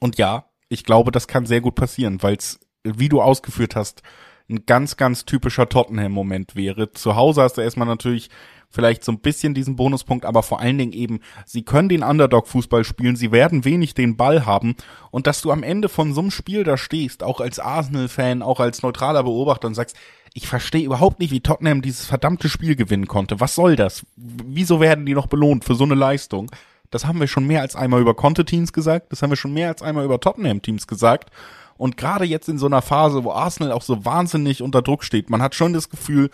Und 0.00 0.16
ja, 0.16 0.46
ich 0.70 0.84
glaube, 0.84 1.12
das 1.12 1.28
kann 1.28 1.44
sehr 1.44 1.60
gut 1.60 1.74
passieren, 1.74 2.22
weil 2.22 2.36
es, 2.36 2.58
wie 2.84 3.10
du 3.10 3.20
ausgeführt 3.20 3.76
hast, 3.76 4.02
ein 4.48 4.64
ganz, 4.64 4.96
ganz 4.96 5.26
typischer 5.26 5.68
Tottenham-Moment 5.68 6.56
wäre. 6.56 6.90
Zu 6.92 7.16
Hause 7.16 7.42
hast 7.42 7.58
du 7.58 7.60
erstmal 7.60 7.86
natürlich 7.86 8.30
vielleicht 8.72 9.04
so 9.04 9.12
ein 9.12 9.20
bisschen 9.20 9.54
diesen 9.54 9.76
Bonuspunkt, 9.76 10.24
aber 10.24 10.42
vor 10.42 10.60
allen 10.60 10.78
Dingen 10.78 10.92
eben, 10.92 11.20
sie 11.46 11.62
können 11.62 11.88
den 11.88 12.02
Underdog-Fußball 12.02 12.84
spielen, 12.84 13.16
sie 13.16 13.30
werden 13.30 13.64
wenig 13.64 13.94
den 13.94 14.16
Ball 14.16 14.46
haben 14.46 14.74
und 15.10 15.26
dass 15.26 15.42
du 15.42 15.52
am 15.52 15.62
Ende 15.62 15.88
von 15.88 16.14
so 16.14 16.20
einem 16.20 16.30
Spiel 16.30 16.64
da 16.64 16.76
stehst, 16.76 17.22
auch 17.22 17.40
als 17.40 17.58
Arsenal-Fan, 17.58 18.42
auch 18.42 18.58
als 18.58 18.82
neutraler 18.82 19.22
Beobachter 19.22 19.68
und 19.68 19.74
sagst, 19.74 19.96
ich 20.34 20.48
verstehe 20.48 20.86
überhaupt 20.86 21.20
nicht, 21.20 21.30
wie 21.30 21.40
Tottenham 21.40 21.82
dieses 21.82 22.06
verdammte 22.06 22.48
Spiel 22.48 22.74
gewinnen 22.74 23.06
konnte. 23.06 23.40
Was 23.40 23.54
soll 23.54 23.76
das? 23.76 24.06
Wieso 24.16 24.80
werden 24.80 25.04
die 25.04 25.14
noch 25.14 25.26
belohnt 25.26 25.64
für 25.64 25.74
so 25.74 25.84
eine 25.84 25.94
Leistung? 25.94 26.50
Das 26.90 27.06
haben 27.06 27.20
wir 27.20 27.26
schon 27.26 27.46
mehr 27.46 27.60
als 27.60 27.76
einmal 27.76 28.00
über 28.00 28.14
Conte-Teams 28.14 28.72
gesagt, 28.72 29.12
das 29.12 29.22
haben 29.22 29.30
wir 29.30 29.36
schon 29.36 29.52
mehr 29.52 29.68
als 29.68 29.82
einmal 29.82 30.04
über 30.04 30.20
Tottenham-Teams 30.20 30.86
gesagt. 30.86 31.30
Und 31.76 31.96
gerade 31.96 32.24
jetzt 32.24 32.48
in 32.48 32.58
so 32.58 32.66
einer 32.66 32.82
Phase, 32.82 33.24
wo 33.24 33.32
Arsenal 33.32 33.72
auch 33.72 33.82
so 33.82 34.04
wahnsinnig 34.04 34.62
unter 34.62 34.82
Druck 34.82 35.04
steht, 35.04 35.30
man 35.30 35.42
hat 35.42 35.54
schon 35.54 35.72
das 35.72 35.90
Gefühl, 35.90 36.30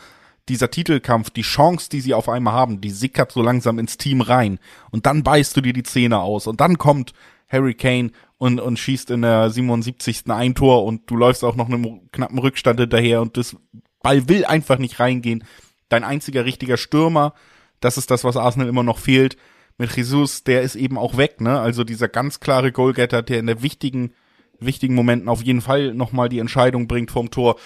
dieser 0.49 0.71
Titelkampf, 0.71 1.31
die 1.31 1.43
Chance, 1.43 1.89
die 1.91 2.01
sie 2.01 2.15
auf 2.15 2.29
einmal 2.29 2.55
haben, 2.55 2.81
die 2.81 2.91
sickert 2.91 3.33
so 3.33 3.43
langsam 3.43 3.79
ins 3.79 3.99
Team 3.99 4.21
rein. 4.21 4.59
Und 4.91 5.07
dann 5.07 5.23
beißt 5.23 5.57
du 5.57 5.61
dir 5.61 5.73
die 5.73 5.83
Zähne 5.83 6.21
aus. 6.21 6.47
Und 6.47 6.61
dann 6.61 6.79
kommt 6.79 7.13
Harry 7.49 7.75
Kane 7.75 8.11
und, 8.39 8.61
und 8.61 8.79
schießt 8.79 9.11
in 9.11 9.23
der 9.23 9.51
77. 9.51 10.31
ein 10.31 10.55
Tor 10.55 10.85
und 10.85 11.11
du 11.11 11.17
läufst 11.17 11.45
auch 11.45 11.57
noch 11.57 11.67
einem 11.67 12.09
knappen 12.13 12.39
Rückstand 12.39 12.79
hinterher 12.81 13.21
und 13.21 13.37
das 13.37 13.57
Ball 14.03 14.29
will 14.29 14.45
einfach 14.45 14.79
nicht 14.79 15.01
reingehen. 15.01 15.45
Dein 15.89 16.05
einziger 16.05 16.45
richtiger 16.45 16.77
Stürmer, 16.77 17.35
das 17.81 17.97
ist 17.97 18.11
das, 18.11 18.25
was 18.25 18.37
Arsenal 18.37 18.69
immer 18.69 18.83
noch 18.83 18.99
fehlt. 18.99 19.37
Mit 19.79 19.97
Jesus, 19.97 20.45
der 20.45 20.63
ist 20.63 20.75
eben 20.75 20.99
auch 20.99 21.17
weg, 21.17 21.41
ne? 21.41 21.61
Also 21.61 21.85
dieser 21.85 22.09
ganz 22.09 22.41
klare 22.41 22.73
Goalgetter, 22.73 23.23
der 23.23 23.39
in 23.39 23.47
der 23.47 23.63
wichtigen, 23.63 24.13
wichtigen 24.59 24.95
Momenten 24.95 25.29
auf 25.29 25.43
jeden 25.43 25.61
Fall 25.61 25.95
nochmal 25.95 26.29
die 26.29 26.41
Entscheidung 26.41 26.89
bringt 26.89 27.11
vom 27.11 27.31
Tor. 27.31 27.57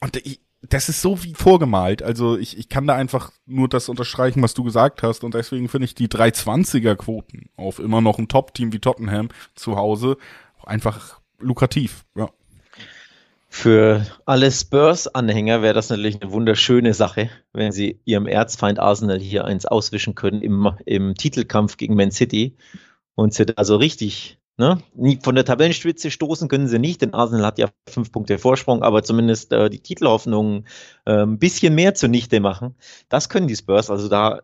Und 0.00 0.16
ich, 0.16 0.40
das 0.68 0.88
ist 0.88 1.02
so 1.02 1.22
wie 1.24 1.34
vorgemalt. 1.34 2.02
Also 2.02 2.36
ich, 2.38 2.56
ich 2.56 2.68
kann 2.68 2.86
da 2.86 2.94
einfach 2.94 3.32
nur 3.46 3.68
das 3.68 3.88
unterstreichen, 3.88 4.42
was 4.42 4.54
du 4.54 4.62
gesagt 4.62 5.02
hast. 5.02 5.24
Und 5.24 5.34
deswegen 5.34 5.68
finde 5.68 5.86
ich 5.86 5.94
die 5.94 6.08
320er 6.08 6.94
Quoten 6.94 7.50
auf 7.56 7.78
immer 7.78 8.00
noch 8.00 8.18
ein 8.18 8.28
Top-Team 8.28 8.72
wie 8.72 8.78
Tottenham 8.78 9.28
zu 9.54 9.76
Hause 9.76 10.16
einfach 10.64 11.20
lukrativ. 11.38 12.04
Ja. 12.14 12.30
Für 13.48 14.06
alle 14.24 14.50
Spurs-Anhänger 14.50 15.60
wäre 15.60 15.74
das 15.74 15.90
natürlich 15.90 16.22
eine 16.22 16.32
wunderschöne 16.32 16.94
Sache, 16.94 17.28
wenn 17.52 17.70
sie 17.70 18.00
ihrem 18.04 18.26
Erzfeind 18.26 18.78
Arsenal 18.78 19.18
hier 19.18 19.44
eins 19.44 19.66
auswischen 19.66 20.14
können 20.14 20.40
im, 20.40 20.72
im 20.86 21.14
Titelkampf 21.14 21.76
gegen 21.76 21.94
Man 21.94 22.12
City 22.12 22.56
und 23.14 23.34
sie 23.34 23.46
also 23.56 23.76
richtig 23.76 24.38
Ne? 24.58 24.78
Von 25.22 25.34
der 25.34 25.44
Tabellenspitze 25.44 26.10
stoßen 26.10 26.48
können 26.48 26.68
sie 26.68 26.78
nicht, 26.78 27.00
denn 27.00 27.14
Arsenal 27.14 27.46
hat 27.46 27.58
ja 27.58 27.70
fünf 27.88 28.12
Punkte 28.12 28.38
Vorsprung, 28.38 28.82
aber 28.82 29.02
zumindest 29.02 29.52
äh, 29.52 29.70
die 29.70 29.80
Titelhoffnungen 29.80 30.66
äh, 31.06 31.22
ein 31.22 31.38
bisschen 31.38 31.74
mehr 31.74 31.94
zunichte 31.94 32.38
machen. 32.40 32.74
Das 33.08 33.28
können 33.28 33.48
die 33.48 33.56
Spurs. 33.56 33.88
Also 33.90 34.08
da, 34.08 34.42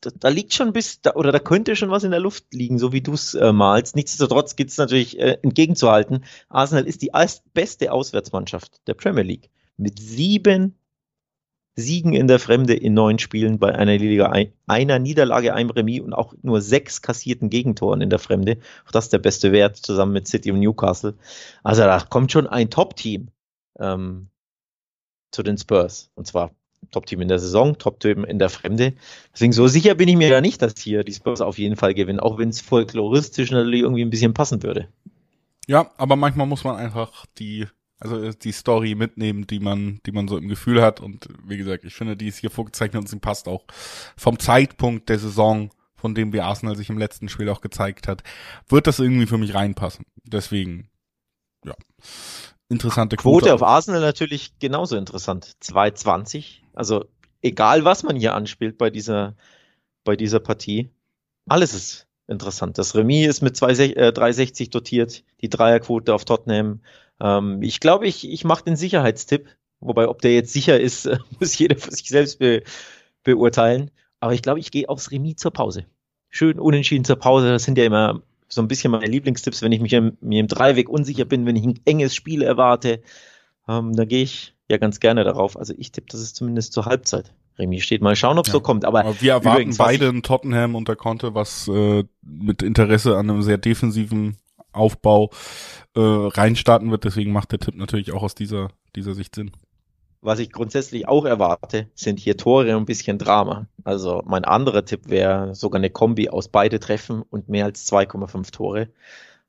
da, 0.00 0.10
da 0.18 0.28
liegt 0.28 0.54
schon 0.54 0.72
bis, 0.72 1.02
da, 1.02 1.14
oder 1.14 1.32
da 1.32 1.38
könnte 1.38 1.76
schon 1.76 1.90
was 1.90 2.04
in 2.04 2.12
der 2.12 2.20
Luft 2.20 2.46
liegen, 2.54 2.78
so 2.78 2.92
wie 2.92 3.02
du 3.02 3.12
es 3.12 3.34
äh, 3.34 3.52
malst. 3.52 3.94
Nichtsdestotrotz 3.94 4.56
gibt 4.56 4.70
es 4.70 4.78
natürlich 4.78 5.18
äh, 5.18 5.38
entgegenzuhalten. 5.42 6.24
Arsenal 6.48 6.86
ist 6.86 7.02
die 7.02 7.10
beste 7.52 7.92
Auswärtsmannschaft 7.92 8.86
der 8.86 8.94
Premier 8.94 9.24
League 9.24 9.50
mit 9.76 9.98
sieben 9.98 10.78
Siegen 11.76 12.14
in 12.14 12.26
der 12.26 12.38
Fremde 12.38 12.74
in 12.74 12.94
neun 12.94 13.18
Spielen 13.18 13.58
bei 13.58 13.74
einer 13.74 13.98
Liga, 13.98 14.32
einer 14.66 14.98
Niederlage, 14.98 15.52
einem 15.52 15.68
Remis 15.68 16.00
und 16.00 16.14
auch 16.14 16.32
nur 16.42 16.62
sechs 16.62 17.02
kassierten 17.02 17.50
Gegentoren 17.50 18.00
in 18.00 18.08
der 18.08 18.18
Fremde. 18.18 18.58
Auch 18.86 18.92
das 18.92 19.04
ist 19.04 19.12
der 19.12 19.18
beste 19.18 19.52
Wert 19.52 19.76
zusammen 19.76 20.14
mit 20.14 20.26
City 20.26 20.50
und 20.50 20.60
Newcastle. 20.60 21.14
Also 21.62 21.82
da 21.82 22.00
kommt 22.00 22.32
schon 22.32 22.46
ein 22.46 22.70
Top-Team 22.70 23.28
ähm, 23.78 24.28
zu 25.32 25.42
den 25.42 25.58
Spurs. 25.58 26.10
Und 26.14 26.26
zwar 26.26 26.52
Top-Team 26.92 27.20
in 27.20 27.28
der 27.28 27.38
Saison, 27.38 27.76
Top-Team 27.76 28.24
in 28.24 28.38
der 28.38 28.48
Fremde. 28.48 28.94
Deswegen 29.34 29.52
so 29.52 29.68
sicher 29.68 29.94
bin 29.94 30.08
ich 30.08 30.16
mir 30.16 30.30
da 30.30 30.40
nicht, 30.40 30.62
dass 30.62 30.74
hier 30.78 31.04
die 31.04 31.12
Spurs 31.12 31.42
auf 31.42 31.58
jeden 31.58 31.76
Fall 31.76 31.92
gewinnen, 31.92 32.20
auch 32.20 32.38
wenn 32.38 32.48
es 32.48 32.62
folkloristisch 32.62 33.50
natürlich 33.50 33.82
irgendwie 33.82 34.02
ein 34.02 34.10
bisschen 34.10 34.32
passen 34.32 34.62
würde. 34.62 34.88
Ja, 35.66 35.90
aber 35.98 36.16
manchmal 36.16 36.46
muss 36.46 36.64
man 36.64 36.76
einfach 36.76 37.26
die 37.38 37.66
also 37.98 38.22
äh, 38.22 38.34
die 38.34 38.52
Story 38.52 38.94
mitnehmen, 38.94 39.46
die 39.46 39.60
man, 39.60 40.00
die 40.06 40.12
man 40.12 40.28
so 40.28 40.36
im 40.36 40.48
Gefühl 40.48 40.82
hat. 40.82 41.00
Und 41.00 41.28
wie 41.44 41.56
gesagt, 41.56 41.84
ich 41.84 41.94
finde, 41.94 42.16
die 42.16 42.28
ist 42.28 42.38
hier 42.38 42.50
vorgezeichnet 42.50 43.00
und 43.00 43.08
sie 43.08 43.18
passt 43.18 43.48
auch 43.48 43.64
vom 44.16 44.38
Zeitpunkt 44.38 45.08
der 45.08 45.18
Saison, 45.18 45.70
von 45.94 46.14
dem 46.14 46.32
wir 46.32 46.44
Arsenal 46.44 46.76
sich 46.76 46.90
im 46.90 46.98
letzten 46.98 47.28
Spiel 47.28 47.48
auch 47.48 47.60
gezeigt 47.60 48.06
hat, 48.06 48.22
wird 48.68 48.86
das 48.86 48.98
irgendwie 48.98 49.26
für 49.26 49.38
mich 49.38 49.54
reinpassen. 49.54 50.04
Deswegen, 50.24 50.88
ja. 51.64 51.74
Interessante 52.68 53.16
Quote. 53.16 53.44
Quote 53.44 53.54
auf 53.54 53.62
Arsenal 53.62 54.00
natürlich 54.00 54.58
genauso 54.58 54.96
interessant. 54.96 55.56
2,20. 55.62 56.62
Also 56.74 57.04
egal 57.40 57.84
was 57.84 58.02
man 58.02 58.16
hier 58.16 58.34
anspielt 58.34 58.76
bei 58.76 58.90
dieser, 58.90 59.36
bei 60.04 60.16
dieser 60.16 60.40
Partie, 60.40 60.90
alles 61.48 61.74
ist 61.74 62.06
interessant. 62.26 62.76
Das 62.78 62.96
Remis 62.96 63.28
ist 63.28 63.42
mit 63.42 63.56
2, 63.56 63.72
äh, 63.72 64.12
3,60 64.12 64.70
dotiert, 64.70 65.22
die 65.40 65.48
Dreierquote 65.48 66.12
auf 66.12 66.24
Tottenham 66.24 66.80
ähm, 67.20 67.62
ich 67.62 67.80
glaube, 67.80 68.06
ich, 68.06 68.28
ich 68.28 68.44
mache 68.44 68.64
den 68.64 68.76
Sicherheitstipp, 68.76 69.48
wobei 69.80 70.08
ob 70.08 70.22
der 70.22 70.34
jetzt 70.34 70.52
sicher 70.52 70.78
ist, 70.78 71.08
muss 71.40 71.58
jeder 71.58 71.76
für 71.76 71.90
sich 71.90 72.08
selbst 72.08 72.38
be 72.38 72.62
beurteilen. 73.24 73.90
Aber 74.20 74.34
ich 74.34 74.42
glaube, 74.42 74.60
ich 74.60 74.70
gehe 74.70 74.88
aufs 74.88 75.10
Remis 75.10 75.36
zur 75.36 75.52
Pause. 75.52 75.86
Schön 76.28 76.60
unentschieden 76.60 77.04
zur 77.04 77.16
Pause. 77.16 77.48
Das 77.48 77.64
sind 77.64 77.76
ja 77.76 77.84
immer 77.84 78.22
so 78.48 78.62
ein 78.62 78.68
bisschen 78.68 78.92
meine 78.92 79.06
Lieblingstipps, 79.06 79.62
wenn 79.62 79.72
ich 79.72 79.80
mich 79.80 79.92
im, 79.92 80.16
mir 80.20 80.40
im 80.40 80.46
Dreiweg 80.46 80.88
unsicher 80.88 81.24
bin, 81.24 81.44
wenn 81.44 81.56
ich 81.56 81.64
ein 81.64 81.80
enges 81.84 82.14
Spiel 82.14 82.42
erwarte. 82.42 83.02
Ähm, 83.68 83.94
da 83.94 84.04
gehe 84.04 84.22
ich 84.22 84.54
ja 84.68 84.76
ganz 84.76 85.00
gerne 85.00 85.24
darauf. 85.24 85.58
Also 85.58 85.74
ich 85.76 85.90
tippe, 85.90 86.06
das 86.10 86.20
ist 86.20 86.36
zumindest 86.36 86.72
zur 86.72 86.86
Halbzeit. 86.86 87.32
Remis 87.58 87.84
steht. 87.84 88.02
Mal 88.02 88.16
schauen, 88.16 88.38
ob 88.38 88.46
es 88.46 88.48
ja. 88.48 88.54
so 88.54 88.60
kommt. 88.60 88.84
Aber, 88.84 89.00
Aber 89.00 89.20
wir 89.20 89.32
erwarten 89.32 89.56
übrigens, 89.56 89.78
beide 89.78 90.06
in 90.06 90.22
Tottenham 90.22 90.74
und 90.74 90.88
der 90.88 90.96
Conte, 90.96 91.34
was 91.34 91.68
äh, 91.68 92.04
mit 92.22 92.62
Interesse 92.62 93.16
an 93.16 93.30
einem 93.30 93.42
sehr 93.42 93.58
defensiven 93.58 94.36
Aufbau 94.76 95.30
äh, 95.94 96.00
reinstarten 96.00 96.90
wird. 96.90 97.04
Deswegen 97.04 97.32
macht 97.32 97.52
der 97.52 97.58
Tipp 97.58 97.74
natürlich 97.76 98.12
auch 98.12 98.22
aus 98.22 98.34
dieser, 98.34 98.68
dieser 98.94 99.14
Sicht 99.14 99.34
Sinn. 99.34 99.52
Was 100.22 100.38
ich 100.38 100.50
grundsätzlich 100.50 101.06
auch 101.06 101.24
erwarte, 101.24 101.88
sind 101.94 102.18
hier 102.18 102.36
Tore 102.36 102.76
und 102.76 102.82
ein 102.82 102.86
bisschen 102.86 103.18
Drama. 103.18 103.66
Also 103.84 104.22
mein 104.26 104.44
anderer 104.44 104.84
Tipp 104.84 105.08
wäre 105.08 105.54
sogar 105.54 105.78
eine 105.78 105.90
Kombi 105.90 106.28
aus 106.28 106.48
beide 106.48 106.80
Treffen 106.80 107.22
und 107.22 107.48
mehr 107.48 107.64
als 107.64 107.90
2,5 107.92 108.50
Tore. 108.50 108.88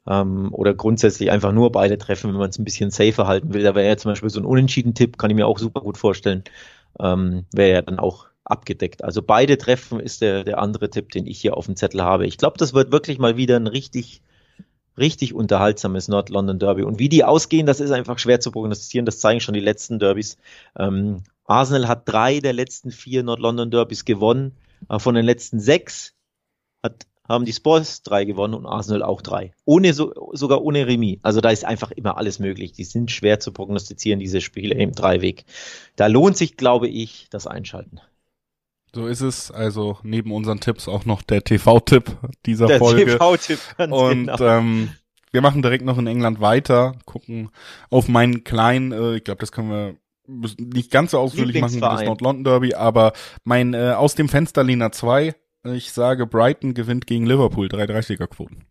Ähm, 0.07 0.49
oder 0.53 0.73
grundsätzlich 0.73 1.31
einfach 1.31 1.51
nur 1.51 1.71
beide 1.71 1.97
Treffen, 1.97 2.31
wenn 2.31 2.39
man 2.39 2.49
es 2.49 2.59
ein 2.59 2.63
bisschen 2.63 2.91
safer 2.91 3.27
halten 3.27 3.53
will. 3.53 3.63
Da 3.63 3.75
wäre 3.75 3.87
ja 3.87 3.97
zum 3.97 4.11
Beispiel 4.11 4.29
so 4.29 4.39
ein 4.39 4.45
Unentschieden-Tipp, 4.45 5.17
kann 5.17 5.31
ich 5.31 5.35
mir 5.35 5.47
auch 5.47 5.59
super 5.59 5.81
gut 5.81 5.97
vorstellen. 5.97 6.43
Ähm, 6.99 7.45
wäre 7.53 7.71
ja 7.71 7.81
dann 7.81 7.99
auch 7.99 8.27
abgedeckt. 8.43 9.03
Also 9.03 9.21
beide 9.21 9.57
Treffen 9.57 9.99
ist 9.99 10.21
der, 10.21 10.43
der 10.43 10.59
andere 10.59 10.89
Tipp, 10.89 11.11
den 11.11 11.27
ich 11.27 11.39
hier 11.41 11.57
auf 11.57 11.65
dem 11.65 11.75
Zettel 11.75 12.01
habe. 12.03 12.25
Ich 12.25 12.37
glaube, 12.37 12.57
das 12.57 12.73
wird 12.73 12.91
wirklich 12.91 13.19
mal 13.19 13.35
wieder 13.35 13.57
ein 13.57 13.67
richtig 13.67 14.21
richtig 14.97 15.33
unterhaltsames 15.33 16.07
Nord-London 16.07 16.59
Derby. 16.59 16.83
Und 16.83 16.99
wie 16.99 17.09
die 17.09 17.23
ausgehen, 17.23 17.65
das 17.65 17.79
ist 17.79 17.91
einfach 17.91 18.19
schwer 18.19 18.39
zu 18.39 18.51
prognostizieren. 18.51 19.05
Das 19.05 19.19
zeigen 19.19 19.39
schon 19.39 19.53
die 19.53 19.59
letzten 19.59 19.99
Derbys. 19.99 20.37
Ähm, 20.77 21.23
Arsenal 21.45 21.87
hat 21.87 22.07
drei 22.09 22.39
der 22.39 22.53
letzten 22.53 22.91
vier 22.91 23.23
Nord-London 23.23 23.71
Derbys 23.71 24.05
gewonnen. 24.05 24.57
Äh, 24.89 24.99
von 24.99 25.15
den 25.15 25.25
letzten 25.25 25.59
sechs 25.59 26.13
hat, 26.83 27.05
haben 27.27 27.45
die 27.45 27.53
Spurs 27.53 28.03
drei 28.03 28.25
gewonnen 28.25 28.53
und 28.53 28.65
Arsenal 28.65 29.03
auch 29.03 29.21
drei. 29.21 29.51
Ohne 29.65 29.93
so, 29.93 30.31
sogar 30.33 30.61
ohne 30.61 30.87
Remis. 30.87 31.19
Also 31.21 31.41
da 31.41 31.49
ist 31.49 31.65
einfach 31.65 31.91
immer 31.91 32.17
alles 32.17 32.39
möglich. 32.39 32.71
Die 32.71 32.83
sind 32.83 33.11
schwer 33.11 33.39
zu 33.39 33.51
prognostizieren, 33.51 34.19
diese 34.19 34.41
Spiele 34.41 34.75
im 34.75 34.93
Dreiweg. 34.93 35.45
Da 35.95 36.07
lohnt 36.07 36.37
sich, 36.37 36.57
glaube 36.57 36.87
ich, 36.87 37.27
das 37.29 37.47
Einschalten. 37.47 38.01
So 38.97 39.05
ist 39.05 39.21
es. 39.21 39.51
Also 39.51 39.99
neben 40.01 40.31
unseren 40.31 40.59
Tipps 40.59 40.87
auch 40.87 41.05
noch 41.05 41.21
der 41.21 41.43
TV-Tipp 41.43 42.17
dieser 42.47 42.65
der 42.65 42.79
Folge. 42.79 43.05
Der 43.05 43.19
TV-Tipp. 43.19 43.59
Und 43.91 44.25
genau. 44.25 44.39
ähm, 44.39 44.89
wir 45.31 45.41
machen 45.41 45.61
direkt 45.61 45.85
noch 45.85 45.99
in 45.99 46.07
England 46.07 46.41
weiter, 46.41 46.95
gucken 47.05 47.51
auf 47.91 48.07
meinen 48.07 48.43
kleinen, 48.43 48.91
äh, 48.93 49.17
ich 49.17 49.23
glaube, 49.23 49.39
das 49.39 49.51
können 49.51 49.69
wir 49.69 49.95
nicht 50.25 50.89
ganz 50.89 51.11
so 51.11 51.19
ausführlich 51.19 51.61
machen 51.61 51.75
wie 51.75 51.79
das 51.79 52.05
Nord-London 52.05 52.43
Derby, 52.43 52.73
aber 52.73 53.13
mein 53.43 53.75
äh, 53.75 53.93
aus 53.95 54.15
dem 54.15 54.29
Fenster 54.29 54.63
Lina 54.63 54.91
2, 54.91 55.35
ich 55.75 55.91
sage 55.91 56.25
Brighton 56.25 56.73
gewinnt 56.73 57.05
gegen 57.05 57.27
Liverpool, 57.27 57.67
330er 57.67 58.25
Quoten. 58.25 58.65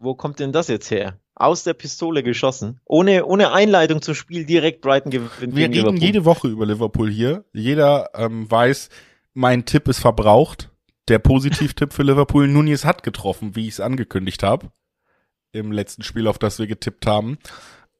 Wo 0.00 0.16
kommt 0.16 0.40
denn 0.40 0.50
das 0.50 0.66
jetzt 0.66 0.90
her? 0.90 1.20
Aus 1.36 1.62
der 1.62 1.74
Pistole 1.74 2.24
geschossen. 2.24 2.80
Ohne, 2.84 3.24
ohne 3.24 3.52
Einleitung 3.52 4.02
zum 4.02 4.14
Spiel 4.14 4.44
direkt 4.44 4.80
Brighton 4.80 5.12
gewinnt. 5.12 5.30
Wir 5.38 5.68
gegen 5.68 5.72
reden 5.72 5.72
Liverpool. 5.72 6.00
jede 6.00 6.24
Woche 6.24 6.48
über 6.48 6.66
Liverpool 6.66 7.08
hier. 7.08 7.44
Jeder 7.52 8.10
ähm, 8.16 8.50
weiß, 8.50 8.88
mein 9.38 9.64
Tipp 9.64 9.86
ist 9.86 10.00
verbraucht. 10.00 10.70
der 11.06 11.20
Positivtipp 11.20 11.94
für 11.94 12.02
Liverpool, 12.02 12.48
Nunez 12.48 12.84
hat 12.84 13.02
getroffen, 13.02 13.56
wie 13.56 13.66
ich 13.66 13.74
es 13.74 13.80
angekündigt 13.80 14.42
habe. 14.42 14.70
Im 15.52 15.72
letzten 15.72 16.02
Spiel, 16.02 16.26
auf 16.26 16.38
das 16.38 16.58
wir 16.58 16.66
getippt 16.66 17.06
haben. 17.06 17.38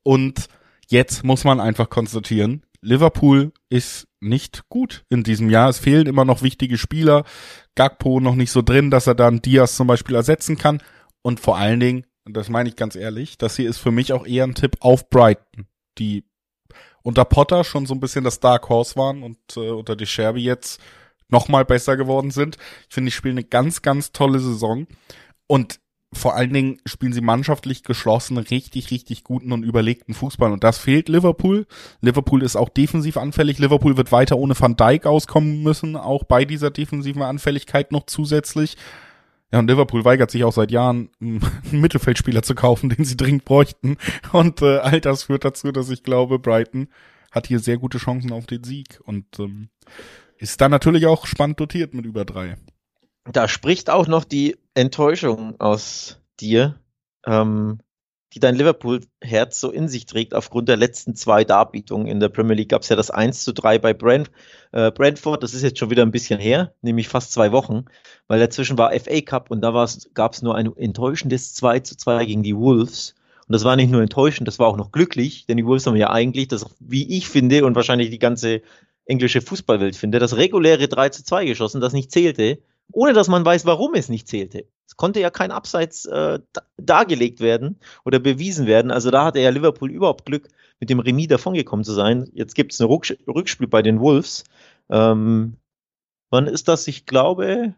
Und 0.02 0.48
jetzt 0.88 1.24
muss 1.24 1.44
man 1.44 1.58
einfach 1.58 1.88
konstatieren, 1.88 2.66
Liverpool 2.82 3.52
ist 3.70 4.08
nicht 4.20 4.68
gut 4.68 5.04
in 5.08 5.22
diesem 5.22 5.48
Jahr. 5.48 5.70
Es 5.70 5.78
fehlen 5.78 6.06
immer 6.06 6.26
noch 6.26 6.42
wichtige 6.42 6.76
Spieler. 6.76 7.24
Gagpo 7.76 8.20
noch 8.20 8.34
nicht 8.34 8.50
so 8.50 8.60
drin, 8.60 8.90
dass 8.90 9.06
er 9.06 9.14
dann 9.14 9.40
Diaz 9.40 9.76
zum 9.76 9.86
Beispiel 9.86 10.16
ersetzen 10.16 10.58
kann. 10.58 10.82
Und 11.22 11.40
vor 11.40 11.56
allen 11.56 11.80
Dingen, 11.80 12.04
und 12.26 12.36
das 12.36 12.50
meine 12.50 12.68
ich 12.68 12.76
ganz 12.76 12.94
ehrlich, 12.94 13.38
das 13.38 13.56
hier 13.56 13.70
ist 13.70 13.78
für 13.78 13.92
mich 13.92 14.12
auch 14.12 14.26
eher 14.26 14.44
ein 14.44 14.54
Tipp 14.54 14.76
auf 14.80 15.08
Brighton, 15.08 15.66
die 15.98 16.24
unter 17.02 17.24
Potter 17.24 17.64
schon 17.64 17.86
so 17.86 17.94
ein 17.94 18.00
bisschen 18.00 18.24
das 18.24 18.40
Dark 18.40 18.68
Horse 18.68 18.96
waren 18.96 19.22
und 19.22 19.38
äh, 19.56 19.70
unter 19.70 19.96
Sherby 20.04 20.42
jetzt 20.42 20.80
noch 21.28 21.48
mal 21.48 21.64
besser 21.64 21.96
geworden 21.96 22.30
sind. 22.30 22.56
Ich 22.88 22.94
finde, 22.94 23.10
die 23.10 23.16
spielen 23.16 23.38
eine 23.38 23.44
ganz, 23.44 23.82
ganz 23.82 24.12
tolle 24.12 24.38
Saison. 24.38 24.86
Und 25.46 25.80
vor 26.12 26.34
allen 26.34 26.52
Dingen 26.52 26.80
spielen 26.86 27.12
sie 27.12 27.20
mannschaftlich 27.20 27.82
geschlossen, 27.82 28.38
richtig, 28.38 28.90
richtig 28.90 29.24
guten 29.24 29.52
und 29.52 29.62
überlegten 29.62 30.14
Fußball. 30.14 30.52
Und 30.52 30.64
das 30.64 30.78
fehlt 30.78 31.08
Liverpool. 31.08 31.66
Liverpool 32.00 32.42
ist 32.42 32.56
auch 32.56 32.70
defensiv 32.70 33.18
anfällig. 33.18 33.58
Liverpool 33.58 33.96
wird 33.96 34.10
weiter 34.10 34.38
ohne 34.38 34.58
Van 34.58 34.76
Dijk 34.76 35.04
auskommen 35.04 35.62
müssen, 35.62 35.96
auch 35.96 36.24
bei 36.24 36.44
dieser 36.44 36.70
defensiven 36.70 37.22
Anfälligkeit 37.22 37.92
noch 37.92 38.06
zusätzlich. 38.06 38.76
Ja, 39.52 39.58
und 39.58 39.68
Liverpool 39.68 40.04
weigert 40.04 40.30
sich 40.30 40.44
auch 40.44 40.52
seit 40.52 40.70
Jahren, 40.70 41.10
einen 41.20 41.42
Mittelfeldspieler 41.72 42.42
zu 42.42 42.54
kaufen, 42.54 42.90
den 42.90 43.04
sie 43.04 43.16
dringend 43.16 43.44
bräuchten. 43.44 43.96
Und 44.32 44.62
äh, 44.62 44.78
all 44.78 45.00
das 45.00 45.24
führt 45.24 45.44
dazu, 45.44 45.72
dass 45.72 45.90
ich 45.90 46.02
glaube, 46.02 46.38
Brighton 46.38 46.88
hat 47.30 47.46
hier 47.46 47.58
sehr 47.58 47.76
gute 47.76 47.98
Chancen 47.98 48.32
auf 48.32 48.46
den 48.46 48.64
Sieg. 48.64 49.00
Und 49.04 49.26
ähm, 49.38 49.68
ist 50.38 50.60
dann 50.60 50.70
natürlich 50.70 51.06
auch 51.06 51.26
spannend 51.26 51.60
dotiert 51.60 51.94
mit 51.94 52.06
über 52.06 52.24
drei. 52.24 52.56
Da 53.30 53.48
spricht 53.48 53.90
auch 53.90 54.06
noch 54.06 54.24
die 54.24 54.56
Enttäuschung 54.74 55.60
aus 55.60 56.20
dir, 56.40 56.80
ähm, 57.26 57.80
die 58.32 58.40
dein 58.40 58.54
Liverpool-Herz 58.54 59.60
so 59.60 59.70
in 59.70 59.88
sich 59.88 60.06
trägt. 60.06 60.34
Aufgrund 60.34 60.68
der 60.68 60.76
letzten 60.76 61.14
zwei 61.14 61.44
Darbietungen 61.44 62.06
in 62.06 62.20
der 62.20 62.28
Premier 62.28 62.54
League 62.54 62.70
gab 62.70 62.82
es 62.82 62.88
ja 62.88 62.96
das 62.96 63.10
1 63.10 63.44
zu 63.44 63.52
3 63.52 63.78
bei 63.78 63.94
Brent, 63.94 64.30
äh, 64.72 64.90
Brentford. 64.90 65.42
Das 65.42 65.54
ist 65.54 65.62
jetzt 65.62 65.78
schon 65.78 65.90
wieder 65.90 66.02
ein 66.02 66.10
bisschen 66.10 66.40
her, 66.40 66.74
nämlich 66.82 67.08
fast 67.08 67.32
zwei 67.32 67.52
Wochen, 67.52 67.86
weil 68.26 68.38
dazwischen 68.38 68.78
war 68.78 68.92
FA 68.92 69.20
Cup 69.22 69.50
und 69.50 69.60
da 69.60 69.86
gab 70.14 70.32
es 70.32 70.42
nur 70.42 70.54
ein 70.54 70.74
enttäuschendes 70.76 71.54
2 71.54 71.80
zu 71.80 71.96
2 71.96 72.24
gegen 72.26 72.42
die 72.42 72.56
Wolves. 72.56 73.14
Und 73.46 73.54
das 73.54 73.64
war 73.64 73.76
nicht 73.76 73.90
nur 73.90 74.02
enttäuschend, 74.02 74.46
das 74.46 74.58
war 74.58 74.66
auch 74.66 74.76
noch 74.76 74.92
glücklich, 74.92 75.46
denn 75.46 75.56
die 75.56 75.64
Wolves 75.64 75.86
haben 75.86 75.96
ja 75.96 76.10
eigentlich 76.10 76.48
das, 76.48 76.66
wie 76.80 77.16
ich 77.16 77.28
finde, 77.28 77.64
und 77.64 77.74
wahrscheinlich 77.76 78.10
die 78.10 78.18
ganze 78.18 78.60
englische 79.08 79.40
Fußballwelt 79.40 79.96
finde, 79.96 80.18
das 80.18 80.36
reguläre 80.36 80.86
3 80.86 81.08
zu 81.08 81.24
2 81.24 81.46
geschossen, 81.46 81.80
das 81.80 81.92
nicht 81.92 82.12
zählte, 82.12 82.58
ohne 82.92 83.14
dass 83.14 83.28
man 83.28 83.44
weiß, 83.44 83.66
warum 83.66 83.94
es 83.94 84.08
nicht 84.08 84.28
zählte. 84.28 84.66
Es 84.86 84.96
konnte 84.96 85.20
ja 85.20 85.30
kein 85.30 85.50
Abseits 85.50 86.04
äh, 86.06 86.38
dargelegt 86.76 87.40
werden 87.40 87.80
oder 88.04 88.18
bewiesen 88.18 88.66
werden. 88.66 88.90
Also 88.90 89.10
da 89.10 89.24
hatte 89.24 89.40
ja 89.40 89.50
Liverpool 89.50 89.90
überhaupt 89.90 90.24
Glück, 90.26 90.48
mit 90.80 90.90
dem 90.90 91.00
Remis 91.00 91.28
davongekommen 91.28 91.84
zu 91.84 91.92
sein. 91.92 92.30
Jetzt 92.32 92.54
gibt 92.54 92.72
es 92.72 92.80
ein 92.80 92.86
Rückspiel 92.86 93.66
bei 93.66 93.82
den 93.82 94.00
Wolves. 94.00 94.44
Ähm, 94.90 95.56
wann 96.30 96.46
ist 96.46 96.68
das? 96.68 96.86
Ich 96.86 97.04
glaube, 97.04 97.74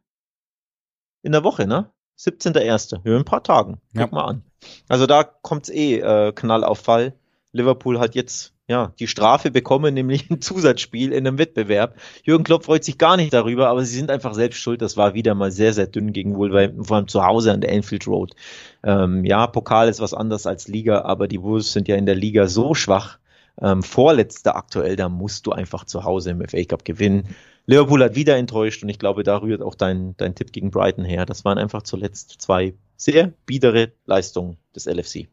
in 1.23 1.33
der 1.33 1.45
Woche, 1.45 1.67
ne? 1.67 1.91
17.01. 2.19 2.93
Ja, 2.93 3.01
in 3.05 3.13
ein 3.15 3.25
paar 3.25 3.43
Tagen. 3.43 3.81
Guck 3.93 4.01
ja. 4.01 4.09
mal 4.09 4.25
an. 4.25 4.43
Also 4.89 5.07
da 5.07 5.25
kommt's 5.25 5.71
eh 5.71 6.01
äh, 6.01 6.33
Knall 6.33 6.65
auf 6.65 6.81
Fall. 6.81 7.15
Liverpool 7.53 7.99
hat 7.99 8.15
jetzt 8.15 8.53
ja, 8.71 8.93
die 9.01 9.09
Strafe 9.09 9.51
bekommen, 9.51 9.95
nämlich 9.95 10.31
ein 10.31 10.41
Zusatzspiel 10.41 11.13
in 11.13 11.27
einem 11.27 11.39
Wettbewerb. 11.39 11.97
Jürgen 12.23 12.45
Klopp 12.45 12.67
freut 12.67 12.85
sich 12.85 12.99
gar 12.99 13.17
nicht 13.17 13.33
darüber, 13.33 13.69
aber 13.69 13.85
sie 13.85 13.97
sind 13.97 14.13
einfach 14.13 14.33
selbst 14.33 14.59
schuld. 14.59 14.81
Das 14.81 14.97
war 14.97 15.13
wieder 15.13 15.35
mal 15.35 15.51
sehr, 15.51 15.73
sehr 15.73 15.89
dünn 15.89 16.13
gegen 16.13 16.37
Wolverhampton, 16.37 16.85
vor 16.85 16.97
allem 16.97 17.09
zu 17.09 17.27
Hause 17.27 17.53
an 17.53 17.61
der 17.61 17.73
Anfield 17.73 18.07
Road. 18.07 18.37
Ähm, 18.85 19.25
ja, 19.25 19.49
Pokal 19.49 19.89
ist 19.89 19.99
was 20.01 20.15
anderes 20.15 20.47
als 20.47 20.69
Liga, 20.69 21.03
aber 21.03 21.27
die 21.27 21.43
Wolves 21.43 21.73
sind 21.73 21.89
ja 21.89 21.97
in 21.97 22.07
der 22.07 22.15
Liga 22.15 22.47
so 22.47 22.75
schwach. 22.75 23.19
Ähm, 23.61 23.83
vorletzter 23.83 24.55
aktuell, 24.55 24.95
da 24.95 25.09
musst 25.09 25.49
du 25.49 25.51
einfach 25.51 25.85
zu 25.85 26.05
Hause 26.05 26.31
im 26.31 26.49
FA 26.49 26.63
Cup 26.63 26.85
gewinnen. 26.85 27.35
Liverpool 27.67 28.05
hat 28.05 28.15
wieder 28.15 28.37
enttäuscht 28.37 28.85
und 28.85 28.89
ich 28.89 29.01
glaube, 29.01 29.25
da 29.25 29.39
rührt 29.39 29.63
auch 29.63 29.75
dein, 29.75 30.17
dein 30.17 30.37
Tipp 30.37 30.53
gegen 30.53 30.71
Brighton 30.71 31.05
her. 31.05 31.27
Das 31.27 31.45
waren 31.45 31.59
einfach 31.59 31.83
zuletzt 31.83 32.37
zwei 32.39 32.75
sehr 32.97 33.33
biedere 33.47 33.91
Leistungen 34.07 34.59
des 34.77 34.87
LFC. 34.87 35.27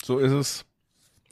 So 0.00 0.18
ist 0.18 0.32
es. 0.32 0.64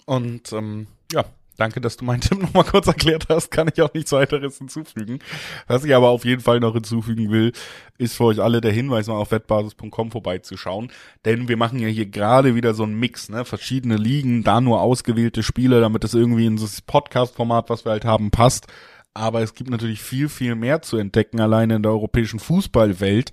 Und 0.07 0.53
ähm, 0.53 0.89
ja, 1.13 1.25
Danke, 1.57 1.81
dass 1.81 1.97
du 1.97 2.05
meinen 2.05 2.21
Tipp 2.21 2.41
nochmal 2.41 2.65
kurz 2.65 2.87
erklärt 2.87 3.27
hast. 3.29 3.51
Kann 3.51 3.69
ich 3.73 3.81
auch 3.83 3.93
nichts 3.93 4.13
weiteres 4.13 4.59
hinzufügen. 4.59 5.19
Was 5.67 5.85
ich 5.85 5.95
aber 5.95 6.09
auf 6.09 6.25
jeden 6.25 6.43
Fall 6.43 6.61
noch 6.61 6.75
hinzufügen 6.75 7.31
will, 7.31 7.53
ist 7.99 8.17
für 8.17 8.25
euch 8.25 8.41
alle 8.41 8.61
der 8.61 8.73
Hinweis, 8.73 9.07
mal 9.07 9.15
auf 9.15 9.31
wettbasis.com 9.31 10.11
vorbeizuschauen. 10.11 10.91
Denn 11.25 11.49
wir 11.49 11.57
machen 11.57 11.79
ja 11.79 11.89
hier 11.89 12.07
gerade 12.07 12.55
wieder 12.55 12.75
so 12.75 12.85
einen 12.85 12.99
Mix, 12.99 13.29
ne? 13.29 13.45
Verschiedene 13.45 13.97
Ligen, 13.97 14.45
da 14.45 14.61
nur 14.61 14.81
ausgewählte 14.81 15.43
Spiele, 15.43 15.81
damit 15.81 16.05
es 16.05 16.15
irgendwie 16.15 16.47
in 16.47 16.57
das 16.57 16.81
Podcast-Format, 16.81 17.71
was 17.71 17.85
wir 17.85 17.93
halt 17.93 18.05
haben, 18.05 18.31
passt. 18.31 18.67
Aber 19.15 19.43
es 19.43 19.55
gibt 19.55 19.71
natürlich 19.71 20.01
viel, 20.01 20.29
viel 20.29 20.55
mehr 20.55 20.81
zu 20.83 20.97
entdecken, 20.97 21.41
alleine 21.41 21.77
in 21.77 21.83
der 21.83 21.93
europäischen 21.93 22.39
Fußballwelt 22.39 23.31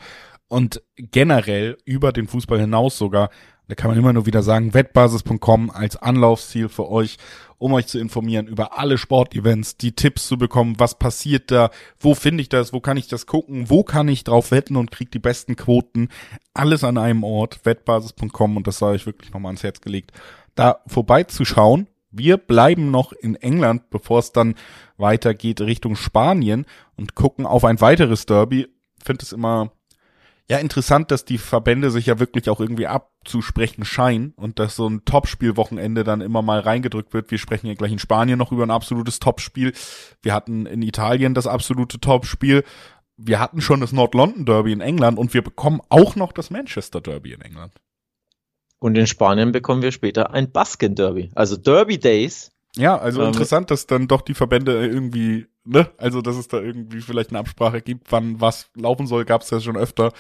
und 0.50 0.82
generell 0.98 1.78
über 1.86 2.12
den 2.12 2.28
Fußball 2.28 2.60
hinaus 2.60 2.98
sogar. 2.98 3.30
Da 3.70 3.76
kann 3.76 3.92
man 3.92 4.00
immer 4.00 4.14
nur 4.14 4.26
wieder 4.26 4.42
sagen, 4.42 4.74
wettbasis.com 4.74 5.70
als 5.70 5.96
Anlaufziel 5.96 6.70
für 6.70 6.90
euch, 6.90 7.18
um 7.60 7.72
euch 7.74 7.86
zu 7.86 8.00
informieren 8.00 8.48
über 8.48 8.80
alle 8.80 8.98
Sportevents, 8.98 9.78
die 9.78 9.92
Tipps 9.92 10.28
zu 10.28 10.40
bekommen, 10.40 10.80
was 10.80 10.98
passiert 10.98 11.52
da, 11.52 11.70
wo 12.00 12.16
finde 12.16 12.42
ich 12.42 12.50
das, 12.50 12.74
wo 12.74 12.80
kann 12.80 12.98
ich 12.98 13.08
das 13.08 13.28
gucken, 13.28 13.70
wo 13.70 13.84
kann 13.84 14.08
ich 14.08 14.24
drauf 14.24 14.50
wetten 14.50 14.76
und 14.76 14.90
krieg 14.90 15.12
die 15.12 15.20
besten 15.20 15.56
Quoten. 15.56 16.10
Alles 16.56 16.84
an 16.84 16.98
einem 16.98 17.24
Ort, 17.24 17.64
wettbasis.com 17.64 18.58
und 18.58 18.66
das 18.66 18.80
sei 18.80 18.88
euch 18.88 19.06
wirklich 19.06 19.32
nochmal 19.34 19.52
ans 19.52 19.62
Herz 19.62 19.82
gelegt, 19.82 20.14
da 20.56 20.80
vorbeizuschauen. 20.88 21.88
Wir 22.10 22.38
bleiben 22.38 22.90
noch 22.90 23.14
in 23.14 23.36
England, 23.36 23.92
bevor 23.92 24.18
es 24.18 24.32
dann 24.32 24.56
weitergeht 24.98 25.62
Richtung 25.62 25.96
Spanien 25.96 26.66
und 26.98 27.14
gucken 27.14 27.46
auf 27.46 27.64
ein 27.66 27.80
weiteres 27.82 28.26
Derby. 28.26 28.68
Finde 28.98 29.24
es 29.24 29.32
immer 29.32 29.72
ja, 30.50 30.58
interessant, 30.58 31.12
dass 31.12 31.26
die 31.26 31.38
Verbände 31.38 31.92
sich 31.92 32.08
ja 32.08 32.18
wirklich 32.18 32.50
auch 32.50 32.60
irgendwie 32.60 32.88
abzusprechen 32.88 33.86
scheinen 33.86 34.34
und 34.36 34.58
dass 34.58 34.76
so 34.76 34.90
ein 34.90 35.06
Topspielwochenende 35.06 36.04
dann 36.04 36.22
immer 36.22 36.42
mal 36.42 36.60
reingedrückt 36.60 37.14
wird. 37.14 37.30
Wir 37.30 37.38
sprechen 37.38 37.68
ja 37.68 37.76
gleich 37.76 37.92
in 37.92 38.00
Spanien 38.00 38.40
noch 38.40 38.52
über 38.52 38.64
ein 38.64 38.72
absolutes 38.72 39.20
Topspiel. 39.20 39.74
Wir 40.24 40.34
hatten 40.34 40.66
in 40.66 40.82
Italien 40.82 41.36
das 41.36 41.46
absolute 41.46 42.00
Topspiel. 42.00 42.64
Wir 43.16 43.40
hatten 43.40 43.62
schon 43.62 43.80
das 43.80 43.92
Nord-London 43.92 44.46
Derby 44.46 44.72
in 44.72 44.82
England 44.82 45.20
und 45.20 45.36
wir 45.36 45.44
bekommen 45.44 45.82
auch 45.90 46.16
noch 46.16 46.32
das 46.32 46.50
Manchester 46.50 47.00
Derby 47.00 47.34
in 47.34 47.42
England. 47.42 47.74
Und 48.80 48.98
in 48.98 49.06
Spanien 49.06 49.52
bekommen 49.52 49.84
wir 49.84 49.92
später 49.92 50.34
ein 50.34 50.52
Basken 50.52 50.96
Derby. 50.96 51.30
Also 51.36 51.58
Derby 51.58 52.00
Days. 52.00 52.52
Ja, 52.76 52.98
also 52.98 53.22
ähm, 53.22 53.28
interessant, 53.28 53.70
dass 53.70 53.86
dann 53.86 54.08
doch 54.08 54.22
die 54.22 54.34
Verbände 54.34 54.84
irgendwie 54.84 55.46
ne? 55.64 55.90
Also, 55.98 56.22
dass 56.22 56.36
es 56.36 56.48
da 56.48 56.60
irgendwie 56.60 57.02
vielleicht 57.02 57.30
eine 57.30 57.40
Absprache 57.40 57.82
gibt, 57.82 58.12
wann 58.12 58.42
was 58.42 58.70
laufen 58.76 59.08
soll, 59.08 59.26
gab 59.26 59.42
es 59.42 59.50
ja 59.50 59.60
schon 59.60 59.78
öfter. 59.78 60.12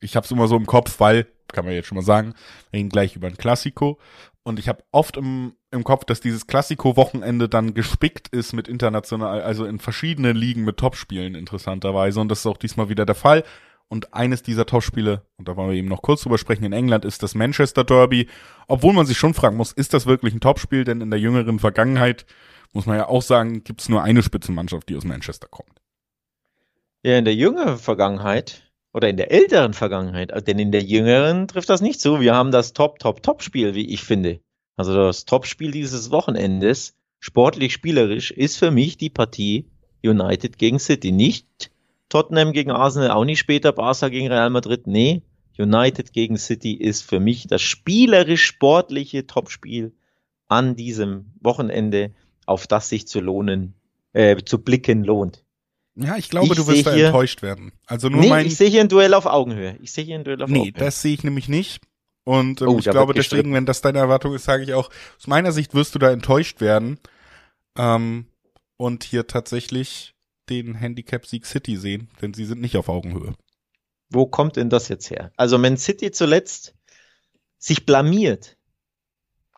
Ich 0.00 0.16
habe 0.16 0.24
es 0.24 0.30
immer 0.30 0.48
so 0.48 0.56
im 0.56 0.66
Kopf, 0.66 1.00
weil, 1.00 1.26
kann 1.48 1.64
man 1.64 1.74
jetzt 1.74 1.86
schon 1.86 1.96
mal 1.96 2.02
sagen, 2.04 2.34
wir 2.70 2.78
reden 2.78 2.88
gleich 2.90 3.16
über 3.16 3.28
ein 3.28 3.36
Klassiko. 3.36 3.98
Und 4.42 4.60
ich 4.60 4.68
habe 4.68 4.84
oft 4.92 5.16
im, 5.16 5.54
im 5.72 5.82
Kopf, 5.82 6.04
dass 6.04 6.20
dieses 6.20 6.46
Klassiko-Wochenende 6.46 7.48
dann 7.48 7.74
gespickt 7.74 8.28
ist 8.28 8.52
mit 8.52 8.68
international, 8.68 9.42
also 9.42 9.64
in 9.64 9.80
verschiedenen 9.80 10.36
Ligen 10.36 10.64
mit 10.64 10.76
Topspielen 10.76 11.34
interessanterweise. 11.34 12.20
Und 12.20 12.28
das 12.28 12.40
ist 12.40 12.46
auch 12.46 12.56
diesmal 12.56 12.88
wieder 12.88 13.06
der 13.06 13.16
Fall. 13.16 13.42
Und 13.88 14.14
eines 14.14 14.42
dieser 14.42 14.66
Topspiele, 14.66 15.22
und 15.36 15.46
da 15.46 15.56
wollen 15.56 15.70
wir 15.70 15.76
eben 15.76 15.88
noch 15.88 16.02
kurz 16.02 16.22
drüber 16.22 16.38
sprechen, 16.38 16.64
in 16.64 16.72
England 16.72 17.04
ist 17.04 17.22
das 17.22 17.34
Manchester 17.34 17.84
Derby. 17.84 18.28
Obwohl 18.66 18.92
man 18.92 19.06
sich 19.06 19.16
schon 19.16 19.34
fragen 19.34 19.56
muss, 19.56 19.72
ist 19.72 19.94
das 19.94 20.06
wirklich 20.06 20.34
ein 20.34 20.40
Topspiel? 20.40 20.84
Denn 20.84 21.00
in 21.00 21.10
der 21.10 21.20
jüngeren 21.20 21.60
Vergangenheit 21.60 22.26
muss 22.72 22.86
man 22.86 22.96
ja 22.96 23.08
auch 23.08 23.22
sagen, 23.22 23.62
gibt 23.62 23.80
es 23.80 23.88
nur 23.88 24.02
eine 24.02 24.22
Spitzenmannschaft, 24.22 24.88
die 24.88 24.96
aus 24.96 25.04
Manchester 25.04 25.46
kommt. 25.48 25.80
Ja, 27.04 27.16
in 27.16 27.24
der 27.24 27.34
jüngeren 27.34 27.78
Vergangenheit 27.78 28.70
oder 28.92 29.08
in 29.08 29.16
der 29.16 29.30
älteren 29.30 29.74
Vergangenheit, 29.74 30.32
äh, 30.32 30.42
denn 30.42 30.58
in 30.58 30.72
der 30.72 30.82
jüngeren 30.82 31.46
trifft 31.46 31.68
das 31.68 31.80
nicht 31.80 32.00
zu. 32.00 32.20
Wir 32.20 32.34
haben 32.34 32.50
das 32.50 32.72
Top, 32.72 32.98
Top, 32.98 33.22
Top-Spiel, 33.22 33.74
wie 33.74 33.92
ich 33.92 34.02
finde. 34.02 34.40
Also 34.76 34.94
das 34.94 35.24
Top-Spiel 35.24 35.70
dieses 35.70 36.10
Wochenendes, 36.10 36.96
sportlich 37.20 37.72
spielerisch, 37.72 38.30
ist 38.30 38.56
für 38.56 38.70
mich 38.70 38.96
die 38.96 39.10
Partie 39.10 39.70
United 40.02 40.58
gegen 40.58 40.78
City. 40.78 41.12
Nicht 41.12 41.70
Tottenham 42.08 42.52
gegen 42.52 42.70
Arsenal, 42.70 43.10
auch 43.10 43.24
nicht 43.24 43.38
später 43.38 43.72
Barca 43.72 44.08
gegen 44.08 44.28
Real 44.28 44.50
Madrid. 44.50 44.86
Nee, 44.86 45.22
United 45.58 46.12
gegen 46.12 46.36
City 46.36 46.74
ist 46.74 47.02
für 47.02 47.20
mich 47.20 47.46
das 47.46 47.62
spielerisch 47.62 48.44
sportliche 48.44 49.26
Topspiel 49.26 49.94
an 50.48 50.76
diesem 50.76 51.32
Wochenende 51.40 52.14
auf 52.46 52.66
das 52.66 52.88
sich 52.88 53.08
zu 53.08 53.20
lohnen, 53.20 53.74
äh, 54.12 54.36
zu 54.44 54.62
blicken 54.62 55.02
lohnt. 55.02 55.44
Ja, 55.96 56.16
ich 56.16 56.28
glaube, 56.28 56.48
ich 56.48 56.54
du 56.54 56.66
wirst 56.66 56.86
da 56.86 56.92
hier, 56.92 57.06
enttäuscht 57.06 57.42
werden. 57.42 57.72
Also 57.86 58.08
nur 58.08 58.20
nee, 58.20 58.28
mein. 58.28 58.46
Ich 58.46 58.56
sehe 58.56 58.68
hier 58.68 58.82
ein 58.82 58.88
Duell 58.88 59.14
auf 59.14 59.26
Augenhöhe. 59.26 59.76
Ich 59.80 59.92
sehe 59.92 60.04
hier 60.04 60.16
ein 60.16 60.24
Duell 60.24 60.42
auf 60.42 60.50
nee, 60.50 60.58
Augenhöhe. 60.58 60.72
Nee, 60.74 60.78
das 60.78 61.00
sehe 61.00 61.14
ich 61.14 61.24
nämlich 61.24 61.48
nicht. 61.48 61.80
Und 62.24 62.60
ähm, 62.60 62.68
oh, 62.68 62.78
ich 62.78 62.84
glaube 62.84 63.14
deswegen, 63.14 63.54
wenn 63.54 63.66
das 63.66 63.80
deine 63.80 63.98
Erwartung 63.98 64.34
ist, 64.34 64.44
sage 64.44 64.62
ich 64.64 64.74
auch, 64.74 64.90
aus 65.16 65.26
meiner 65.26 65.52
Sicht 65.52 65.74
wirst 65.74 65.94
du 65.94 65.98
da 65.98 66.10
enttäuscht 66.10 66.60
werden. 66.60 66.98
Ähm, 67.78 68.26
und 68.76 69.04
hier 69.04 69.26
tatsächlich 69.26 70.15
den 70.48 70.74
Handicap 70.74 71.26
Sieg 71.26 71.46
City 71.46 71.76
sehen, 71.76 72.08
denn 72.22 72.34
sie 72.34 72.44
sind 72.44 72.60
nicht 72.60 72.76
auf 72.76 72.88
Augenhöhe. 72.88 73.34
Wo 74.08 74.26
kommt 74.26 74.56
denn 74.56 74.70
das 74.70 74.88
jetzt 74.88 75.10
her? 75.10 75.32
Also 75.36 75.58
Man 75.58 75.76
City 75.76 76.10
zuletzt 76.10 76.74
sich 77.58 77.86
blamiert 77.86 78.56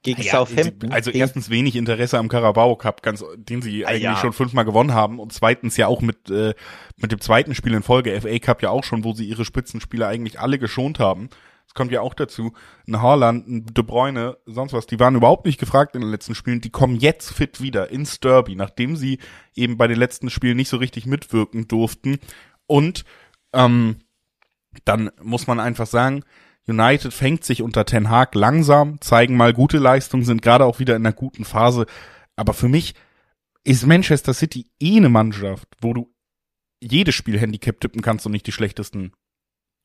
gegen 0.02 0.22
ja, 0.22 0.32
Southampton. 0.32 0.92
Also 0.92 1.10
erstens 1.10 1.50
wenig 1.50 1.76
Interesse 1.76 2.18
am 2.18 2.28
Carabao 2.28 2.76
Cup, 2.76 3.02
ganz, 3.02 3.24
den 3.36 3.62
sie 3.62 3.84
ah, 3.84 3.88
eigentlich 3.88 4.02
ja. 4.02 4.16
schon 4.16 4.32
fünfmal 4.32 4.64
gewonnen 4.64 4.94
haben 4.94 5.18
und 5.18 5.32
zweitens 5.32 5.76
ja 5.76 5.86
auch 5.86 6.00
mit 6.00 6.30
äh, 6.30 6.54
mit 6.96 7.12
dem 7.12 7.20
zweiten 7.20 7.54
Spiel 7.54 7.74
in 7.74 7.82
Folge 7.82 8.18
FA 8.20 8.38
Cup 8.38 8.62
ja 8.62 8.70
auch 8.70 8.84
schon, 8.84 9.04
wo 9.04 9.12
sie 9.12 9.24
ihre 9.24 9.44
Spitzenspieler 9.44 10.08
eigentlich 10.08 10.40
alle 10.40 10.58
geschont 10.58 10.98
haben. 10.98 11.28
Kommt 11.78 11.92
ja 11.92 12.00
auch 12.00 12.14
dazu. 12.14 12.54
Ein 12.88 13.00
Haaland, 13.00 13.46
ein 13.46 13.66
De 13.66 13.84
Bruyne, 13.84 14.36
sonst 14.46 14.72
was, 14.72 14.88
die 14.88 14.98
waren 14.98 15.14
überhaupt 15.14 15.46
nicht 15.46 15.60
gefragt 15.60 15.94
in 15.94 16.00
den 16.00 16.10
letzten 16.10 16.34
Spielen. 16.34 16.60
Die 16.60 16.70
kommen 16.70 16.96
jetzt 16.96 17.32
fit 17.32 17.60
wieder 17.60 17.92
ins 17.92 18.18
Derby, 18.18 18.56
nachdem 18.56 18.96
sie 18.96 19.20
eben 19.54 19.76
bei 19.76 19.86
den 19.86 19.96
letzten 19.96 20.28
Spielen 20.28 20.56
nicht 20.56 20.70
so 20.70 20.78
richtig 20.78 21.06
mitwirken 21.06 21.68
durften. 21.68 22.18
Und 22.66 23.04
ähm, 23.52 24.00
dann 24.86 25.12
muss 25.22 25.46
man 25.46 25.60
einfach 25.60 25.86
sagen, 25.86 26.24
United 26.66 27.14
fängt 27.14 27.44
sich 27.44 27.62
unter 27.62 27.84
Ten 27.84 28.10
Hag 28.10 28.34
langsam, 28.34 29.00
zeigen 29.00 29.36
mal 29.36 29.52
gute 29.52 29.78
Leistungen, 29.78 30.24
sind 30.24 30.42
gerade 30.42 30.64
auch 30.64 30.80
wieder 30.80 30.96
in 30.96 31.06
einer 31.06 31.14
guten 31.14 31.44
Phase. 31.44 31.86
Aber 32.34 32.54
für 32.54 32.68
mich 32.68 32.94
ist 33.62 33.86
Manchester 33.86 34.34
City 34.34 34.66
eh 34.80 34.96
eine 34.96 35.10
Mannschaft, 35.10 35.68
wo 35.80 35.94
du 35.94 36.12
jedes 36.80 37.14
Spiel 37.14 37.38
Handicap 37.38 37.80
tippen 37.80 38.02
kannst 38.02 38.26
und 38.26 38.32
nicht 38.32 38.48
die 38.48 38.52
schlechtesten 38.52 39.12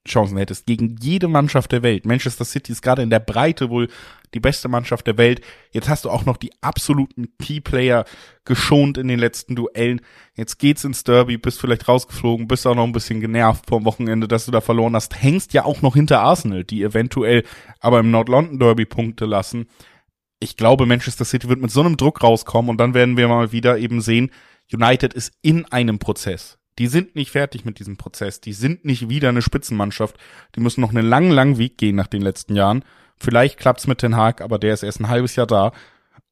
Chancen 0.08 0.38
hättest 0.38 0.66
gegen 0.66 0.98
jede 1.02 1.28
Mannschaft 1.28 1.72
der 1.72 1.82
Welt. 1.82 2.06
Manchester 2.06 2.44
City 2.44 2.74
ist 2.74 2.82
gerade 2.82 3.02
in 3.02 3.10
der 3.10 3.20
Breite 3.20 3.70
wohl 3.70 3.88
die 4.34 4.40
beste 4.40 4.68
Mannschaft 4.68 5.08
der 5.08 5.18
Welt. 5.18 5.42
Jetzt 5.72 5.88
hast 5.88 6.06
du 6.06 6.10
auch 6.10 6.26
noch 6.26 6.38
die 6.38 6.52
absoluten 6.62 7.30
Keyplayer 7.38 8.04
geschont 8.44 8.98
in 8.98 9.08
den 9.08 9.20
letzten 9.20 9.56
Duellen. 9.56 10.02
Jetzt 10.36 10.60
geht's 10.60 10.84
ins 10.84 11.04
Derby, 11.04 11.38
bist 11.38 11.62
vielleicht 11.62 11.88
rausgeflogen, 11.88 12.48
bist 12.48 12.68
auch 12.68 12.76
noch 12.76 12.84
ein 12.84 12.92
bisschen 12.92 13.22
genervt 13.22 13.70
vom 13.70 13.86
Wochenende, 13.86 14.28
dass 14.28 14.46
du 14.46 14.52
da 14.52 14.60
verloren 14.60 14.96
hast. 14.96 15.22
Hängst 15.22 15.54
ja 15.54 15.64
auch 15.64 15.82
noch 15.82 15.94
hinter 15.94 16.22
Arsenal, 16.22 16.64
die 16.64 16.84
eventuell 16.84 17.44
aber 17.80 18.00
im 18.00 18.12
Nord-London 18.12 18.60
Derby 18.60 18.86
Punkte 18.86 19.26
lassen. 19.26 19.68
Ich 20.40 20.58
glaube, 20.58 20.86
Manchester 20.86 21.24
City 21.24 21.48
wird 21.48 21.62
mit 21.62 21.72
so 21.72 21.80
einem 21.80 21.96
Druck 21.96 22.22
rauskommen 22.24 22.70
und 22.70 22.78
dann 22.78 22.94
werden 22.94 23.16
wir 23.16 23.30
mal 23.30 23.54
wieder 23.54 23.78
eben 23.78 24.02
sehen, 24.02 24.32
United 24.74 25.14
ist 25.14 25.32
in 25.42 25.66
einem 25.66 26.00
Prozess. 26.00 26.58
Die 26.80 26.88
sind 26.88 27.16
nicht 27.16 27.32
fertig 27.32 27.66
mit 27.66 27.80
diesem 27.80 27.98
Prozess. 27.98 28.42
Die 28.42 28.54
sind 28.54 28.86
nicht 28.86 29.10
wieder 29.10 29.30
eine 29.30 29.42
Spitzenmannschaft. 29.42 30.18
Die 30.56 30.60
müssen 30.60 30.82
noch 30.82 30.90
einen 30.90 31.08
langen, 31.08 31.32
langen 31.32 31.58
Weg 31.58 31.78
gehen 31.78 31.96
nach 31.96 32.08
den 32.08 32.22
letzten 32.22 32.56
Jahren. 32.56 32.84
Vielleicht 33.18 33.60
klappt's 33.60 33.88
mit 33.88 34.02
Den 34.02 34.16
Haag, 34.16 34.42
aber 34.42 34.60
der 34.60 34.74
ist 34.74 34.84
erst 34.84 35.00
ein 35.00 35.10
halbes 35.10 35.36
Jahr 35.36 35.48
da. 35.48 35.72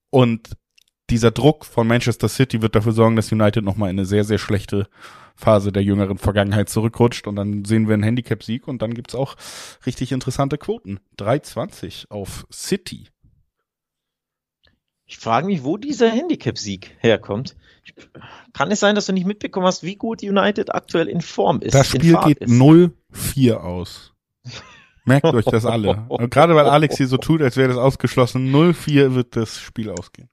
Und 0.10 0.58
dieser 1.10 1.32
Druck 1.32 1.66
von 1.66 1.88
Manchester 1.88 2.30
City 2.30 2.62
wird 2.62 2.76
dafür 2.76 2.94
sorgen, 2.94 3.16
dass 3.16 3.32
United 3.32 3.64
nochmal 3.64 3.90
in 3.90 4.00
eine 4.00 4.06
sehr, 4.06 4.24
sehr 4.24 4.38
schlechte 4.38 4.88
Phase 5.36 5.72
der 5.72 5.84
jüngeren 5.84 6.18
Vergangenheit 6.18 6.70
zurückrutscht. 6.70 7.28
Und 7.28 7.36
dann 7.36 7.66
sehen 7.66 7.88
wir 7.88 7.94
einen 7.94 8.04
Handicap-Sieg 8.04 8.68
und 8.68 8.82
dann 8.82 8.94
gibt's 8.94 9.16
auch 9.16 9.36
richtig 9.86 10.12
interessante 10.12 10.58
Quoten. 10.58 11.00
3,20 11.18 12.10
auf 12.10 12.48
City. 12.52 13.08
Ich 15.12 15.18
frage 15.18 15.46
mich, 15.46 15.66
wo 15.66 15.76
dieser 15.76 16.10
Handicap-Sieg 16.10 16.96
herkommt. 17.00 17.58
Kann 18.54 18.72
es 18.72 18.80
sein, 18.80 18.96
dass 18.96 19.08
du 19.08 19.12
nicht 19.12 19.28
mitbekommen 19.28 19.66
hast, 19.66 19.84
wie 19.84 19.98
gut 19.98 20.24
United 20.24 20.74
aktuell 20.74 21.10
in 21.10 21.20
Form 21.20 21.60
ist? 21.60 21.76
Das 21.76 21.88
Spiel 21.88 22.18
geht 22.24 22.44
0-4 22.44 23.56
aus. 23.56 24.14
Merkt 25.04 25.26
euch 25.26 25.44
das 25.44 25.66
alle. 25.66 26.06
Und 26.08 26.32
gerade 26.32 26.56
weil 26.56 26.66
Alex 26.66 26.96
hier 26.96 27.10
so 27.10 27.18
tut, 27.18 27.42
als 27.42 27.58
wäre 27.58 27.68
das 27.68 27.78
ausgeschlossen, 27.78 28.56
0-4 28.56 29.14
wird 29.14 29.36
das 29.36 29.60
Spiel 29.60 29.90
ausgehen. 29.90 30.30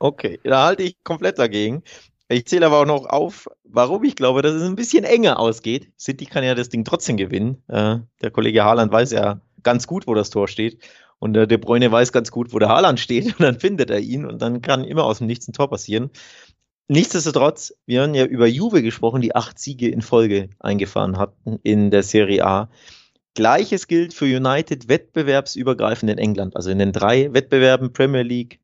Okay, 0.00 0.40
da 0.42 0.64
halte 0.64 0.82
ich 0.82 0.96
komplett 1.04 1.38
dagegen. 1.38 1.84
Ich 2.28 2.44
zähle 2.46 2.66
aber 2.66 2.80
auch 2.80 2.86
noch 2.86 3.06
auf, 3.06 3.48
warum 3.62 4.02
ich 4.02 4.16
glaube, 4.16 4.42
dass 4.42 4.54
es 4.54 4.64
ein 4.64 4.74
bisschen 4.74 5.04
enger 5.04 5.38
ausgeht. 5.38 5.92
City 5.96 6.26
kann 6.26 6.42
ja 6.42 6.56
das 6.56 6.70
Ding 6.70 6.84
trotzdem 6.84 7.16
gewinnen. 7.16 7.62
Äh, 7.68 7.98
der 8.20 8.32
Kollege 8.32 8.64
Haaland 8.64 8.90
weiß 8.90 9.12
ja 9.12 9.42
ganz 9.62 9.86
gut, 9.86 10.08
wo 10.08 10.14
das 10.14 10.30
Tor 10.30 10.48
steht. 10.48 10.82
Und 11.18 11.34
der 11.34 11.46
De 11.46 11.58
Bruyne 11.58 11.90
weiß 11.90 12.12
ganz 12.12 12.30
gut, 12.30 12.52
wo 12.52 12.58
der 12.58 12.68
Haaland 12.68 13.00
steht 13.00 13.26
und 13.38 13.40
dann 13.40 13.58
findet 13.58 13.90
er 13.90 14.00
ihn 14.00 14.24
und 14.24 14.40
dann 14.40 14.62
kann 14.62 14.84
immer 14.84 15.04
aus 15.04 15.18
dem 15.18 15.26
Nichts 15.26 15.48
ein 15.48 15.52
Tor 15.52 15.70
passieren. 15.70 16.10
Nichtsdestotrotz, 16.90 17.74
wir 17.84 18.02
haben 18.02 18.14
ja 18.14 18.24
über 18.24 18.46
Juve 18.46 18.82
gesprochen, 18.82 19.20
die 19.20 19.36
acht 19.36 19.58
Siege 19.58 19.88
in 19.88 20.00
Folge 20.00 20.48
eingefahren 20.58 21.18
hatten 21.18 21.58
in 21.62 21.90
der 21.90 22.02
Serie 22.02 22.46
A. 22.46 22.70
Gleiches 23.34 23.88
gilt 23.88 24.14
für 24.14 24.24
United 24.24 24.88
wettbewerbsübergreifend 24.88 26.10
in 26.10 26.18
England. 26.18 26.56
Also 26.56 26.70
in 26.70 26.78
den 26.78 26.92
drei 26.92 27.32
Wettbewerben 27.34 27.92
Premier 27.92 28.22
League, 28.22 28.58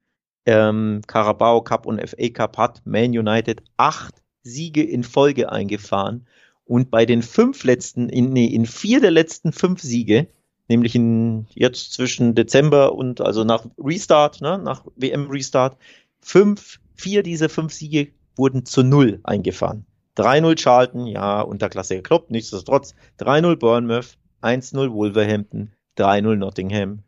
ähm, 0.47 1.03
Carabao 1.07 1.63
Cup 1.63 1.87
und 1.87 2.01
FA 2.01 2.29
Cup 2.31 2.57
hat 2.57 2.83
Man 2.87 3.17
United 3.17 3.63
acht 3.77 4.15
Siege 4.43 4.83
in 4.83 5.05
Folge 5.05 5.53
eingefahren. 5.53 6.27
Und 6.65 6.91
bei 6.91 7.05
den 7.05 7.23
fünf 7.23 7.63
letzten, 7.65 8.09
in, 8.09 8.31
nee, 8.31 8.47
in 8.47 8.65
vier 8.65 9.01
der 9.01 9.11
letzten 9.11 9.53
fünf 9.53 9.83
Siege 9.83 10.29
nämlich 10.69 10.95
in, 10.95 11.47
jetzt 11.55 11.93
zwischen 11.93 12.35
Dezember 12.35 12.95
und 12.95 13.21
also 13.21 13.45
nach 13.45 13.67
Restart, 13.79 14.41
ne, 14.41 14.59
nach 14.59 14.85
WM-Restart, 14.97 15.77
fünf, 16.21 16.81
vier 16.95 17.23
dieser 17.23 17.49
fünf 17.49 17.73
Siege 17.73 18.09
wurden 18.37 18.65
zu 18.65 18.83
null 18.83 19.21
eingefahren. 19.25 19.87
3-0 20.17 20.55
Charlton, 20.57 21.07
ja, 21.07 21.41
Unterklasse 21.41 22.01
Klopp, 22.03 22.31
nichtsdestotrotz. 22.31 22.95
3-0 23.19 23.57
Bournemouth, 23.57 24.17
1-0 24.43 24.93
Wolverhampton, 24.93 25.73
3-0 25.99 26.37
Nottingham, 26.37 27.03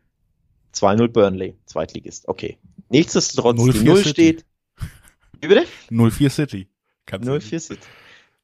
2-0 0.75 1.09
Burnley, 1.09 1.57
Zweitligist. 1.67 2.29
Okay. 2.29 2.59
Nichtsdestotrotz, 2.89 3.57
die 3.57 3.85
0 3.85 3.97
City. 3.99 4.11
steht. 4.11 4.45
Wie 5.41 5.49
bitte? 5.49 5.67
0-4 5.91 6.31
City. 6.31 6.69
0-4 7.09 7.61
City. 7.61 7.81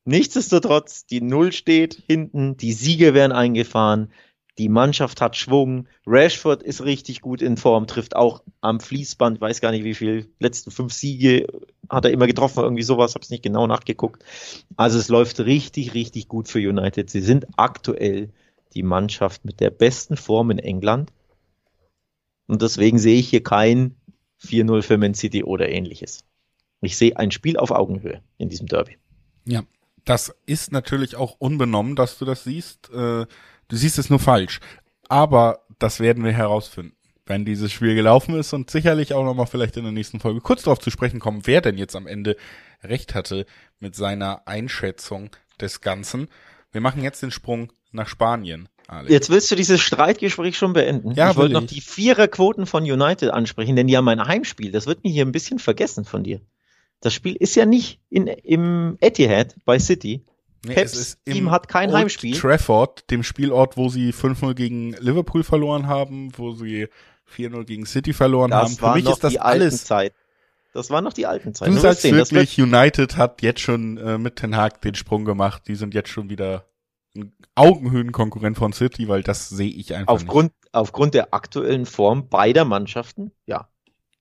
Nichtsdestotrotz, 0.05 1.07
die 1.07 1.21
0 1.21 1.53
steht 1.53 2.03
hinten, 2.07 2.57
die 2.57 2.73
Siege 2.73 3.15
werden 3.15 3.33
eingefahren, 3.33 4.13
die 4.59 4.69
Mannschaft 4.69 5.21
hat 5.21 5.37
Schwung. 5.37 5.89
Rashford 6.07 6.63
ist 6.63 6.85
richtig 6.85 7.23
gut 7.23 7.41
in 7.41 7.57
Form, 7.57 7.87
trifft 7.87 8.15
auch 8.15 8.43
am 8.61 8.81
Fließband. 8.81 9.41
Weiß 9.41 9.61
gar 9.61 9.71
nicht, 9.71 9.85
wie 9.85 9.95
viel. 9.95 10.29
Letzten 10.39 10.71
fünf 10.71 10.93
Siege 10.93 11.47
hat 11.89 12.05
er 12.05 12.11
immer 12.11 12.27
getroffen, 12.27 12.63
irgendwie 12.63 12.83
sowas. 12.83 13.15
Hab's 13.15 13.31
nicht 13.31 13.43
genau 13.43 13.67
nachgeguckt. 13.67 14.23
Also 14.77 14.99
es 14.99 15.09
läuft 15.09 15.41
richtig, 15.41 15.95
richtig 15.95 16.29
gut 16.29 16.49
für 16.49 16.59
United. 16.59 17.09
Sie 17.09 17.23
sind 17.23 17.47
aktuell 17.57 18.31
die 18.75 18.83
Mannschaft 18.83 19.45
mit 19.45 19.61
der 19.61 19.71
besten 19.71 20.17
Form 20.17 20.51
in 20.51 20.59
England. 20.59 21.13
Und 22.47 22.61
deswegen 22.61 22.99
sehe 22.99 23.19
ich 23.19 23.31
hier 23.31 23.43
kein 23.43 23.97
4-0 24.43 24.83
für 24.83 24.99
Man 24.99 25.15
City 25.15 25.45
oder 25.45 25.71
ähnliches. 25.71 26.25
Ich 26.83 26.99
sehe 26.99 27.17
ein 27.17 27.31
Spiel 27.31 27.57
auf 27.57 27.71
Augenhöhe 27.71 28.23
in 28.37 28.51
diesem 28.51 28.67
Derby. 28.67 28.99
Ja, 29.47 29.63
das 30.05 30.35
ist 30.47 30.73
natürlich 30.73 31.17
auch 31.17 31.37
unbenommen, 31.39 31.97
dass 31.97 32.19
du 32.19 32.25
das 32.27 32.45
siehst. 32.45 32.91
Äh 32.91 33.27
Du 33.73 33.79
siehst 33.79 33.99
es 33.99 34.11
nur 34.11 34.19
falsch. 34.19 34.61
Aber 35.09 35.61
das 35.79 35.99
werden 35.99 36.27
wir 36.27 36.33
herausfinden, 36.33 36.95
wenn 37.25 37.47
dieses 37.47 37.73
Spiel 37.73 37.95
gelaufen 37.95 38.39
ist 38.39 38.53
und 38.53 38.71
sicherlich 38.71 39.15
auch 39.15 39.25
nochmal 39.25 39.47
vielleicht 39.47 39.79
in 39.79 39.85
der 39.85 39.93
nächsten 39.93 40.21
Folge 40.21 40.43
kurz 40.43 40.65
darauf 40.65 40.79
zu 40.79 40.91
sprechen 40.91 41.21
kommen, 41.21 41.47
wer 41.47 41.63
denn 41.63 41.79
jetzt 41.79 41.97
am 41.97 42.07
Ende 42.07 42.37
recht 42.83 43.15
hatte 43.15 43.47
mit 43.81 43.95
seiner 43.97 44.47
Einschätzung 44.47 45.31
des 45.59 45.81
Ganzen. 45.81 46.29
Wir 46.71 46.83
machen 46.83 47.03
jetzt 47.03 47.23
den 47.23 47.31
Sprung 47.31 47.73
nach 47.93 48.09
Spanien. 48.09 48.69
Alex. 48.89 49.11
Jetzt 49.11 49.31
willst 49.31 49.51
du 49.51 49.55
dieses 49.55 49.81
Streitgespräch 49.81 50.59
schon 50.59 50.75
beenden. 50.75 51.13
Ja, 51.13 51.31
ich 51.31 51.37
wollte 51.39 51.55
noch 51.55 51.65
die 51.65 51.81
Viererquoten 51.81 52.67
von 52.67 52.83
United 52.83 53.31
ansprechen, 53.31 53.75
denn 53.75 53.87
die 53.87 53.97
haben 53.97 54.09
ein 54.09 54.23
Heimspiel. 54.23 54.71
Das 54.71 54.87
wird 54.87 55.03
mir 55.03 55.11
hier 55.11 55.25
ein 55.25 55.33
bisschen 55.33 55.59
vergessen 55.59 56.05
von 56.05 56.25
dir. 56.25 56.43
Das 57.01 57.15
Spiel 57.15 57.37
ist 57.37 57.55
ja 57.55 57.65
nicht 57.65 58.01
in, 58.11 58.27
im 58.27 58.99
Etihad 59.01 59.57
bei 59.65 59.79
City, 59.79 60.27
Nee, 60.65 60.75
Peps 60.75 61.19
Team 61.25 61.51
hat 61.51 61.69
kein 61.69 61.91
Old 61.91 61.99
Heimspiel. 61.99 62.39
Trafford, 62.39 63.11
dem 63.11 63.23
Spielort, 63.23 63.77
wo 63.77 63.89
sie 63.89 64.13
5-0 64.13 64.55
gegen 64.55 64.93
Liverpool 64.93 65.43
verloren 65.43 65.89
haben, 65.89 66.31
wo 66.37 66.53
sie 66.53 66.89
4-0 67.35 67.65
gegen 67.65 67.87
City 67.87 68.13
verloren 68.13 68.51
das 68.51 68.63
haben. 68.63 68.77
Für 68.77 68.95
mich 68.95 69.09
ist 69.09 69.25
das 69.25 69.37
alles 69.37 69.85
Zeit. 69.85 70.13
Das 70.73 70.89
war 70.91 71.03
noch 71.03 71.13
die 71.13 71.27
alten 71.27 71.55
Zeiten. 71.55 71.75
Du 71.75 71.81
sagst 71.81 72.05
wirklich, 72.05 72.59
United 72.61 73.17
hat 73.17 73.43
jetzt 73.43 73.61
schon 73.61 73.99
äh, 73.99 74.19
mit 74.19 74.37
Ten 74.37 74.57
Hag 74.57 74.81
den 74.81 74.95
Sprung 74.95 75.25
gemacht. 75.25 75.65
Die 75.67 75.75
sind 75.75 75.93
jetzt 75.95 76.09
schon 76.09 76.31
wieder 76.31 76.65
ein 77.15 77.33
Augenhöhenkonkurrent 77.55 78.57
von 78.57 78.73
City, 78.73 79.09
weil 79.09 79.23
das 79.23 79.51
sehe 79.51 79.71
ich 79.71 79.95
einfach 79.95 80.15
aufgrund, 80.15 80.53
nicht. 80.53 80.75
Aufgrund 80.75 81.15
der 81.15 81.35
aktuellen 81.35 81.85
Form 81.85 82.29
beider 82.29 82.65
Mannschaften, 82.65 83.33
ja. 83.45 83.69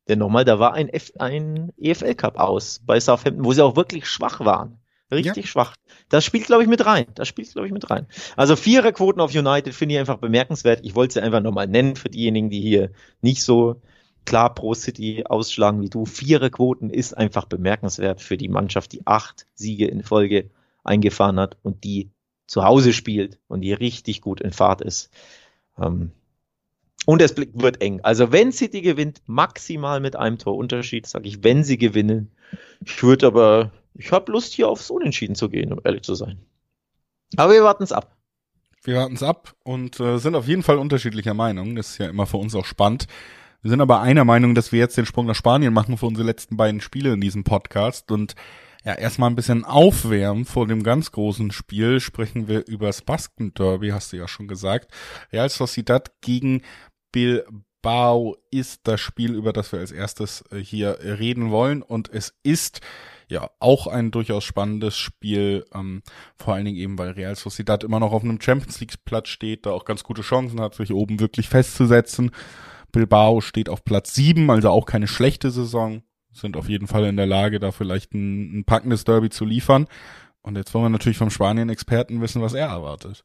Denn 0.09 0.19
nochmal, 0.19 0.43
da 0.43 0.59
war 0.59 0.73
ein, 0.73 0.89
F 0.89 1.13
ein 1.19 1.71
EFL 1.77 2.15
Cup 2.15 2.37
aus 2.37 2.81
bei 2.83 2.99
Southampton, 2.99 3.45
wo 3.45 3.53
sie 3.53 3.63
auch 3.63 3.77
wirklich 3.77 4.09
schwach 4.09 4.41
waren. 4.41 4.80
Richtig 5.11 5.45
ja. 5.45 5.49
schwach. 5.51 5.75
Das 6.09 6.23
spielt, 6.23 6.45
glaube 6.45 6.63
ich, 6.63 6.69
mit 6.69 6.85
rein. 6.85 7.05
Das 7.15 7.27
spielt, 7.27 7.51
glaube 7.51 7.67
ich, 7.67 7.73
mit 7.73 7.89
rein. 7.89 8.07
Also 8.37 8.55
Viererquoten 8.55 9.21
auf 9.21 9.33
United 9.33 9.73
finde 9.73 9.95
ich 9.95 9.99
einfach 9.99 10.17
bemerkenswert. 10.17 10.81
Ich 10.83 10.95
wollte 10.95 11.15
sie 11.15 11.21
einfach 11.21 11.41
nochmal 11.41 11.67
nennen 11.67 11.95
für 11.95 12.09
diejenigen, 12.09 12.49
die 12.49 12.61
hier 12.61 12.91
nicht 13.21 13.43
so 13.43 13.81
klar 14.25 14.53
Pro 14.53 14.73
City 14.73 15.23
ausschlagen 15.25 15.81
wie 15.81 15.89
du. 15.89 16.05
Viererquoten 16.05 16.89
ist 16.89 17.17
einfach 17.17 17.45
bemerkenswert 17.45 18.21
für 18.21 18.37
die 18.37 18.49
Mannschaft, 18.49 18.93
die 18.93 19.05
acht 19.05 19.47
Siege 19.53 19.87
in 19.87 20.03
Folge 20.03 20.49
eingefahren 20.83 21.39
hat 21.39 21.57
und 21.63 21.83
die 21.83 22.11
zu 22.47 22.63
Hause 22.63 22.93
spielt 22.93 23.39
und 23.47 23.61
die 23.61 23.73
richtig 23.73 24.21
gut 24.21 24.41
in 24.41 24.51
Fahrt 24.51 24.81
ist. 24.81 25.09
Ähm, 25.77 26.11
und 27.05 27.21
es 27.21 27.35
wird 27.35 27.81
eng. 27.81 28.01
Also 28.03 28.31
wenn 28.31 28.51
City 28.51 28.81
gewinnt, 28.81 29.21
maximal 29.25 29.99
mit 29.99 30.15
einem 30.15 30.37
Torunterschied, 30.37 31.07
sage 31.07 31.27
ich, 31.27 31.43
wenn 31.43 31.63
sie 31.63 31.77
gewinnen. 31.77 32.31
Ich 32.85 33.01
würde 33.01 33.27
aber 33.27 33.71
ich 33.93 34.11
habe 34.11 34.31
Lust, 34.31 34.53
hier 34.53 34.69
aufs 34.69 34.89
Unentschieden 34.89 35.35
zu 35.35 35.49
gehen, 35.49 35.73
um 35.73 35.79
ehrlich 35.83 36.03
zu 36.03 36.15
sein. 36.15 36.39
Aber 37.37 37.53
wir 37.53 37.63
warten 37.63 37.83
es 37.83 37.91
ab. 37.91 38.15
Wir 38.83 38.95
warten 38.95 39.13
es 39.13 39.23
ab 39.23 39.53
und 39.63 39.99
äh, 39.99 40.17
sind 40.17 40.35
auf 40.35 40.47
jeden 40.47 40.63
Fall 40.63 40.77
unterschiedlicher 40.77 41.33
Meinung. 41.33 41.75
Das 41.75 41.91
ist 41.91 41.97
ja 41.99 42.09
immer 42.09 42.25
für 42.25 42.37
uns 42.37 42.55
auch 42.55 42.65
spannend. 42.65 43.07
Wir 43.61 43.69
sind 43.69 43.81
aber 43.81 44.01
einer 44.01 44.25
Meinung, 44.25 44.55
dass 44.55 44.71
wir 44.71 44.79
jetzt 44.79 44.97
den 44.97 45.05
Sprung 45.05 45.27
nach 45.27 45.35
Spanien 45.35 45.71
machen 45.71 45.97
für 45.97 46.07
unsere 46.07 46.25
letzten 46.25 46.57
beiden 46.57 46.81
Spiele 46.81 47.13
in 47.13 47.21
diesem 47.21 47.43
Podcast 47.43 48.11
und 48.11 48.35
ja, 48.83 48.95
erstmal 48.95 49.29
ein 49.29 49.35
bisschen 49.35 49.63
aufwärmen 49.63 50.45
vor 50.45 50.65
dem 50.65 50.81
ganz 50.81 51.11
großen 51.11 51.51
Spiel 51.51 51.99
sprechen 51.99 52.47
wir 52.47 52.65
über 52.67 52.87
das 52.87 53.03
Basken 53.03 53.53
Derby, 53.53 53.89
hast 53.89 54.11
du 54.11 54.17
ja 54.17 54.27
schon 54.27 54.47
gesagt. 54.47 54.91
Real 55.31 55.49
Sociedad 55.49 56.11
gegen 56.21 56.63
Bilbao 57.11 58.37
ist 58.49 58.81
das 58.87 58.99
Spiel, 58.99 59.35
über 59.35 59.53
das 59.53 59.71
wir 59.71 59.79
als 59.79 59.91
erstes 59.91 60.43
äh, 60.51 60.57
hier 60.57 60.97
reden 60.99 61.51
wollen 61.51 61.83
und 61.83 62.09
es 62.11 62.33
ist 62.41 62.81
ja 63.31 63.49
auch 63.59 63.87
ein 63.87 64.11
durchaus 64.11 64.43
spannendes 64.43 64.97
Spiel, 64.97 65.65
ähm, 65.73 66.03
vor 66.35 66.53
allen 66.53 66.65
Dingen 66.65 66.77
eben, 66.77 66.97
weil 66.99 67.11
Real 67.11 67.35
Sociedad 67.35 67.83
immer 67.83 67.99
noch 67.99 68.11
auf 68.11 68.23
einem 68.23 68.39
Champions 68.39 68.79
League 68.79 69.03
Platz 69.05 69.29
steht, 69.29 69.65
da 69.65 69.71
auch 69.71 69.85
ganz 69.85 70.03
gute 70.03 70.21
Chancen 70.21 70.59
hat, 70.59 70.75
sich 70.75 70.93
oben 70.93 71.19
wirklich 71.19 71.49
festzusetzen. 71.49 72.31
Bilbao 72.91 73.41
steht 73.41 73.69
auf 73.69 73.83
Platz 73.83 74.13
sieben, 74.13 74.51
also 74.51 74.69
auch 74.69 74.85
keine 74.85 75.07
schlechte 75.07 75.49
Saison, 75.49 76.03
sind 76.33 76.57
auf 76.57 76.69
jeden 76.69 76.87
Fall 76.87 77.05
in 77.05 77.17
der 77.17 77.25
Lage, 77.25 77.59
da 77.59 77.71
vielleicht 77.71 78.13
ein, 78.13 78.59
ein 78.59 78.65
packendes 78.65 79.05
Derby 79.05 79.29
zu 79.29 79.45
liefern. 79.45 79.87
Und 80.41 80.57
jetzt 80.57 80.73
wollen 80.73 80.85
wir 80.85 80.89
natürlich 80.89 81.17
vom 81.17 81.29
Spanien-Experten 81.29 82.21
wissen, 82.21 82.41
was 82.41 82.53
er 82.53 82.67
erwartet. 82.67 83.23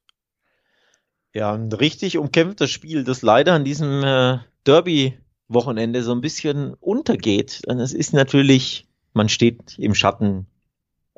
Ja, 1.35 1.53
ein 1.53 1.73
richtig 1.73 2.17
umkämpftes 2.19 2.71
Spiel, 2.71 3.05
das 3.05 3.23
leider 3.23 3.55
an 3.55 3.65
diesem 3.65 4.03
äh, 4.05 4.39
Derby-Wochenende 4.65 6.03
so 6.03 6.13
ein 6.13 6.21
bisschen 6.21 6.75
untergeht. 6.75 7.63
Denn 7.69 7.81
es 7.81 7.93
ist 7.93 8.13
natürlich 8.13 8.87
man 9.17 9.29
steht 9.29 9.79
im 9.79 9.95
Schatten 9.95 10.47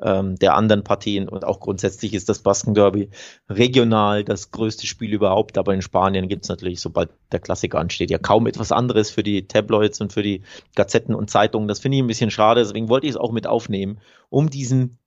ähm, 0.01 0.37
der 0.37 0.55
anderen 0.55 0.83
Partien 0.83 1.27
und 1.27 1.43
auch 1.43 1.59
grundsätzlich 1.59 2.13
ist 2.13 2.29
das 2.29 2.39
Basken-Derby 2.39 3.09
regional 3.49 4.23
das 4.23 4.51
größte 4.51 4.87
Spiel 4.87 5.13
überhaupt, 5.13 5.57
aber 5.57 5.73
in 5.73 5.81
Spanien 5.81 6.29
gibt 6.29 6.45
es 6.45 6.49
natürlich, 6.49 6.79
sobald 6.79 7.09
der 7.33 7.41
Klassiker 7.41 7.79
ansteht, 7.79 8.09
ja 8.09 8.17
kaum 8.17 8.47
etwas 8.47 8.71
anderes 8.71 9.11
für 9.11 9.23
die 9.23 9.47
Tabloids 9.47 9.99
und 9.99 10.13
für 10.13 10.23
die 10.23 10.43
Gazetten 10.75 11.13
und 11.13 11.29
Zeitungen. 11.29 11.67
Das 11.67 11.79
finde 11.79 11.97
ich 11.97 12.03
ein 12.03 12.07
bisschen 12.07 12.31
schade, 12.31 12.61
deswegen 12.61 12.87
wollte 12.87 13.07
ich 13.07 13.11
es 13.11 13.17
auch 13.17 13.33
mit 13.33 13.45
aufnehmen, 13.45 13.99
um 14.29 14.49
diesen 14.49 14.97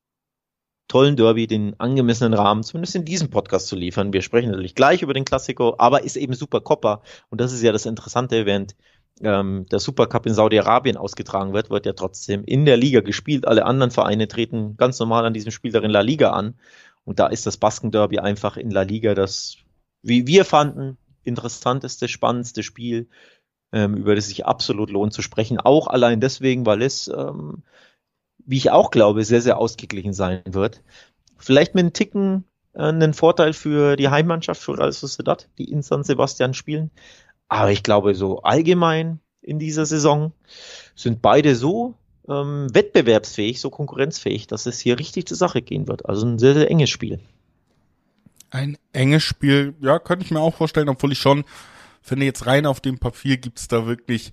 tollen 0.88 1.16
Derby 1.16 1.46
den 1.46 1.80
angemessenen 1.80 2.34
Rahmen, 2.34 2.62
zumindest 2.62 2.94
in 2.94 3.06
diesem 3.06 3.30
Podcast 3.30 3.68
zu 3.68 3.76
liefern. 3.76 4.12
Wir 4.12 4.20
sprechen 4.20 4.50
natürlich 4.50 4.74
gleich 4.74 5.00
über 5.00 5.14
den 5.14 5.24
Klassiker, 5.24 5.76
aber 5.78 6.04
ist 6.04 6.16
eben 6.16 6.34
super 6.34 6.60
Copper 6.60 7.00
und 7.30 7.40
das 7.40 7.54
ist 7.54 7.62
ja 7.62 7.72
das 7.72 7.86
Interessante, 7.86 8.44
während 8.44 8.76
ähm, 9.22 9.66
der 9.70 9.78
Supercup 9.78 10.26
in 10.26 10.34
Saudi-Arabien 10.34 10.96
ausgetragen 10.96 11.52
wird, 11.52 11.70
wird 11.70 11.86
ja 11.86 11.92
trotzdem 11.92 12.44
in 12.44 12.64
der 12.64 12.76
Liga 12.76 13.00
gespielt. 13.00 13.46
Alle 13.46 13.64
anderen 13.64 13.90
Vereine 13.90 14.28
treten 14.28 14.76
ganz 14.76 14.98
normal 14.98 15.24
an 15.24 15.34
diesem 15.34 15.52
Spiel 15.52 15.74
in 15.74 15.90
La 15.90 16.00
Liga 16.00 16.30
an. 16.30 16.54
Und 17.04 17.18
da 17.18 17.28
ist 17.28 17.46
das 17.46 17.56
Basken-Derby 17.56 18.18
einfach 18.18 18.56
in 18.56 18.70
La 18.70 18.82
Liga 18.82 19.14
das, 19.14 19.56
wie 20.02 20.26
wir 20.26 20.44
fanden, 20.44 20.98
interessanteste, 21.24 22.08
spannendste 22.08 22.62
Spiel, 22.62 23.08
ähm, 23.72 23.94
über 23.94 24.14
das 24.14 24.26
sich 24.26 24.46
absolut 24.46 24.90
lohnt 24.90 25.12
zu 25.12 25.22
sprechen. 25.22 25.58
Auch 25.58 25.86
allein 25.86 26.20
deswegen, 26.20 26.66
weil 26.66 26.82
es, 26.82 27.08
ähm, 27.08 27.62
wie 28.38 28.56
ich 28.56 28.70
auch 28.70 28.90
glaube, 28.90 29.24
sehr, 29.24 29.40
sehr 29.40 29.58
ausgeglichen 29.58 30.12
sein 30.12 30.42
wird. 30.46 30.82
Vielleicht 31.38 31.74
mit 31.74 31.82
einem 31.82 31.92
Ticken 31.92 32.44
äh, 32.74 32.82
einen 32.82 33.14
Vorteil 33.14 33.52
für 33.52 33.96
die 33.96 34.08
Heimmannschaft, 34.08 34.60
für 34.60 34.78
Real 34.78 34.92
Sociedad, 34.92 35.48
die 35.58 35.70
in 35.70 35.82
San 35.82 36.04
Sebastian 36.04 36.54
spielen. 36.54 36.90
Aber 37.52 37.70
ich 37.70 37.82
glaube, 37.82 38.14
so 38.14 38.40
allgemein 38.40 39.20
in 39.42 39.58
dieser 39.58 39.84
Saison 39.84 40.32
sind 40.94 41.20
beide 41.20 41.54
so 41.54 41.96
ähm, 42.26 42.68
wettbewerbsfähig, 42.72 43.60
so 43.60 43.68
konkurrenzfähig, 43.68 44.46
dass 44.46 44.64
es 44.64 44.80
hier 44.80 44.98
richtig 44.98 45.26
zur 45.26 45.36
Sache 45.36 45.60
gehen 45.60 45.86
wird. 45.86 46.08
Also 46.08 46.24
ein 46.24 46.38
sehr, 46.38 46.54
sehr 46.54 46.70
enges 46.70 46.88
Spiel. 46.88 47.20
Ein 48.50 48.78
enges 48.94 49.22
Spiel, 49.24 49.74
ja, 49.82 49.98
könnte 49.98 50.24
ich 50.24 50.30
mir 50.30 50.40
auch 50.40 50.54
vorstellen, 50.54 50.88
obwohl 50.88 51.12
ich 51.12 51.18
schon 51.18 51.44
finde, 52.00 52.24
jetzt 52.24 52.46
rein 52.46 52.64
auf 52.64 52.80
dem 52.80 52.98
Papier 52.98 53.36
gibt's 53.36 53.68
da 53.68 53.84
wirklich 53.86 54.32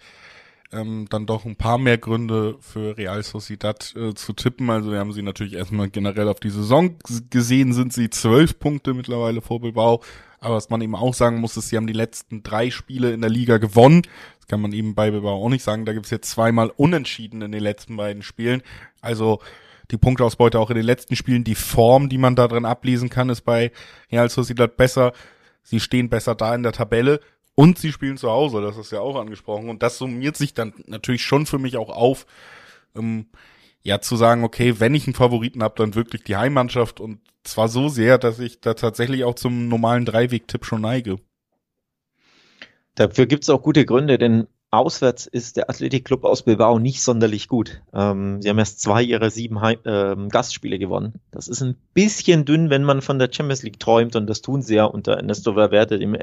ähm, 0.71 1.07
dann 1.09 1.25
doch 1.25 1.43
ein 1.43 1.57
paar 1.57 1.77
mehr 1.77 1.97
Gründe 1.97 2.55
für 2.61 2.95
Real 2.95 3.21
Sociedad 3.21 3.93
äh, 3.97 4.13
zu 4.13 4.31
tippen. 4.31 4.69
Also 4.69 4.93
wir 4.93 4.99
haben 4.99 5.11
sie 5.11 5.23
natürlich 5.23 5.55
erstmal 5.55 5.89
generell 5.89 6.29
auf 6.29 6.39
die 6.39 6.51
Saison 6.51 6.95
gesehen, 7.29 7.73
sind 7.73 7.91
sie 7.91 8.09
zwölf 8.09 8.59
Punkte 8.59 8.93
mittlerweile 8.93 9.41
vor 9.41 9.59
Bilbao 9.59 10.01
aber 10.39 10.55
was 10.55 10.69
man 10.69 10.81
eben 10.81 10.95
auch 10.95 11.13
sagen 11.13 11.39
muss, 11.39 11.57
ist, 11.57 11.69
sie 11.69 11.77
haben 11.77 11.87
die 11.87 11.93
letzten 11.93 12.43
drei 12.43 12.69
Spiele 12.71 13.11
in 13.11 13.21
der 13.21 13.29
Liga 13.29 13.57
gewonnen. 13.57 14.03
Das 14.37 14.47
kann 14.47 14.61
man 14.61 14.71
eben 14.71 14.95
bei 14.95 15.11
Bilbao 15.11 15.43
auch 15.43 15.49
nicht 15.49 15.63
sagen. 15.63 15.85
Da 15.85 15.93
gibt's 15.93 16.09
jetzt 16.09 16.29
zweimal 16.29 16.71
Unentschieden 16.75 17.41
in 17.41 17.51
den 17.51 17.61
letzten 17.61 17.97
beiden 17.97 18.23
Spielen. 18.23 18.61
Also 19.01 19.39
die 19.91 19.97
Punkteausbeute 19.97 20.59
auch 20.59 20.69
in 20.69 20.75
den 20.75 20.85
letzten 20.85 21.15
Spielen. 21.15 21.43
Die 21.43 21.55
Form, 21.55 22.09
die 22.09 22.17
man 22.17 22.35
da 22.35 22.47
drin 22.47 22.65
ablesen 22.65 23.09
kann, 23.09 23.29
ist 23.29 23.41
bei 23.41 23.71
Real 24.11 24.29
Sociedad 24.29 24.77
besser. 24.77 25.13
Sie 25.63 25.79
stehen 25.79 26.09
besser 26.09 26.35
da 26.35 26.55
in 26.55 26.63
der 26.63 26.71
Tabelle 26.71 27.19
und 27.55 27.77
sie 27.77 27.91
spielen 27.91 28.17
zu 28.17 28.29
Hause. 28.29 28.61
Das 28.61 28.77
ist 28.77 28.91
ja 28.91 29.01
auch 29.01 29.19
angesprochen. 29.19 29.69
Und 29.69 29.83
das 29.83 29.97
summiert 29.97 30.37
sich 30.37 30.53
dann 30.53 30.73
natürlich 30.85 31.23
schon 31.23 31.45
für 31.45 31.59
mich 31.59 31.75
auch 31.75 31.89
auf. 31.89 32.25
Ähm, 32.95 33.25
ja, 33.81 34.01
zu 34.01 34.15
sagen, 34.15 34.43
okay, 34.43 34.79
wenn 34.79 34.93
ich 34.93 35.07
einen 35.07 35.15
Favoriten 35.15 35.63
habe, 35.63 35.75
dann 35.77 35.95
wirklich 35.95 36.23
die 36.23 36.35
Heimmannschaft 36.35 36.99
und 36.99 37.21
zwar 37.43 37.69
so 37.69 37.89
sehr, 37.89 38.17
dass 38.17 38.39
ich 38.39 38.61
da 38.61 38.73
tatsächlich 38.73 39.23
auch 39.23 39.35
zum 39.35 39.67
normalen 39.67 40.05
Dreiweg-Tipp 40.05 40.65
schon 40.65 40.81
neige. 40.81 41.17
Dafür 42.95 43.25
gibt 43.25 43.43
es 43.43 43.49
auch 43.49 43.61
gute 43.61 43.85
Gründe, 43.85 44.17
denn 44.17 44.47
auswärts 44.71 45.25
ist 45.25 45.57
der 45.57 45.69
Athletikclub 45.69 46.23
aus 46.23 46.43
Bilbao 46.43 46.77
nicht 46.77 47.01
sonderlich 47.01 47.47
gut. 47.47 47.81
Ähm, 47.93 48.41
sie 48.41 48.49
haben 48.49 48.59
erst 48.59 48.81
zwei 48.81 49.01
ihrer 49.01 49.31
sieben 49.31 49.61
Heim 49.61 49.79
ähm, 49.85 50.29
Gastspiele 50.29 50.77
gewonnen. 50.77 51.13
Das 51.31 51.47
ist 51.47 51.61
ein 51.61 51.75
bisschen 51.93 52.45
dünn, 52.45 52.69
wenn 52.69 52.83
man 52.83 53.01
von 53.01 53.17
der 53.17 53.29
Champions 53.31 53.63
League 53.63 53.79
träumt 53.79 54.15
und 54.15 54.27
das 54.27 54.41
tun 54.41 54.61
sie 54.61 54.75
ja 54.75 54.85
unter 54.85 55.13
Ernesto 55.13 55.55
Valverde, 55.55 55.97
dem 55.97 56.15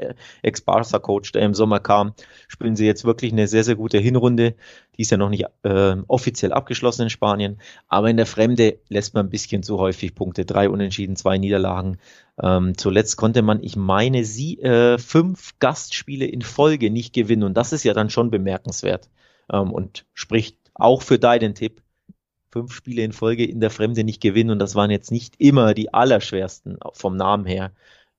Ex-Barca-Coach, 0.43 1.33
der 1.33 1.41
im 1.41 1.53
Sommer 1.53 1.79
kam. 1.79 2.13
Spielen 2.47 2.77
sie 2.77 2.85
jetzt 2.85 3.03
wirklich 3.03 3.33
eine 3.33 3.47
sehr, 3.47 3.65
sehr 3.65 3.75
gute 3.75 3.97
Hinrunde. 3.97 4.55
Die 4.97 5.01
ist 5.01 5.11
ja 5.11 5.17
noch 5.17 5.29
nicht 5.29 5.45
äh, 5.63 5.95
offiziell 6.07 6.53
abgeschlossen 6.53 7.03
in 7.03 7.09
Spanien, 7.09 7.59
aber 7.87 8.09
in 8.09 8.17
der 8.17 8.25
Fremde 8.25 8.79
lässt 8.87 9.13
man 9.13 9.27
ein 9.27 9.29
bisschen 9.29 9.61
zu 9.61 9.77
häufig 9.77 10.15
Punkte. 10.15 10.45
Drei 10.45 10.69
Unentschieden, 10.69 11.17
zwei 11.17 11.37
Niederlagen. 11.37 11.97
Ähm, 12.41 12.77
zuletzt 12.77 13.17
konnte 13.17 13.41
man, 13.41 13.63
ich 13.63 13.75
meine, 13.75 14.23
sie 14.23 14.59
äh, 14.59 14.97
fünf 14.97 15.57
Gastspiele 15.59 16.25
in 16.25 16.41
Folge 16.41 16.91
nicht 16.91 17.13
gewinnen 17.13 17.43
und 17.43 17.55
das 17.55 17.73
ist 17.73 17.83
ja 17.83 17.93
dann 17.93 18.09
schon 18.09 18.29
bemerkenswert 18.29 19.09
ähm, 19.51 19.71
und 19.71 20.05
spricht 20.13 20.57
auch 20.75 21.01
für 21.01 21.19
deinen 21.19 21.55
Tipp. 21.55 21.81
Fünf 22.51 22.73
Spiele 22.73 23.03
in 23.03 23.11
Folge 23.11 23.45
in 23.45 23.59
der 23.59 23.71
Fremde 23.71 24.03
nicht 24.03 24.21
gewinnen 24.21 24.51
und 24.51 24.59
das 24.59 24.75
waren 24.75 24.91
jetzt 24.91 25.11
nicht 25.11 25.35
immer 25.39 25.73
die 25.73 25.93
allerschwersten 25.93 26.77
vom 26.93 27.17
Namen 27.17 27.45
her. 27.45 27.71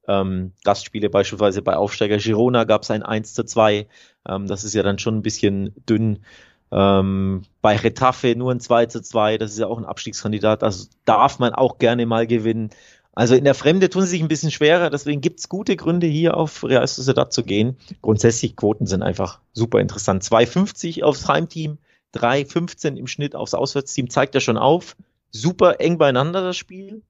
Ähm, 0.06 0.52
Gastspiele 0.64 1.10
beispielsweise 1.10 1.62
bei 1.62 1.76
Aufsteiger 1.76 2.18
Girona 2.18 2.64
gab 2.64 2.82
es 2.82 2.90
ein 2.90 3.02
1 3.02 3.34
zu 3.34 3.44
2. 3.44 3.86
Ähm, 4.28 4.46
das 4.46 4.64
ist 4.64 4.74
ja 4.74 4.82
dann 4.82 4.98
schon 4.98 5.18
ein 5.18 5.22
bisschen 5.22 5.74
dünn. 5.88 6.24
Ähm, 6.70 7.42
bei 7.62 7.76
Retafe 7.76 8.34
nur 8.36 8.52
ein 8.52 8.60
2 8.60 8.86
zu 8.86 9.02
2, 9.02 9.38
das 9.38 9.52
ist 9.52 9.58
ja 9.58 9.66
auch 9.66 9.78
ein 9.78 9.86
Abstiegskandidat, 9.86 10.62
das 10.62 10.90
darf 11.06 11.38
man 11.38 11.54
auch 11.54 11.78
gerne 11.78 12.04
mal 12.04 12.26
gewinnen. 12.26 12.70
Also 13.18 13.34
in 13.34 13.42
der 13.42 13.56
Fremde 13.56 13.90
tun 13.90 14.02
sie 14.02 14.10
sich 14.10 14.22
ein 14.22 14.28
bisschen 14.28 14.52
schwerer, 14.52 14.90
deswegen 14.90 15.20
gibt 15.20 15.40
es 15.40 15.48
gute 15.48 15.74
Gründe 15.74 16.06
hier 16.06 16.36
auf 16.36 16.62
Real 16.62 16.86
Sociedad 16.86 17.32
zu 17.32 17.42
gehen. 17.42 17.76
Grundsätzlich 18.00 18.54
Quoten 18.54 18.86
sind 18.86 19.02
einfach 19.02 19.40
super 19.52 19.80
interessant. 19.80 20.22
2,50 20.22 21.02
aufs 21.02 21.26
Heimteam, 21.26 21.78
3,15 22.14 22.94
im 22.94 23.08
Schnitt 23.08 23.34
aufs 23.34 23.54
Auswärtsteam, 23.54 24.08
zeigt 24.08 24.36
ja 24.36 24.40
schon 24.40 24.56
auf. 24.56 24.96
Super 25.32 25.80
eng 25.80 25.98
beieinander 25.98 26.42
das 26.42 26.56
Spiel, 26.56 27.02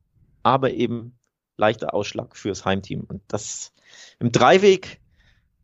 aber 0.43 0.71
eben 0.71 1.13
leichter 1.59 1.93
Ausschlag 1.93 2.37
fürs 2.37 2.65
Heimteam. 2.65 3.05
Und 3.07 3.21
das 3.29 3.75
im 4.19 4.33
Dreiweg 4.33 5.01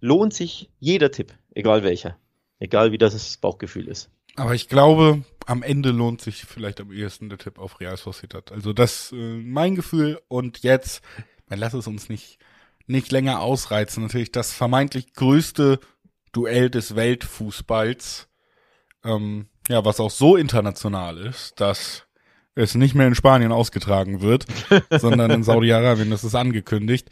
lohnt 0.03 0.35
sich 0.35 0.69
jeder 0.79 1.11
Tipp, 1.11 1.33
egal 1.55 1.85
welcher. 1.85 2.19
Egal 2.59 2.93
wie 2.93 2.99
das 2.99 3.39
Bauchgefühl 3.39 3.89
ist. 3.89 4.11
Aber 4.37 4.55
ich 4.55 4.69
glaube, 4.69 5.23
am 5.47 5.63
Ende 5.63 5.91
lohnt 5.91 6.21
sich 6.21 6.45
vielleicht 6.45 6.81
am 6.81 6.93
ehesten 6.93 7.29
der 7.29 7.39
Tipp 7.39 7.59
auf 7.59 7.81
Real 7.81 7.97
Sociedad. 7.97 8.51
Also 8.53 8.73
das 8.73 9.13
äh, 9.13 9.17
mein 9.17 9.75
Gefühl 9.75 10.21
und 10.29 10.63
jetzt, 10.63 11.03
man 11.49 11.59
lass 11.59 11.75
es 11.75 11.87
uns 11.87 12.09
nicht 12.09 12.39
nicht 12.87 13.13
länger 13.13 13.41
ausreizen. 13.41 14.03
Natürlich 14.03 14.33
das 14.33 14.53
vermeintlich 14.53 15.15
größte 15.15 15.81
Duell 16.33 16.69
des 16.69 16.97
Weltfußballs, 16.97 18.29
ähm, 19.05 19.47
ja, 19.69 19.85
was 19.85 20.01
auch 20.01 20.11
so 20.11 20.37
international 20.37 21.19
ist, 21.19 21.61
dass 21.61 22.07
es 22.55 22.75
nicht 22.75 22.95
mehr 22.95 23.07
in 23.07 23.15
Spanien 23.15 23.53
ausgetragen 23.53 24.21
wird, 24.21 24.47
sondern 24.91 25.31
in 25.31 25.45
Saudi-Arabien. 25.45 26.11
Das 26.11 26.25
ist 26.25 26.35
angekündigt. 26.35 27.09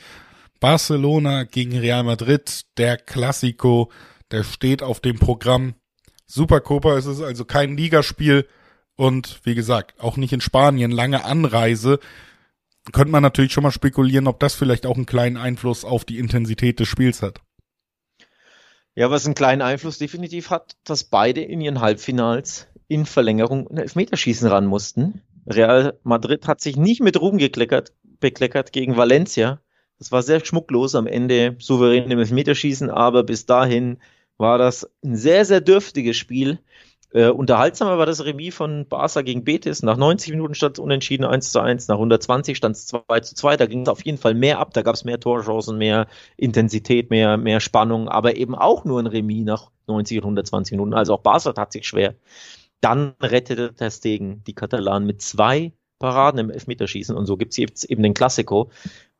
Barcelona 0.60 1.44
gegen 1.44 1.76
Real 1.78 2.04
Madrid, 2.04 2.66
der 2.76 2.96
Klassiko 2.96 3.90
der 4.32 4.44
steht 4.44 4.82
auf 4.82 5.00
dem 5.00 5.18
Programm. 5.18 5.74
Supercopa 6.32 6.96
ist 6.96 7.04
es 7.04 7.20
also 7.20 7.44
kein 7.44 7.76
Ligaspiel 7.76 8.46
und 8.96 9.40
wie 9.44 9.54
gesagt, 9.54 10.00
auch 10.00 10.16
nicht 10.16 10.32
in 10.32 10.40
Spanien, 10.40 10.90
lange 10.90 11.26
Anreise. 11.26 11.98
Könnte 12.90 13.12
man 13.12 13.22
natürlich 13.22 13.52
schon 13.52 13.64
mal 13.64 13.70
spekulieren, 13.70 14.26
ob 14.26 14.40
das 14.40 14.54
vielleicht 14.54 14.86
auch 14.86 14.96
einen 14.96 15.04
kleinen 15.04 15.36
Einfluss 15.36 15.84
auf 15.84 16.06
die 16.06 16.18
Intensität 16.18 16.80
des 16.80 16.88
Spiels 16.88 17.20
hat. 17.20 17.40
Ja, 18.94 19.10
was 19.10 19.26
einen 19.26 19.34
kleinen 19.34 19.60
Einfluss 19.60 19.98
definitiv 19.98 20.48
hat, 20.48 20.76
dass 20.84 21.04
beide 21.04 21.42
in 21.42 21.60
ihren 21.60 21.82
Halbfinals 21.82 22.66
in 22.88 23.04
Verlängerung 23.04 23.68
ein 23.68 23.76
Elfmeterschießen 23.76 24.48
ran 24.48 24.64
mussten. 24.64 25.20
Real 25.46 25.98
Madrid 26.02 26.48
hat 26.48 26.62
sich 26.62 26.76
nicht 26.76 27.02
mit 27.02 27.20
Ruhm 27.20 27.36
gekleckert, 27.36 27.92
bekleckert 28.20 28.72
gegen 28.72 28.96
Valencia, 28.96 29.60
Das 29.98 30.12
war 30.12 30.22
sehr 30.22 30.42
schmucklos 30.42 30.94
am 30.94 31.06
Ende, 31.06 31.56
souverän 31.58 32.10
im 32.10 32.18
Elfmeterschießen, 32.18 32.88
aber 32.88 33.22
bis 33.22 33.44
dahin 33.44 33.98
war 34.38 34.58
das 34.58 34.90
ein 35.04 35.16
sehr, 35.16 35.44
sehr 35.44 35.60
dürftiges 35.60 36.16
Spiel. 36.16 36.58
Äh, 37.14 37.28
unterhaltsamer 37.28 37.98
war 37.98 38.06
das 38.06 38.24
Remis 38.24 38.54
von 38.54 38.86
Barca 38.88 39.20
gegen 39.20 39.44
Betis. 39.44 39.82
Nach 39.82 39.98
90 39.98 40.30
Minuten 40.30 40.54
stand 40.54 40.78
es 40.78 40.82
unentschieden 40.82 41.24
1 41.24 41.52
zu 41.52 41.60
1, 41.60 41.88
nach 41.88 41.96
120 41.96 42.56
stand 42.56 42.74
es 42.74 42.86
2 42.86 43.20
zu 43.20 43.34
2. 43.34 43.56
Da 43.58 43.66
ging 43.66 43.82
es 43.82 43.88
auf 43.88 44.04
jeden 44.04 44.16
Fall 44.16 44.34
mehr 44.34 44.58
ab, 44.58 44.72
da 44.72 44.82
gab 44.82 44.94
es 44.94 45.04
mehr 45.04 45.20
Torchancen, 45.20 45.76
mehr 45.76 46.06
Intensität, 46.38 47.10
mehr, 47.10 47.36
mehr 47.36 47.60
Spannung, 47.60 48.08
aber 48.08 48.36
eben 48.36 48.54
auch 48.54 48.84
nur 48.84 48.98
ein 48.98 49.06
Remis 49.06 49.44
nach 49.44 49.70
90 49.88 50.18
und 50.18 50.24
120 50.24 50.72
Minuten. 50.72 50.94
Also 50.94 51.14
auch 51.14 51.20
Barca 51.20 51.52
tat 51.52 51.72
sich 51.72 51.86
schwer. 51.86 52.14
Dann 52.80 53.14
rettete 53.20 53.72
der 53.72 53.90
Stegen 53.90 54.42
die 54.46 54.54
Katalanen 54.54 55.06
mit 55.06 55.20
zwei 55.20 55.72
Paraden 55.98 56.40
im 56.40 56.50
Elfmeterschießen 56.50 57.14
und 57.14 57.26
so 57.26 57.36
gibt 57.36 57.52
es 57.52 57.58
jetzt 57.58 57.84
eben 57.84 58.02
den 58.02 58.14
Klassiko. 58.14 58.70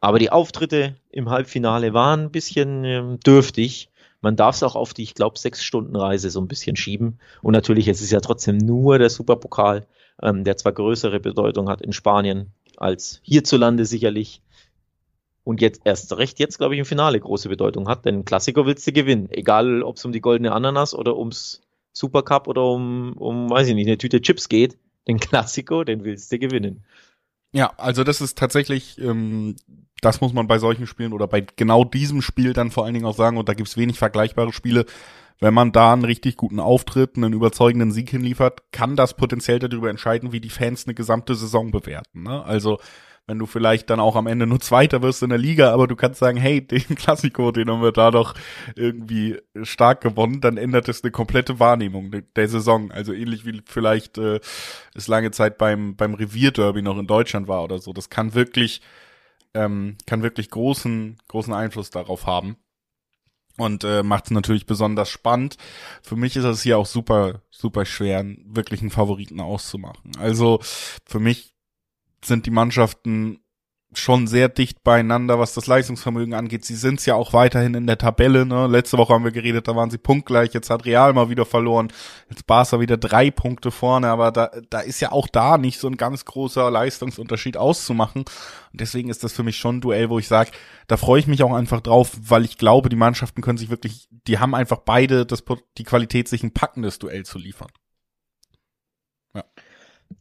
Aber 0.00 0.18
die 0.18 0.30
Auftritte 0.30 0.96
im 1.10 1.30
Halbfinale 1.30 1.94
waren 1.94 2.22
ein 2.22 2.32
bisschen 2.32 2.84
ähm, 2.84 3.20
dürftig. 3.20 3.91
Man 4.22 4.36
darf 4.36 4.54
es 4.54 4.62
auch 4.62 4.76
auf 4.76 4.94
die, 4.94 5.02
ich 5.02 5.14
glaube, 5.14 5.38
sechs 5.38 5.62
Stunden 5.62 5.96
Reise 5.96 6.30
so 6.30 6.40
ein 6.40 6.48
bisschen 6.48 6.76
schieben. 6.76 7.18
Und 7.42 7.52
natürlich, 7.52 7.88
es 7.88 8.00
ist 8.00 8.12
ja 8.12 8.20
trotzdem 8.20 8.56
nur 8.56 8.98
der 8.98 9.10
Superpokal, 9.10 9.86
ähm, 10.22 10.44
der 10.44 10.56
zwar 10.56 10.72
größere 10.72 11.20
Bedeutung 11.20 11.68
hat 11.68 11.82
in 11.82 11.92
Spanien 11.92 12.52
als 12.76 13.20
hierzulande 13.24 13.84
sicherlich. 13.84 14.40
Und 15.44 15.60
jetzt 15.60 15.82
erst 15.84 16.16
recht 16.16 16.38
jetzt, 16.38 16.58
glaube 16.58 16.74
ich, 16.74 16.78
im 16.78 16.86
Finale 16.86 17.18
große 17.18 17.48
Bedeutung 17.48 17.88
hat, 17.88 18.04
denn 18.04 18.24
Klassiker 18.24 18.64
willst 18.64 18.86
du 18.86 18.92
gewinnen. 18.92 19.28
Egal, 19.30 19.82
ob 19.82 19.96
es 19.96 20.04
um 20.04 20.12
die 20.12 20.20
goldene 20.20 20.52
Ananas 20.52 20.94
oder 20.94 21.18
ums 21.18 21.62
Supercup 21.92 22.46
oder 22.46 22.64
um, 22.64 23.14
um, 23.14 23.50
weiß 23.50 23.68
ich 23.68 23.74
nicht, 23.74 23.88
eine 23.88 23.98
Tüte 23.98 24.22
Chips 24.22 24.48
geht. 24.48 24.78
Den 25.08 25.18
Klassiko, 25.18 25.82
den 25.82 26.04
willst 26.04 26.30
du 26.30 26.38
gewinnen. 26.38 26.84
Ja, 27.52 27.72
also 27.76 28.04
das 28.04 28.20
ist 28.20 28.38
tatsächlich 28.38 28.98
ähm, 28.98 29.56
das 30.02 30.20
muss 30.20 30.34
man 30.34 30.46
bei 30.46 30.58
solchen 30.58 30.86
Spielen 30.86 31.14
oder 31.14 31.26
bei 31.26 31.46
genau 31.56 31.84
diesem 31.84 32.20
Spiel 32.20 32.52
dann 32.52 32.70
vor 32.70 32.84
allen 32.84 32.92
Dingen 32.92 33.06
auch 33.06 33.16
sagen, 33.16 33.38
und 33.38 33.48
da 33.48 33.54
gibt's 33.54 33.78
wenig 33.78 33.98
vergleichbare 33.98 34.52
Spiele, 34.52 34.84
wenn 35.40 35.54
man 35.54 35.72
da 35.72 35.92
einen 35.92 36.04
richtig 36.04 36.36
guten 36.36 36.60
Auftritt, 36.60 37.16
einen 37.16 37.32
überzeugenden 37.32 37.90
Sieg 37.90 38.10
hinliefert, 38.10 38.72
kann 38.72 38.96
das 38.96 39.14
potenziell 39.14 39.58
darüber 39.58 39.90
entscheiden, 39.90 40.32
wie 40.32 40.40
die 40.40 40.50
Fans 40.50 40.86
eine 40.86 40.94
gesamte 40.94 41.34
Saison 41.34 41.70
bewerten. 41.70 42.24
Ne? 42.24 42.44
Also 42.44 42.78
wenn 43.26 43.38
du 43.38 43.46
vielleicht 43.46 43.88
dann 43.88 44.00
auch 44.00 44.16
am 44.16 44.26
Ende 44.26 44.46
nur 44.46 44.60
Zweiter 44.60 45.02
wirst 45.02 45.22
in 45.22 45.30
der 45.30 45.38
Liga, 45.38 45.72
aber 45.72 45.86
du 45.86 45.94
kannst 45.94 46.18
sagen, 46.18 46.36
hey, 46.36 46.66
den 46.66 46.82
Klassiko, 46.96 47.52
den 47.52 47.70
haben 47.70 47.82
wir 47.82 47.92
da 47.92 48.10
doch 48.10 48.34
irgendwie 48.74 49.38
stark 49.62 50.00
gewonnen, 50.00 50.40
dann 50.40 50.56
ändert 50.56 50.88
es 50.88 51.02
eine 51.02 51.12
komplette 51.12 51.60
Wahrnehmung 51.60 52.10
der 52.34 52.48
Saison. 52.48 52.90
Also 52.90 53.12
ähnlich 53.12 53.46
wie 53.46 53.62
vielleicht 53.64 54.18
äh, 54.18 54.40
es 54.94 55.06
lange 55.06 55.30
Zeit 55.30 55.58
beim, 55.58 55.94
beim 55.96 56.14
Revierderby 56.14 56.82
noch 56.82 56.98
in 56.98 57.06
Deutschland 57.06 57.46
war 57.46 57.62
oder 57.62 57.78
so. 57.78 57.92
Das 57.92 58.10
kann 58.10 58.34
wirklich 58.34 58.80
ähm, 59.54 59.96
kann 60.06 60.22
wirklich 60.22 60.50
großen, 60.50 61.18
großen 61.28 61.52
Einfluss 61.52 61.90
darauf 61.90 62.26
haben. 62.26 62.56
Und 63.58 63.84
äh, 63.84 64.02
macht 64.02 64.24
es 64.24 64.30
natürlich 64.30 64.64
besonders 64.64 65.10
spannend. 65.10 65.58
Für 66.02 66.16
mich 66.16 66.36
ist 66.36 66.44
es 66.44 66.62
hier 66.62 66.78
auch 66.78 66.86
super, 66.86 67.42
super 67.50 67.84
schwer, 67.84 68.24
wirklich 68.46 68.80
einen 68.80 68.90
Favoriten 68.90 69.40
auszumachen. 69.40 70.16
Also 70.16 70.60
für 71.04 71.20
mich 71.20 71.52
sind 72.24 72.46
die 72.46 72.50
Mannschaften 72.50 73.41
schon 73.94 74.26
sehr 74.26 74.48
dicht 74.48 74.82
beieinander, 74.84 75.38
was 75.38 75.54
das 75.54 75.66
Leistungsvermögen 75.66 76.34
angeht. 76.34 76.64
Sie 76.64 76.74
sind 76.74 77.04
ja 77.04 77.14
auch 77.14 77.32
weiterhin 77.32 77.74
in 77.74 77.86
der 77.86 77.98
Tabelle. 77.98 78.46
Ne? 78.46 78.66
Letzte 78.66 78.98
Woche 78.98 79.12
haben 79.12 79.24
wir 79.24 79.32
geredet, 79.32 79.68
da 79.68 79.76
waren 79.76 79.90
sie 79.90 79.98
punktgleich. 79.98 80.54
Jetzt 80.54 80.70
hat 80.70 80.84
Real 80.84 81.12
mal 81.12 81.28
wieder 81.28 81.44
verloren. 81.44 81.92
Jetzt 82.30 82.46
Barca 82.46 82.80
wieder 82.80 82.96
drei 82.96 83.30
Punkte 83.30 83.70
vorne. 83.70 84.08
Aber 84.08 84.32
da, 84.32 84.50
da 84.70 84.80
ist 84.80 85.00
ja 85.00 85.12
auch 85.12 85.28
da 85.28 85.58
nicht 85.58 85.78
so 85.78 85.88
ein 85.88 85.96
ganz 85.96 86.24
großer 86.24 86.70
Leistungsunterschied 86.70 87.56
auszumachen. 87.56 88.22
Und 88.22 88.80
deswegen 88.80 89.10
ist 89.10 89.24
das 89.24 89.32
für 89.32 89.42
mich 89.42 89.56
schon 89.56 89.76
ein 89.76 89.80
Duell, 89.80 90.08
wo 90.08 90.18
ich 90.18 90.28
sage, 90.28 90.52
da 90.86 90.96
freue 90.96 91.20
ich 91.20 91.26
mich 91.26 91.42
auch 91.42 91.52
einfach 91.52 91.80
drauf, 91.80 92.12
weil 92.18 92.44
ich 92.44 92.58
glaube, 92.58 92.88
die 92.88 92.96
Mannschaften 92.96 93.42
können 93.42 93.58
sich 93.58 93.70
wirklich, 93.70 94.08
die 94.26 94.38
haben 94.38 94.54
einfach 94.54 94.78
beide 94.78 95.26
das, 95.26 95.44
die 95.78 95.84
Qualität, 95.84 96.28
sich 96.28 96.42
ein 96.42 96.54
packendes 96.54 96.98
Duell 96.98 97.24
zu 97.24 97.38
liefern. 97.38 97.68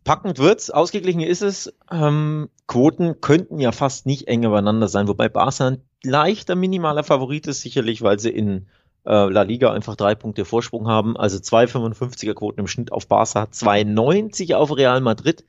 Packend 0.04 0.39
wird's, 0.39 0.70
ausgeglichen 0.70 1.22
ist 1.22 1.42
es. 1.42 1.74
Ähm, 1.92 2.50
Quoten 2.68 3.22
könnten 3.22 3.60
ja 3.60 3.72
fast 3.72 4.06
nicht 4.06 4.28
eng 4.28 4.44
übereinander 4.44 4.88
sein, 4.88 5.08
wobei 5.08 5.30
Barca 5.30 5.68
ein 5.68 5.82
leichter 6.04 6.56
minimaler 6.56 7.04
Favorit 7.04 7.48
ist, 7.48 7.62
sicherlich, 7.62 8.02
weil 8.02 8.20
sie 8.20 8.30
in 8.30 8.68
äh, 9.06 9.30
La 9.30 9.44
Liga 9.44 9.72
einfach 9.72 9.96
drei 9.96 10.16
Punkte 10.16 10.46
Vorsprung 10.46 10.88
haben. 10.88 11.18
Also 11.18 11.38
2,55er 11.38 12.34
Quoten 12.34 12.60
im 12.60 12.68
Schnitt 12.68 12.92
auf 12.92 13.08
Barca, 13.08 13.44
2,90 13.44 14.56
auf 14.56 14.76
Real 14.76 15.02
Madrid. 15.02 15.46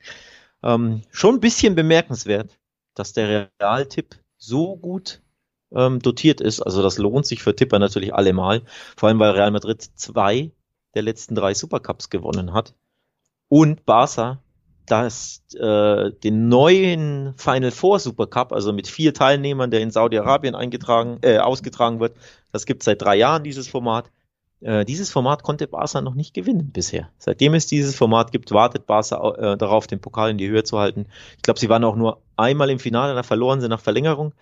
Ähm, 0.63 1.01
schon 1.11 1.35
ein 1.35 1.41
bisschen 1.41 1.75
bemerkenswert, 1.75 2.57
dass 2.95 3.13
der 3.13 3.49
Real-Tipp 3.59 4.15
so 4.37 4.75
gut 4.75 5.21
ähm, 5.73 5.99
dotiert 5.99 6.41
ist. 6.41 6.61
Also 6.61 6.81
das 6.81 6.97
lohnt 6.97 7.25
sich 7.25 7.43
für 7.43 7.55
Tipper 7.55 7.79
natürlich 7.79 8.13
allemal. 8.13 8.61
Vor 8.95 9.09
allem, 9.09 9.19
weil 9.19 9.31
Real 9.31 9.51
Madrid 9.51 9.81
zwei 9.81 10.51
der 10.95 11.01
letzten 11.01 11.35
drei 11.35 11.53
Supercups 11.53 12.09
gewonnen 12.09 12.53
hat 12.53 12.73
und 13.53 13.85
Barca 13.85 14.39
das 14.87 15.43
äh, 15.53 16.09
den 16.23 16.49
neuen 16.49 17.35
Final 17.37 17.69
Four 17.69 17.99
Super 17.99 18.25
Cup, 18.25 18.51
also 18.51 18.73
mit 18.73 18.87
vier 18.87 19.13
Teilnehmern, 19.13 19.69
der 19.69 19.81
in 19.81 19.91
Saudi-Arabien 19.91 20.55
eingetragen, 20.55 21.19
äh, 21.21 21.37
ausgetragen 21.37 21.99
wird. 21.99 22.17
Das 22.51 22.65
gibt 22.65 22.81
seit 22.81 23.03
drei 23.03 23.15
Jahren 23.15 23.43
dieses 23.43 23.67
Format. 23.67 24.09
Äh, 24.61 24.85
dieses 24.85 25.11
Format 25.11 25.43
konnte 25.43 25.67
Barca 25.67 26.01
noch 26.01 26.15
nicht 26.15 26.33
gewinnen 26.33 26.71
bisher. 26.73 27.11
Seitdem 27.19 27.53
es 27.53 27.67
dieses 27.67 27.95
Format 27.95 28.31
gibt, 28.31 28.49
wartet 28.49 28.87
Barca 28.87 29.35
äh, 29.35 29.55
darauf, 29.55 29.85
den 29.85 30.01
Pokal 30.01 30.31
in 30.31 30.39
die 30.39 30.49
Höhe 30.49 30.63
zu 30.63 30.79
halten. 30.79 31.05
Ich 31.37 31.43
glaube, 31.43 31.59
sie 31.59 31.69
waren 31.69 31.83
auch 31.83 31.95
nur 31.95 32.23
einmal 32.35 32.71
im 32.71 32.79
Finale, 32.79 33.13
da 33.13 33.21
verloren 33.21 33.61
sie 33.61 33.69
nach 33.69 33.81
Verlängerung. 33.81 34.33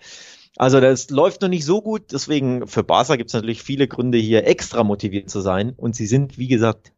Also 0.56 0.80
das 0.80 1.10
läuft 1.10 1.42
noch 1.42 1.50
nicht 1.50 1.66
so 1.66 1.82
gut, 1.82 2.12
deswegen 2.12 2.66
für 2.66 2.82
Barca 2.82 3.16
gibt 3.16 3.28
es 3.28 3.34
natürlich 3.34 3.62
viele 3.62 3.88
Gründe 3.88 4.16
hier 4.16 4.46
extra 4.46 4.82
motiviert 4.82 5.28
zu 5.28 5.42
sein 5.42 5.74
und 5.76 5.94
sie 5.94 6.06
sind, 6.06 6.38
wie 6.38 6.48
gesagt, 6.48 6.92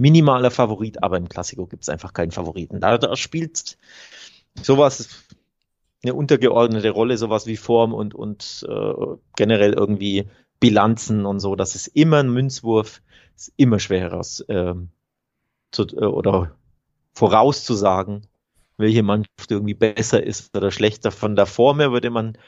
minimaler 0.00 0.50
Favorit, 0.50 1.02
aber 1.02 1.18
im 1.18 1.28
Klassiko 1.28 1.66
gibt 1.66 1.82
es 1.82 1.90
einfach 1.90 2.14
keinen 2.14 2.30
Favoriten. 2.30 2.80
Da, 2.80 2.96
da 2.96 3.14
spielt 3.16 3.76
sowas 4.60 5.26
eine 6.02 6.14
untergeordnete 6.14 6.90
Rolle, 6.90 7.18
sowas 7.18 7.46
wie 7.46 7.58
Form 7.58 7.92
und, 7.92 8.14
und 8.14 8.66
äh, 8.68 8.92
generell 9.36 9.74
irgendwie 9.74 10.26
Bilanzen 10.58 11.26
und 11.26 11.40
so. 11.40 11.54
Das 11.54 11.74
ist 11.74 11.88
immer 11.88 12.20
ein 12.20 12.32
Münzwurf, 12.32 13.02
ist 13.36 13.52
immer 13.58 13.78
schwer 13.78 14.00
heraus 14.00 14.40
äh, 14.48 14.74
zu, 15.70 15.82
äh, 15.88 16.06
oder 16.06 16.56
vorauszusagen, 17.12 18.26
welche 18.78 19.02
Mannschaft 19.02 19.50
irgendwie 19.50 19.74
besser 19.74 20.22
ist 20.22 20.56
oder 20.56 20.70
schlechter. 20.70 21.10
Von 21.10 21.36
der 21.36 21.46
Form 21.46 21.78
her 21.78 21.92
würde 21.92 22.08
man 22.08 22.38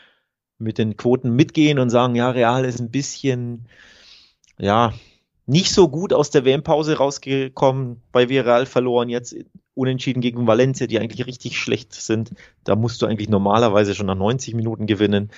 mit 0.56 0.78
den 0.78 0.96
Quoten 0.96 1.36
mitgehen 1.36 1.78
und 1.78 1.90
sagen, 1.90 2.14
ja, 2.14 2.30
Real 2.30 2.64
ist 2.64 2.80
ein 2.80 2.90
bisschen, 2.90 3.68
ja, 4.58 4.94
nicht 5.46 5.72
so 5.72 5.88
gut 5.88 6.12
aus 6.12 6.30
der 6.30 6.44
WM-Pause 6.44 6.96
rausgekommen, 6.96 8.00
bei 8.12 8.28
Viral 8.28 8.66
verloren, 8.66 9.08
jetzt 9.08 9.34
unentschieden 9.74 10.20
gegen 10.20 10.46
Valencia, 10.46 10.86
die 10.86 10.98
eigentlich 10.98 11.26
richtig 11.26 11.58
schlecht 11.58 11.94
sind. 11.94 12.32
Da 12.64 12.76
musst 12.76 13.02
du 13.02 13.06
eigentlich 13.06 13.28
normalerweise 13.28 13.94
schon 13.94 14.06
nach 14.06 14.14
90 14.14 14.54
Minuten 14.54 14.86
gewinnen. 14.86 15.30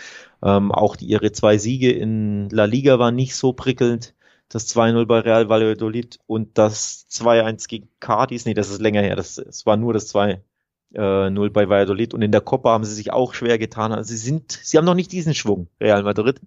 Ähm, 0.43 0.73
auch 0.73 0.97
die, 0.97 1.07
ihre 1.07 1.33
zwei 1.33 1.59
Siege 1.59 1.93
in 1.93 2.49
La 2.51 2.65
Liga 2.65 2.99
waren 2.99 3.15
nicht 3.15 3.37
so 3.37 3.53
prickelnd. 3.53 4.15
Das 4.49 4.75
2-0 4.75 5.07
bei 5.07 5.21
Real 5.21 5.49
Valladolid 5.49 6.19
und 6.27 6.59
das 6.59 7.07
2-1 7.11 7.67
gegen 7.67 7.89
Cadiz, 7.99 8.45
nee, 8.45 8.55
das 8.55 8.71
ist 8.71 8.81
länger 8.81 9.01
her, 9.01 9.17
das, 9.17 9.39
es 9.39 9.65
war 9.65 9.77
nur 9.77 9.95
das 9.95 10.15
2-0 10.15 11.51
bei 11.51 11.69
Valladolid 11.69 12.13
und 12.13 12.23
in 12.23 12.31
der 12.31 12.43
Copa 12.43 12.71
haben 12.71 12.85
sie 12.85 12.95
sich 12.95 13.11
auch 13.11 13.35
schwer 13.35 13.59
getan. 13.59 13.93
Also 13.93 14.11
sie 14.11 14.19
sind, 14.19 14.53
sie 14.53 14.77
haben 14.77 14.85
noch 14.85 14.95
nicht 14.95 15.13
diesen 15.13 15.35
Schwung, 15.35 15.69
Real 15.81 16.03
Madrid. 16.03 16.41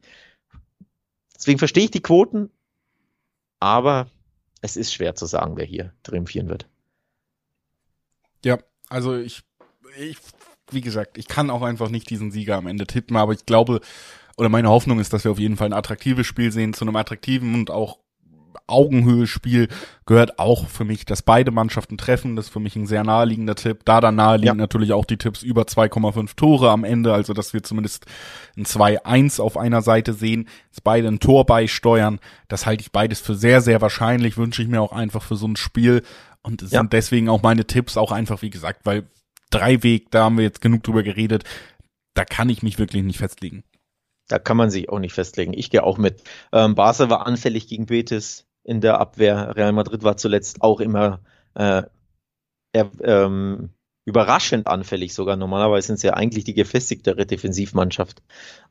Deswegen 1.36 1.58
verstehe 1.58 1.86
ich 1.86 1.92
die 1.92 2.02
Quoten, 2.02 2.50
aber 3.60 4.10
es 4.62 4.76
ist 4.76 4.94
schwer 4.94 5.16
zu 5.16 5.26
sagen, 5.26 5.58
wer 5.58 5.66
hier 5.66 5.94
triumphieren 6.04 6.50
wird. 6.50 6.68
Ja, 8.44 8.60
also 8.90 9.16
ich, 9.16 9.44
ich, 10.00 10.18
wie 10.72 10.82
gesagt, 10.82 11.18
ich 11.18 11.28
kann 11.28 11.50
auch 11.50 11.62
einfach 11.62 11.90
nicht 11.90 12.10
diesen 12.10 12.32
Sieger 12.32 12.58
am 12.58 12.68
Ende 12.68 12.88
tippen, 12.88 13.18
aber 13.18 13.34
ich 13.34 13.46
glaube, 13.46 13.82
oder 14.38 14.50
meine 14.50 14.70
Hoffnung 14.70 15.00
ist, 15.00 15.14
dass 15.14 15.24
wir 15.24 15.32
auf 15.32 15.40
jeden 15.40 15.58
Fall 15.58 15.68
ein 15.68 15.74
attraktives 15.74 16.28
Spiel 16.28 16.52
sehen, 16.52 16.74
zu 16.74 16.86
einem 16.86 16.96
attraktiven 16.96 17.54
und 17.56 17.72
auch 17.72 18.00
Augenhöhe-Spiel 18.68 19.68
gehört 20.06 20.40
auch 20.40 20.68
für 20.68 20.86
mich, 20.86 21.06
dass 21.06 21.22
beide 21.22 21.52
Mannschaften 21.52 21.98
treffen. 21.98 22.36
Das 22.36 22.46
ist 22.46 22.52
für 22.52 22.60
mich 22.60 22.76
ein 22.76 22.88
sehr 22.88 23.04
naheliegender 23.04 23.56
Tipp. 23.56 23.86
Da 23.86 24.02
dann 24.02 24.16
naheliegen 24.16 24.58
ja. 24.58 24.62
natürlich 24.62 24.94
auch 24.94 25.06
die 25.06 25.18
Tipps 25.18 25.44
über 25.44 25.64
2,5 25.64 26.36
Tore 26.36 26.72
am 26.72 26.84
Ende, 26.84 27.14
also 27.14 27.34
dass 27.34 27.54
wir 27.54 27.64
zumindest 27.64 28.06
ein 28.58 28.66
2-1 28.66 29.42
auf 29.42 29.58
einer 29.58 29.82
Seite 29.82 30.14
sehen, 30.14 30.48
dass 30.72 30.82
beide 30.82 31.08
ein 31.08 31.20
Tor 31.20 31.46
beisteuern. 31.46 32.20
Das 32.48 32.66
halte 32.66 32.82
ich 32.82 32.92
beides 32.92 33.20
für 33.20 33.36
sehr, 33.36 33.62
sehr 33.62 33.82
wahrscheinlich, 33.82 34.38
wünsche 34.38 34.62
ich 34.62 34.68
mir 34.68 34.82
auch 34.82 34.94
einfach 34.94 35.24
für 35.24 35.36
so 35.36 35.48
ein 35.48 35.56
Spiel. 35.56 36.04
Und 36.42 36.62
es 36.62 36.72
ja. 36.72 36.80
sind 36.80 36.94
deswegen 36.94 37.30
auch 37.30 37.44
meine 37.44 37.66
Tipps 37.66 37.98
auch 37.98 38.12
einfach, 38.12 38.42
wie 38.42 38.50
gesagt, 38.50 38.86
weil 38.86 39.04
Dreiweg, 39.50 40.12
da 40.12 40.26
haben 40.26 40.38
wir 40.38 40.44
jetzt 40.44 40.62
genug 40.62 40.84
drüber 40.84 41.04
geredet, 41.04 41.44
da 42.14 42.26
kann 42.26 42.50
ich 42.50 42.64
mich 42.64 42.80
wirklich 42.80 43.04
nicht 43.04 43.20
festlegen. 43.20 43.64
Da 44.28 44.40
kann 44.40 44.58
man 44.58 44.70
sich 44.70 44.90
auch 44.90 45.00
nicht 45.00 45.14
festlegen. 45.14 45.54
Ich 45.54 45.70
gehe 45.70 45.84
auch 45.84 45.98
mit. 45.98 46.24
Ähm, 46.52 46.76
Barca 46.76 47.10
war 47.10 47.26
anfällig 47.26 47.68
gegen 47.68 47.86
Betis 47.86 48.47
in 48.68 48.82
der 48.82 49.00
Abwehr. 49.00 49.56
Real 49.56 49.72
Madrid 49.72 50.04
war 50.04 50.18
zuletzt 50.18 50.62
auch 50.62 50.80
immer 50.80 51.22
äh, 51.56 51.84
er, 52.74 52.92
ähm, 53.02 53.70
überraschend 54.06 54.68
anfällig 54.68 55.14
sogar. 55.14 55.36
Normalerweise 55.36 55.88
sind 55.88 56.00
sie 56.00 56.08
ja 56.08 56.14
eigentlich 56.14 56.44
die 56.44 56.54
gefestigtere 56.54 57.26
Defensivmannschaft. 57.26 58.22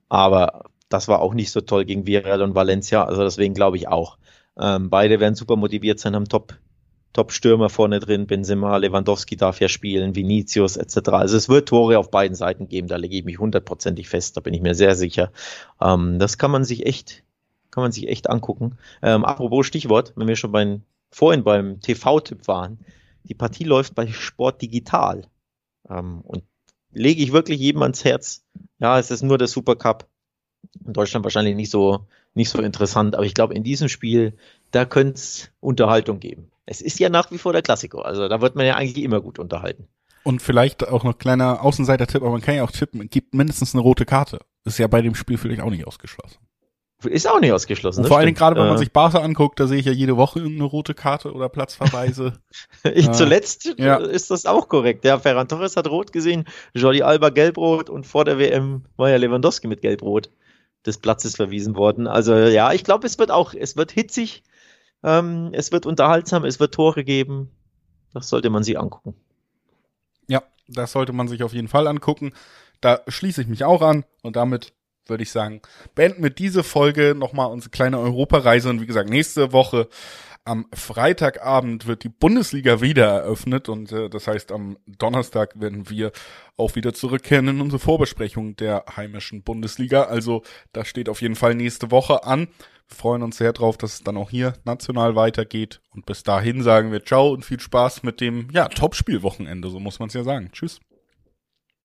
Aber 0.09 0.66
das 0.88 1.09
war 1.09 1.20
auch 1.20 1.34
nicht 1.34 1.51
so 1.51 1.61
toll 1.61 1.84
gegen 1.84 2.07
Villarreal 2.07 2.42
und 2.42 2.55
Valencia. 2.55 3.05
Also 3.05 3.22
deswegen 3.22 3.55
glaube 3.55 3.76
ich 3.76 3.88
auch. 3.88 4.18
Ähm, 4.59 4.90
beide 4.90 5.18
werden 5.18 5.34
super 5.34 5.57
motiviert 5.57 5.99
sein, 5.99 6.14
haben 6.14 6.28
Top, 6.28 6.55
Top-Stürmer 7.12 7.70
vorne 7.70 8.01
drin. 8.01 8.26
Benzema, 8.26 8.76
Lewandowski 8.76 9.36
darf 9.36 9.61
ja 9.61 9.68
spielen, 9.68 10.14
Vinicius 10.14 10.76
etc. 10.76 11.09
Also 11.11 11.36
es 11.36 11.49
wird 11.49 11.68
Tore 11.68 11.99
auf 11.99 12.11
beiden 12.11 12.34
Seiten 12.34 12.68
geben. 12.68 12.88
Da 12.88 12.97
lege 12.97 13.16
ich 13.16 13.24
mich 13.24 13.38
hundertprozentig 13.38 14.09
fest. 14.09 14.36
Da 14.36 14.40
bin 14.40 14.55
ich 14.55 14.62
mir 14.62 14.74
sehr 14.74 14.94
sicher. 14.94 15.32
Ähm, 15.80 16.18
das 16.18 16.38
kann 16.38 16.51
man 16.51 16.64
sich 16.64 16.86
echt, 16.86 17.24
kann 17.76 17.84
man 17.84 17.92
sich 17.92 18.08
echt 18.08 18.28
angucken. 18.28 18.76
Ähm, 19.02 19.24
apropos 19.24 19.66
Stichwort, 19.66 20.14
wenn 20.16 20.26
wir 20.26 20.34
schon 20.34 20.50
beim, 20.50 20.82
vorhin 21.12 21.44
beim 21.44 21.80
TV-Tipp 21.80 22.48
waren 22.48 22.78
die 23.28 23.34
Partie 23.34 23.64
läuft 23.64 23.94
bei 23.94 24.06
Sport 24.08 24.62
Digital. 24.62 25.26
Ähm, 25.88 26.20
und 26.22 26.44
lege 26.92 27.22
ich 27.22 27.32
wirklich 27.32 27.60
jedem 27.60 27.82
ans 27.82 28.04
Herz. 28.04 28.44
Ja, 28.78 28.98
es 28.98 29.10
ist 29.10 29.22
nur 29.22 29.38
der 29.38 29.48
Supercup. 29.48 30.08
In 30.84 30.92
Deutschland 30.92 31.24
wahrscheinlich 31.24 31.54
nicht 31.54 31.70
so, 31.70 32.06
nicht 32.34 32.50
so 32.50 32.60
interessant, 32.60 33.14
aber 33.14 33.24
ich 33.24 33.34
glaube, 33.34 33.54
in 33.54 33.62
diesem 33.62 33.88
Spiel, 33.88 34.36
da 34.72 34.84
könnte 34.84 35.14
es 35.14 35.50
Unterhaltung 35.60 36.18
geben. 36.18 36.50
Es 36.66 36.80
ist 36.80 36.98
ja 36.98 37.08
nach 37.08 37.30
wie 37.30 37.38
vor 37.38 37.52
der 37.52 37.62
Klassiker, 37.62 38.04
also 38.04 38.28
da 38.28 38.40
wird 38.40 38.56
man 38.56 38.66
ja 38.66 38.74
eigentlich 38.74 39.04
immer 39.04 39.20
gut 39.20 39.38
unterhalten. 39.38 39.86
Und 40.24 40.42
vielleicht 40.42 40.88
auch 40.88 41.04
noch 41.04 41.18
kleiner 41.18 41.62
Außenseiter-Tipp, 41.62 42.20
aber 42.20 42.32
man 42.32 42.40
kann 42.40 42.56
ja 42.56 42.64
auch 42.64 42.72
tippen, 42.72 43.08
gibt 43.08 43.34
mindestens 43.34 43.74
eine 43.74 43.82
rote 43.82 44.04
Karte. 44.04 44.40
Ist 44.64 44.78
ja 44.78 44.88
bei 44.88 45.00
dem 45.00 45.14
Spiel 45.14 45.38
vielleicht 45.38 45.60
auch 45.60 45.70
nicht 45.70 45.86
ausgeschlossen. 45.86 46.38
Ist 47.05 47.28
auch 47.28 47.40
nicht 47.40 47.53
ausgeschlossen. 47.53 48.07
vor 48.07 48.16
allen 48.16 48.26
Dingen 48.26 48.38
gerade, 48.38 48.57
wenn 48.57 48.68
man 48.68 48.76
äh, 48.76 48.78
sich 48.78 48.90
Barca 48.90 49.18
anguckt, 49.18 49.61
da 49.61 49.66
sehe 49.66 49.78
ich 49.78 49.84
ja 49.84 49.92
jede 49.92 50.16
Woche 50.16 50.38
irgendeine 50.38 50.64
rote 50.64 50.94
Karte 50.94 51.32
oder 51.32 51.51
Platzverweise. 51.51 52.32
ich, 52.84 53.09
äh, 53.09 53.12
zuletzt 53.12 53.74
ja. 53.76 53.97
ist 53.97 54.30
das 54.30 54.47
auch 54.47 54.68
korrekt. 54.68 55.05
Der 55.05 55.20
Ferran 55.20 55.47
Torres 55.47 55.76
hat 55.76 55.88
rot 55.88 56.12
gesehen, 56.12 56.47
Jordi 56.74 57.03
Alba 57.03 57.28
gelbrot 57.28 57.90
und 57.90 58.07
vor 58.07 58.24
der 58.24 58.38
WM 58.38 58.86
war 58.97 59.11
ja 59.11 59.16
Lewandowski 59.16 59.68
mit 59.68 59.82
gelbrot 59.82 60.30
des 60.86 60.97
Platzes 60.97 61.36
verwiesen 61.36 61.76
worden. 61.76 62.07
Also 62.07 62.34
ja, 62.34 62.72
ich 62.72 62.82
glaube, 62.82 63.07
es 63.07 63.18
wird 63.18 63.30
auch, 63.30 63.53
es 63.53 63.76
wird 63.76 63.92
hitzig, 63.92 64.42
ähm, 65.03 65.51
es 65.53 65.72
wird 65.72 65.84
unterhaltsam, 65.84 66.44
es 66.44 66.61
wird 66.61 66.74
Tore 66.74 67.05
geben. 67.05 67.51
Das 68.14 68.30
sollte 68.30 68.49
man 68.49 68.62
sich 68.62 68.78
angucken. 68.78 69.14
Ja, 70.28 70.42
das 70.66 70.92
sollte 70.92 71.12
man 71.12 71.28
sich 71.28 71.42
auf 71.42 71.53
jeden 71.53 71.68
Fall 71.68 71.86
angucken. 71.86 72.32
Da 72.80 73.03
schließe 73.07 73.42
ich 73.42 73.49
mich 73.49 73.64
auch 73.64 73.82
an 73.82 74.05
und 74.22 74.36
damit 74.36 74.72
würde 75.09 75.22
ich 75.22 75.30
sagen, 75.30 75.61
beenden 75.94 76.22
wir 76.22 76.30
diese 76.30 76.62
Folge 76.62 77.14
nochmal 77.16 77.50
unsere 77.50 77.70
kleine 77.70 77.98
Europareise 77.98 78.70
und 78.70 78.80
wie 78.80 78.86
gesagt, 78.86 79.09
nächste 79.09 79.52
Woche 79.52 79.88
am 80.46 80.66
Freitagabend 80.72 81.86
wird 81.86 82.04
die 82.04 82.09
Bundesliga 82.09 82.80
wieder 82.80 83.07
eröffnet 83.07 83.68
und 83.68 83.90
äh, 83.90 84.09
das 84.09 84.28
heißt, 84.28 84.52
am 84.52 84.78
Donnerstag 84.86 85.61
werden 85.61 85.90
wir 85.90 86.12
auch 86.57 86.76
wieder 86.76 86.94
zurückkehren 86.94 87.48
in 87.48 87.61
unsere 87.61 87.80
Vorbesprechung 87.80 88.54
der 88.54 88.84
heimischen 88.96 89.42
Bundesliga. 89.42 90.04
Also 90.04 90.42
das 90.72 90.86
steht 90.86 91.09
auf 91.09 91.20
jeden 91.20 91.34
Fall 91.34 91.57
nächste 91.57 91.90
Woche 91.90 92.24
an. 92.24 92.46
Wir 92.88 92.96
freuen 92.96 93.24
uns 93.24 93.38
sehr 93.38 93.52
drauf, 93.52 93.76
dass 93.76 93.94
es 93.94 94.04
dann 94.04 94.16
auch 94.16 94.30
hier 94.30 94.54
national 94.64 95.16
weitergeht. 95.16 95.80
Und 95.90 96.07
bis 96.07 96.22
dahin 96.22 96.62
sagen 96.62 96.92
wir 96.92 97.04
Ciao 97.04 97.32
und 97.32 97.44
viel 97.44 97.59
Spaß 97.59 98.04
mit 98.04 98.20
dem 98.20 98.48
ja, 98.52 98.68
Top-Spielwochenende, 98.68 99.68
so 99.68 99.80
muss 99.80 99.98
man 99.98 100.09
es 100.09 100.14
ja 100.14 100.22
sagen. 100.22 100.50
Tschüss. 100.52 100.78